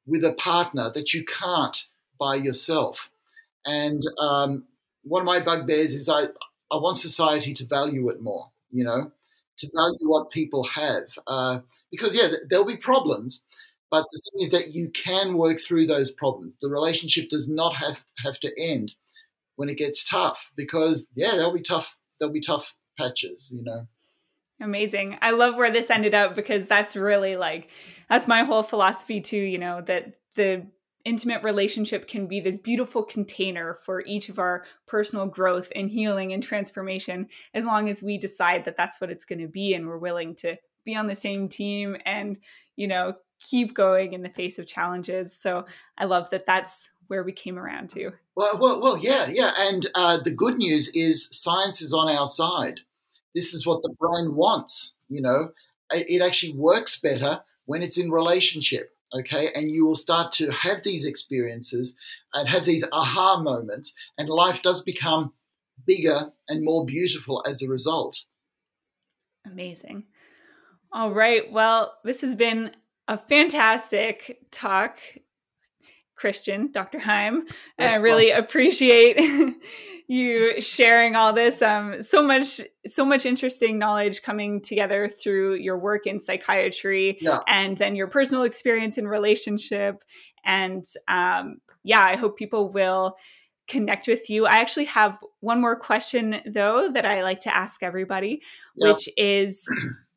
with 0.07 0.25
a 0.25 0.33
partner 0.33 0.91
that 0.95 1.13
you 1.13 1.25
can't 1.25 1.85
by 2.19 2.35
yourself. 2.37 3.11
And 3.67 4.03
um, 4.19 4.65
one 5.05 5.23
of 5.23 5.27
my 5.27 5.41
bugbears 5.41 5.93
is 5.93 6.09
I, 6.09 6.29
I 6.71 6.77
want 6.77 6.99
society 6.99 7.55
to 7.55 7.67
value 7.67 8.09
it 8.09 8.21
more, 8.21 8.51
you 8.71 8.85
know, 8.85 9.11
to 9.59 9.71
value 9.75 10.09
what 10.09 10.31
people 10.31 10.65
have. 10.65 11.05
Uh, 11.27 11.61
because, 11.91 12.15
yeah, 12.15 12.29
there'll 12.49 12.65
be 12.65 12.77
problems, 12.77 13.45
but 13.91 14.05
the 14.13 14.21
thing 14.21 14.47
is 14.47 14.53
that 14.53 14.75
you 14.75 14.91
can 14.91 15.37
work 15.37 15.61
through 15.61 15.87
those 15.87 16.11
problems. 16.11 16.59
The 16.61 16.69
relationship 16.69 17.31
does 17.31 17.49
not 17.49 17.75
have, 17.75 18.05
have 18.25 18.39
to 18.41 18.53
end 18.59 18.93
when 19.57 19.69
it 19.69 19.79
gets 19.79 20.09
tough 20.09 20.51
because, 20.57 21.07
yeah, 21.15 21.33
there'll 21.33 21.53
be 21.53 21.63
tough, 21.63 21.97
there'll 22.19 22.33
be 22.33 22.41
tough 22.41 22.75
patches, 22.99 23.51
you 23.53 23.65
know. 23.65 23.87
Amazing. 24.61 25.19
I 25.23 25.31
love 25.31 25.55
where 25.55 25.71
this 25.71 25.89
ended 25.89 26.15
up 26.15 26.35
because 26.35 26.67
that's 26.67 26.97
really 26.97 27.37
like 27.37 27.69
that's 28.11 28.27
my 28.27 28.43
whole 28.43 28.65
philosophy 28.65 29.21
too, 29.21 29.37
you 29.37 29.59
know, 29.59 29.83
that 29.83 30.15
the 30.35 30.67
intimate 31.09 31.43
relationship 31.43 32.07
can 32.07 32.27
be 32.27 32.39
this 32.39 32.59
beautiful 32.59 33.03
container 33.03 33.75
for 33.75 34.05
each 34.07 34.29
of 34.29 34.39
our 34.39 34.65
personal 34.87 35.27
growth 35.27 35.73
and 35.75 35.91
healing 35.91 36.35
and 36.35 36.43
transformation 36.43 37.27
as 37.55 37.65
long 37.65 37.89
as 37.89 38.03
we 38.03 38.19
decide 38.19 38.65
that 38.65 38.77
that's 38.77 39.01
what 39.01 39.11
it's 39.11 39.25
going 39.25 39.39
to 39.39 39.49
be 39.49 39.73
and 39.73 39.89
we're 39.89 39.97
willing 39.97 40.35
to 40.35 40.57
be 40.85 40.95
on 40.95 41.07
the 41.07 41.17
same 41.17 41.49
team 41.49 41.97
and, 42.05 42.37
you 42.77 42.87
know, 42.87 43.15
keep 43.41 43.73
going 43.73 44.13
in 44.13 44.23
the 44.23 44.29
face 44.29 44.59
of 44.59 44.67
challenges. 44.67 45.35
So, 45.35 45.65
I 45.97 46.05
love 46.05 46.29
that 46.31 46.45
that's 46.45 46.91
where 47.07 47.25
we 47.25 47.33
came 47.33 47.59
around 47.59 47.89
to. 47.91 48.13
Well, 48.37 48.59
well, 48.61 48.83
well 48.83 48.99
yeah, 48.99 49.29
yeah. 49.29 49.53
And 49.59 49.89
uh, 49.95 50.19
the 50.19 50.31
good 50.31 50.57
news 50.57 50.89
is 50.95 51.29
science 51.33 51.81
is 51.81 51.93
on 51.93 52.09
our 52.09 52.27
side. 52.27 52.81
This 53.35 53.55
is 53.55 53.67
what 53.67 53.83
the 53.83 53.95
brain 53.99 54.35
wants. 54.35 54.95
You 55.09 55.23
know, 55.23 55.51
it, 55.91 56.07
it 56.09 56.23
actually 56.23 56.53
works 56.53 57.01
better 57.01 57.41
when 57.65 57.83
it's 57.83 57.97
in 57.97 58.11
relationship. 58.11 58.91
Okay, 59.15 59.51
and 59.55 59.71
you 59.71 59.87
will 59.87 59.97
start 59.97 60.33
to 60.33 60.51
have 60.51 60.83
these 60.83 61.05
experiences 61.07 61.97
and 62.35 62.49
have 62.49 62.67
these 62.67 62.85
aha 62.93 63.41
moments, 63.41 63.95
and 64.19 64.29
life 64.29 64.63
does 64.63 64.83
become 64.83 65.33
bigger 65.87 66.31
and 66.49 66.65
more 66.65 66.85
beautiful 66.85 67.43
as 67.47 67.63
a 67.63 67.69
result. 67.69 68.23
Amazing. 69.47 70.05
All 70.93 71.13
right. 71.13 71.51
Well, 71.51 71.95
this 72.05 72.21
has 72.21 72.35
been 72.35 72.73
a 73.07 73.17
fantastic 73.17 74.39
talk, 74.51 74.99
Christian, 76.19 76.71
Dr. 76.73 76.99
Heim. 76.99 77.45
That's 77.79 77.97
I 77.97 78.01
really 78.01 78.31
appreciate 78.31 79.19
you 80.09 80.61
sharing 80.61 81.17
all 81.17 81.33
this. 81.33 81.63
Um, 81.63 82.03
so 82.03 82.23
much, 82.23 82.61
so 82.87 83.05
much 83.05 83.25
interesting 83.27 83.79
knowledge 83.79 84.23
coming 84.23 84.61
together 84.61 85.09
through 85.09 85.55
your 85.57 85.79
work 85.79 86.07
in 86.07 86.19
psychiatry 86.19 87.19
Yeah. 87.21 87.41
and 87.47 87.77
then 87.77 87.95
your 87.95 88.09
personal 88.09 88.43
experience 88.45 88.99
in 88.99 89.07
relationship. 89.07 90.03
And 90.45 90.85
um, 91.07 91.59
yeah, 91.85 92.01
I 92.01 92.17
hope 92.17 92.37
people 92.39 92.71
will 92.71 93.17
connect 93.69 94.09
with 94.09 94.31
you. 94.31 94.47
I 94.47 94.57
actually 94.61 94.87
have 94.87 95.19
one 95.41 95.61
more 95.61 95.79
question 95.79 96.37
though 96.47 96.91
that 96.91 97.05
I 97.05 97.23
like 97.23 97.41
to 97.41 97.55
ask 97.55 97.83
everybody, 97.83 98.41
Yeah. 98.77 98.93
which 98.93 99.09
is 99.17 99.63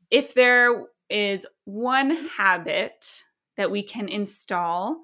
if 0.10 0.34
there 0.34 0.86
is 1.10 1.45
one 1.65 2.28
habit 2.38 3.23
that 3.57 3.69
we 3.69 3.84
can 3.84 4.07
install 4.07 5.02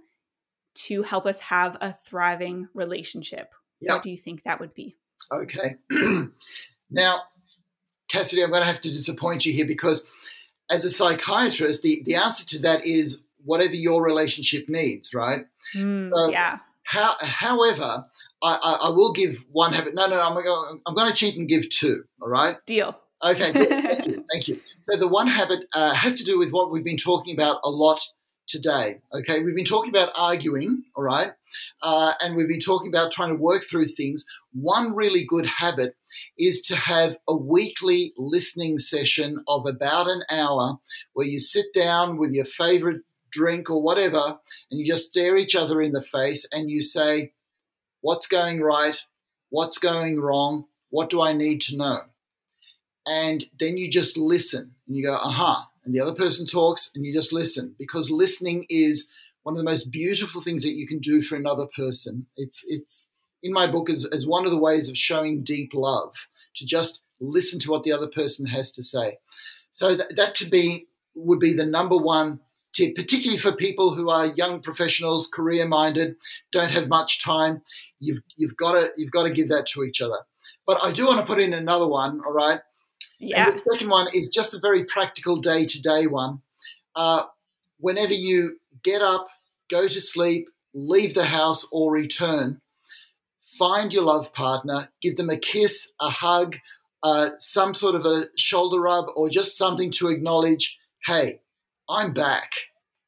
to 0.86 1.04
help 1.04 1.26
us 1.26 1.40
have 1.40 1.78
a 1.82 1.94
thriving 1.94 2.68
relationship, 2.74 3.52
Yeah. 3.80 3.94
what 3.94 4.04
do 4.04 4.10
you 4.10 4.18
think 4.18 4.44
that 4.44 4.60
would 4.60 4.74
be? 4.74 4.95
Okay. 5.32 5.76
now, 6.90 7.22
Cassidy, 8.08 8.44
I'm 8.44 8.52
going 8.52 8.62
to 8.62 8.68
have 8.68 8.82
to 8.82 8.91
disappoint 8.91 9.45
you 9.45 9.54
here 9.54 9.68
because 9.68 10.04
as 10.70 10.86
a 10.86 10.90
psychiatrist, 10.90 11.82
the, 11.84 12.02
the 12.06 12.16
answer 12.16 12.45
to 12.48 12.60
that 12.60 12.86
is 12.86 13.20
whatever 13.44 13.76
your 13.76 14.04
relationship 14.04 14.70
needs, 14.70 15.14
right? 15.14 15.45
Mm, 15.76 16.12
So- 16.14 16.30
yeah. 16.30 16.60
How, 16.84 17.18
however, 17.20 18.06
I, 18.41 18.56
I, 18.64 18.88
I 18.88 18.90
will 18.91 19.12
give 19.12 19.44
one 19.52 19.74
habit. 19.74 19.94
No, 19.94 20.08
no, 20.08 20.16
no 20.16 20.26
I'm 20.26 20.41
going, 20.41 20.80
I'm 20.86 20.95
going 20.95 21.10
to 21.12 21.14
cheat 21.16 21.36
and 21.38 21.45
give 21.45 21.70
two. 21.70 22.06
All 22.22 22.30
right. 22.30 22.56
Deal. 22.66 22.98
Okay. 23.22 23.52
thank 23.52 24.06
you. 24.08 24.24
Thank 24.32 24.48
you. 24.48 24.62
So 24.82 24.95
the 24.98 25.08
one 25.08 25.28
habit 25.28 25.68
uh, 25.74 25.94
has 25.94 26.16
to 26.16 26.24
do 26.24 26.38
with 26.38 26.52
what 26.52 26.72
we've 26.72 26.84
been 26.86 26.95
talking 26.98 27.34
about 27.36 27.60
a 27.66 27.70
lot 27.70 27.99
today. 28.48 28.98
Okay, 29.14 29.44
we've 29.44 29.56
been 29.56 29.65
talking 29.65 29.90
about 29.90 30.11
arguing, 30.15 30.84
all 30.95 31.03
right, 31.03 31.32
uh, 31.84 32.14
and 32.22 32.36
we've 32.36 32.48
been 32.48 32.60
talking 32.60 32.90
about 32.90 33.11
trying 33.11 33.30
to 33.30 33.36
work 33.36 33.64
through 33.69 33.88
things. 33.88 34.26
One 34.53 34.95
really 34.95 35.26
good 35.26 35.45
habit 35.45 35.95
is 36.38 36.61
to 36.64 36.76
have 36.76 37.18
a 37.28 37.36
weekly 37.36 38.14
listening 38.18 38.78
session 38.78 39.44
of 39.48 39.65
about 39.65 40.07
an 40.07 40.24
hour 40.30 40.78
where 41.14 41.28
you 41.28 41.40
sit 41.40 41.74
down 41.74 42.18
with 42.18 42.32
your 42.32 42.45
favorite 42.45 43.02
drink 43.32 43.69
or 43.69 43.82
whatever 43.82 44.40
and 44.72 44.80
you 44.80 44.88
just 44.88 45.10
stare 45.10 45.38
each 45.38 45.56
other 45.56 45.82
in 45.82 45.91
the 45.91 46.02
face 46.02 46.48
and 46.52 46.69
you 46.69 46.82
say, 46.82 47.34
What's 48.02 48.28
going 48.28 48.61
right? 48.61 48.98
What's 49.49 49.78
going 49.78 50.19
wrong? 50.19 50.65
What 50.90 51.10
do 51.10 51.22
I 51.22 51.34
need 51.34 51.61
to 51.61 51.78
know? 51.78 51.98
And 53.07 53.45
then 53.60 53.78
you 53.78 53.90
just 53.90 54.18
listen 54.18 54.76
and 54.88 54.98
you 54.98 55.03
go, 55.03 55.15
aha. 55.15 55.66
And 55.88 55.96
the 55.96 56.02
other 56.02 56.14
person 56.14 56.46
talks 56.46 56.92
and 56.94 57.06
you 57.06 57.14
just 57.14 57.32
listen 57.32 57.74
because 57.80 58.12
listening 58.12 58.66
is 58.70 59.08
one 59.44 59.54
of 59.54 59.58
the 59.58 59.72
most 59.72 59.90
beautiful 59.90 60.42
things 60.42 60.64
that 60.64 60.74
you 60.74 60.86
can 60.86 61.00
do 61.00 61.22
for 61.22 61.38
another 61.38 61.66
person. 61.78 62.28
It's, 62.36 62.66
it's 62.68 63.08
in 63.42 63.54
my 63.54 63.72
book 63.72 63.90
as, 63.90 64.06
as 64.12 64.28
one 64.28 64.44
of 64.44 64.52
the 64.52 64.60
ways 64.60 64.90
of 64.90 64.98
showing 64.98 65.44
deep 65.44 65.72
love 65.74 66.14
to 66.58 66.66
just 66.66 67.00
listen 67.22 67.58
to 67.62 67.72
what 67.72 67.84
the 67.84 67.94
other 67.94 68.08
person 68.08 68.46
has 68.48 68.74
to 68.74 68.84
say. 68.84 69.20
So 69.72 69.96
that, 69.96 70.18
that 70.18 70.36
to 70.36 70.50
be 70.50 70.88
would 71.16 71.40
be 71.40 71.54
the 71.54 71.66
number 71.66 71.96
one 71.96 72.42
tip, 72.74 72.94
particularly 72.94 73.40
for 73.40 73.54
people 73.54 73.96
who 73.96 74.10
are 74.10 74.26
young 74.26 74.62
professionals, 74.62 75.30
career 75.34 75.66
minded, 75.66 76.18
don't 76.52 76.72
have 76.72 76.90
much 76.90 77.24
time. 77.24 77.62
You've 78.00 78.20
you've 78.36 78.58
got 78.58 78.74
to 78.74 78.92
you've 78.98 79.12
got 79.12 79.24
to 79.24 79.32
give 79.32 79.48
that 79.50 79.68
to 79.68 79.84
each 79.84 80.02
other. 80.02 80.20
But 80.66 80.84
I 80.84 80.92
do 80.92 81.06
want 81.06 81.22
to 81.22 81.26
put 81.26 81.40
in 81.40 81.54
another 81.54 81.88
one. 81.88 82.22
All 82.26 82.34
right. 82.34 82.60
Yeah. 83.19 83.44
And 83.44 83.48
the 83.48 83.64
second 83.72 83.90
one 83.90 84.07
is 84.14 84.30
just 84.30 84.53
a 84.53 84.60
very 84.60 84.86
practical 84.86 85.38
day 85.38 85.65
to 85.65 85.82
day 85.82 86.07
one. 86.07 86.41
Uh, 86.95 87.24
whenever 87.80 88.14
you 88.14 88.60
get 88.84 89.02
up, 89.02 89.28
go 89.69 89.88
to 89.88 90.02
sleep, 90.02 90.49
leave 90.74 91.14
the 91.14 91.26
house, 91.26 91.65
or 91.72 91.91
return, 91.91 92.61
find 93.41 93.91
your 93.91 94.03
love 94.03 94.34
partner, 94.34 94.90
give 95.02 95.18
them 95.18 95.30
a 95.30 95.38
kiss, 95.38 95.91
a 95.99 96.10
hug, 96.10 96.57
uh, 97.03 97.30
some 97.38 97.74
sort 97.74 97.95
of 97.95 98.06
a 98.06 98.28
shoulder 98.38 98.80
rub, 98.80 99.06
or 99.15 99.30
just 99.30 99.57
something 99.57 99.91
to 99.94 100.10
acknowledge 100.10 100.78
hey, 101.06 101.40
I'm 101.90 102.14
back 102.14 102.52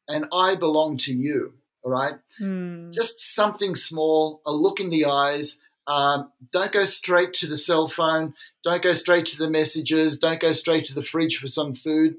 and 0.07 0.25
I 0.31 0.55
belong 0.55 0.97
to 0.99 1.13
you. 1.13 1.53
All 1.83 1.91
right. 1.91 2.13
Hmm. 2.37 2.91
Just 2.91 3.35
something 3.35 3.75
small, 3.75 4.41
a 4.45 4.51
look 4.51 4.79
in 4.79 4.89
the 4.89 5.05
eyes. 5.05 5.59
Um, 5.89 6.31
don't 6.51 6.71
go 6.71 6.85
straight 6.85 7.33
to 7.35 7.47
the 7.47 7.57
cell 7.57 7.87
phone. 7.87 8.33
Don't 8.63 8.81
go 8.81 8.93
straight 8.93 9.25
to 9.27 9.37
the 9.37 9.49
messages. 9.49 10.17
Don't 10.17 10.39
go 10.39 10.51
straight 10.51 10.85
to 10.85 10.93
the 10.93 11.03
fridge 11.03 11.37
for 11.37 11.47
some 11.47 11.73
food. 11.73 12.15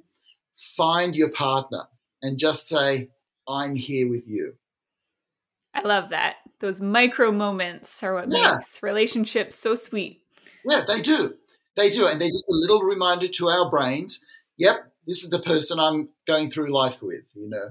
Find 0.56 1.14
your 1.14 1.30
partner 1.30 1.84
and 2.22 2.38
just 2.38 2.66
say, 2.68 3.08
I'm 3.48 3.76
here 3.76 4.08
with 4.10 4.26
you. 4.26 4.54
I 5.72 5.82
love 5.82 6.10
that. 6.10 6.36
Those 6.58 6.80
micro 6.80 7.30
moments 7.30 8.02
are 8.02 8.14
what 8.14 8.32
Yeah. 8.32 8.56
makes 8.56 8.82
relationships 8.82 9.56
so 9.56 9.74
sweet. 9.74 10.22
Yeah, 10.66 10.84
they 10.86 11.00
do. 11.00 11.36
They 11.76 11.90
do. 11.90 12.06
And 12.06 12.20
they're 12.20 12.28
just 12.28 12.50
a 12.50 12.54
little 12.54 12.82
reminder 12.82 13.28
to 13.28 13.48
our 13.48 13.70
brains 13.70 14.22
yep, 14.60 14.92
this 15.06 15.24
is 15.24 15.30
the 15.30 15.40
person 15.40 15.80
I'm 15.80 16.10
going 16.26 16.50
through 16.50 16.72
life 16.72 17.02
with, 17.02 17.24
you 17.34 17.48
know. 17.48 17.70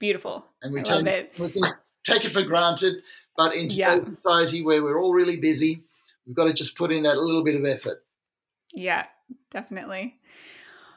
Beautiful. 0.00 0.44
And 0.62 0.72
we, 0.72 0.80
I 0.80 0.82
take, 0.82 1.06
it. 1.06 1.38
we 1.38 1.50
can 1.50 1.62
take 2.02 2.24
it 2.24 2.32
for 2.32 2.42
granted. 2.42 2.96
But 3.36 3.54
in 3.54 3.68
today's 3.68 3.78
Yeah. 3.78 3.98
society 4.00 4.62
where 4.62 4.82
we're 4.82 5.00
all 5.00 5.12
really 5.12 5.38
busy, 5.38 5.82
we've 6.26 6.36
got 6.36 6.44
to 6.44 6.52
just 6.52 6.76
put 6.76 6.92
in 6.92 7.02
that 7.02 7.18
little 7.18 7.42
bit 7.42 7.56
of 7.56 7.64
effort. 7.64 8.04
Yeah, 8.72 9.06
definitely. 9.50 10.16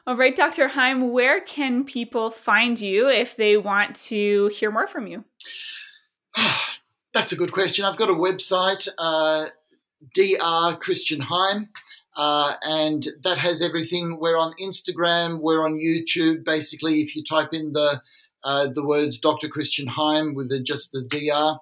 All 0.06 0.16
right, 0.16 0.34
Dr. 0.34 0.68
Heim, 0.68 1.10
where 1.12 1.40
can 1.40 1.84
people 1.84 2.30
find 2.30 2.80
you 2.80 3.08
if 3.08 3.36
they 3.36 3.56
want 3.56 3.94
to 4.06 4.48
hear 4.48 4.70
more 4.70 4.86
from 4.86 5.06
you? 5.06 5.24
That's 7.12 7.32
a 7.32 7.36
good 7.36 7.52
question. 7.52 7.84
I've 7.84 7.96
got 7.96 8.10
a 8.10 8.14
website, 8.14 8.88
uh, 8.98 9.46
Dr. 10.14 10.76
Christian 10.76 11.20
Heim, 11.20 11.68
uh, 12.16 12.54
and 12.62 13.06
that 13.22 13.38
has 13.38 13.60
everything. 13.60 14.18
We're 14.20 14.38
on 14.38 14.52
Instagram, 14.62 15.40
we're 15.40 15.64
on 15.64 15.78
YouTube. 15.78 16.44
Basically, 16.44 17.00
if 17.00 17.14
you 17.16 17.22
type 17.22 17.50
in 17.52 17.72
the 17.72 18.00
uh, 18.44 18.68
the 18.68 18.84
words 18.84 19.18
Dr. 19.18 19.48
Christian 19.48 19.86
Heim 19.88 20.34
with 20.34 20.48
the, 20.48 20.60
just 20.60 20.92
the 20.92 21.02
Dr, 21.10 21.58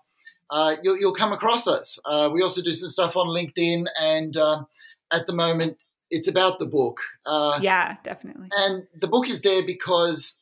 uh, 0.51 0.77
you'll, 0.83 0.99
you'll 0.99 1.15
come 1.15 1.33
across 1.33 1.67
us. 1.67 1.99
Uh, 2.05 2.31
we 2.33 2.43
also 2.43 2.63
do 2.63 2.75
some 2.75 2.91
stuff 2.91 3.17
on 3.17 3.29
LinkedIn, 3.29 3.87
and 4.01 4.37
um, 4.37 4.67
at 5.13 5.27
the 5.27 5.33
moment, 5.33 5.77
it's 6.11 6.29
about 6.29 6.59
the 6.59 6.67
book. 6.67 7.01
Uh, 7.25 7.59
Yeah, 7.61 7.97
definitely. 8.03 8.49
and 8.59 8.85
the 9.01 9.09
book 9.09 9.29
is 9.29 9.43
there 9.43 9.65
because 9.65 10.37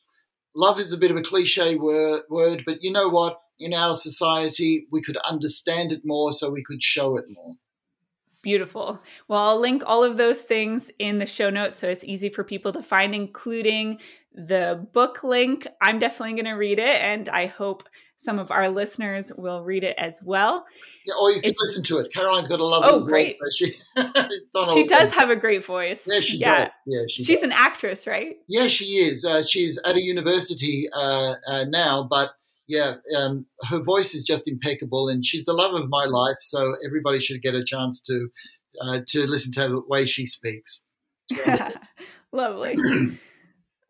love 0.55 0.79
is 0.79 0.93
a 0.93 0.97
bit 0.97 1.11
of 1.11 1.17
a 1.17 1.21
cliche 1.21 1.75
word, 1.75 2.21
word, 2.29 2.63
but 2.65 2.79
you 2.81 2.91
know 2.91 3.09
what? 3.09 3.41
In 3.57 3.73
our 3.73 3.95
society, 3.95 4.85
we 4.91 5.01
could 5.01 5.17
understand 5.17 5.91
it 5.91 6.01
more 6.03 6.33
so 6.33 6.51
we 6.51 6.63
could 6.63 6.83
show 6.83 7.17
it 7.17 7.25
more. 7.29 7.53
Beautiful. 8.41 9.01
Well, 9.27 9.39
I'll 9.39 9.59
link 9.59 9.81
all 9.87 10.03
of 10.03 10.17
those 10.17 10.41
things 10.41 10.91
in 10.99 11.17
the 11.17 11.25
show 11.25 11.49
notes 11.49 11.79
so 11.79 11.87
it's 11.87 12.03
easy 12.03 12.29
for 12.29 12.43
people 12.43 12.71
to 12.73 12.83
find, 12.83 13.15
including 13.15 13.97
the 14.35 14.87
book 14.93 15.23
link. 15.23 15.65
I'm 15.81 15.97
definitely 15.99 16.33
going 16.33 16.45
to 16.45 16.59
read 16.59 16.79
it, 16.79 17.01
and 17.01 17.27
I 17.29 17.47
hope 17.47 17.87
some 18.17 18.39
of 18.39 18.49
our 18.51 18.69
listeners 18.69 19.31
will 19.37 19.61
read 19.63 19.83
it 19.83 19.95
as 19.97 20.21
well. 20.23 20.65
Yeah, 21.05 21.13
or 21.21 21.29
you 21.31 21.41
can 21.41 21.49
It's- 21.51 21.57
listen 21.61 21.83
to 21.83 21.97
it. 21.99 22.13
Caroline's 22.13 22.47
got 22.47 22.59
a 22.59 22.65
lovely 22.65 22.89
Oh, 22.91 22.99
voice. 22.99 23.07
great. 23.09 23.31
So 23.31 23.49
she, 23.51 23.71
She 24.73 24.87
does 24.87 25.11
have 25.11 25.29
a 25.29 25.35
great 25.35 25.65
voice. 25.65 26.07
Yeah, 26.07 26.19
she 26.21 26.37
yeah. 26.37 26.65
does. 26.65 26.71
Yeah, 26.87 27.01
she 27.09 27.23
She's 27.23 27.35
does. 27.37 27.43
an 27.43 27.51
actress, 27.53 28.07
right? 28.07 28.37
Yeah, 28.47 28.67
she 28.67 28.85
is. 28.99 29.25
Uh, 29.25 29.43
she's 29.43 29.79
at 29.85 29.95
a 29.95 30.01
university 30.01 30.87
uh, 30.93 31.35
uh, 31.47 31.65
now, 31.67 32.07
but 32.09 32.31
yeah, 32.67 32.95
um, 33.17 33.45
her 33.69 33.79
voice 33.79 34.15
is 34.15 34.23
just 34.23 34.47
impeccable, 34.47 35.07
and 35.09 35.25
she's 35.25 35.45
the 35.45 35.53
love 35.53 35.73
of 35.75 35.89
my 35.89 36.05
life. 36.05 36.37
So 36.39 36.75
everybody 36.85 37.19
should 37.19 37.41
get 37.41 37.53
a 37.53 37.63
chance 37.63 38.01
to 38.03 38.29
uh, 38.81 38.99
to 39.09 39.27
listen 39.27 39.51
to 39.53 39.61
the 39.67 39.81
way 39.87 40.05
she 40.05 40.25
speaks. 40.25 40.83
Lovely. 42.31 42.75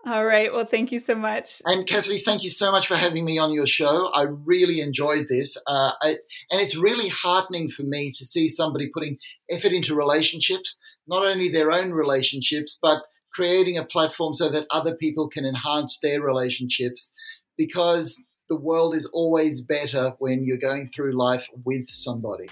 All 0.05 0.23
right. 0.23 0.53
Well, 0.53 0.65
thank 0.65 0.91
you 0.91 0.99
so 0.99 1.15
much. 1.15 1.63
And 1.65 1.87
Cassidy, 1.87 2.19
thank 2.19 2.43
you 2.43 2.49
so 2.51 2.71
much 2.71 2.87
for 2.87 2.95
having 2.95 3.25
me 3.25 3.39
on 3.39 3.51
your 3.51 3.65
show. 3.65 4.11
I 4.13 4.23
really 4.23 4.79
enjoyed 4.79 5.25
this, 5.27 5.57
uh, 5.65 5.93
I, 5.99 6.09
and 6.51 6.61
it's 6.61 6.77
really 6.77 7.07
heartening 7.07 7.69
for 7.69 7.81
me 7.81 8.11
to 8.11 8.23
see 8.23 8.47
somebody 8.47 8.91
putting 8.93 9.17
effort 9.49 9.71
into 9.71 9.95
relationships, 9.95 10.77
not 11.07 11.25
only 11.25 11.49
their 11.49 11.71
own 11.71 11.91
relationships, 11.91 12.77
but 12.79 13.01
creating 13.33 13.79
a 13.79 13.83
platform 13.83 14.35
so 14.35 14.49
that 14.49 14.67
other 14.69 14.95
people 14.95 15.27
can 15.27 15.43
enhance 15.43 15.99
their 15.99 16.21
relationships. 16.21 17.11
Because 17.57 18.21
the 18.47 18.55
world 18.55 18.95
is 18.95 19.07
always 19.07 19.61
better 19.61 20.13
when 20.19 20.45
you're 20.45 20.57
going 20.57 20.89
through 20.89 21.17
life 21.17 21.47
with 21.63 21.89
somebody. 21.89 22.47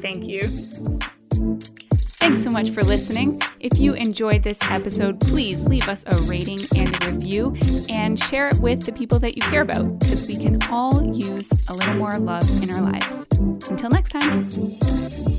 Thank 0.00 0.26
you. 0.26 0.48
Thanks 2.20 2.42
so 2.42 2.50
much 2.50 2.70
for 2.70 2.82
listening. 2.82 3.40
If 3.60 3.78
you 3.78 3.94
enjoyed 3.94 4.42
this 4.42 4.58
episode, 4.70 5.20
please 5.20 5.64
leave 5.64 5.88
us 5.88 6.04
a 6.06 6.16
rating 6.22 6.60
and 6.76 7.02
a 7.02 7.12
review 7.12 7.56
and 7.88 8.18
share 8.18 8.48
it 8.48 8.58
with 8.58 8.84
the 8.84 8.92
people 8.92 9.20
that 9.20 9.36
you 9.36 9.42
care 9.42 9.62
about 9.62 10.00
because 10.00 10.26
we 10.26 10.36
can 10.36 10.60
all 10.64 11.00
use 11.16 11.48
a 11.68 11.74
little 11.74 11.94
more 11.94 12.18
love 12.18 12.50
in 12.60 12.70
our 12.70 12.80
lives. 12.80 13.24
Until 13.70 13.90
next 13.90 14.10
time. 14.10 15.37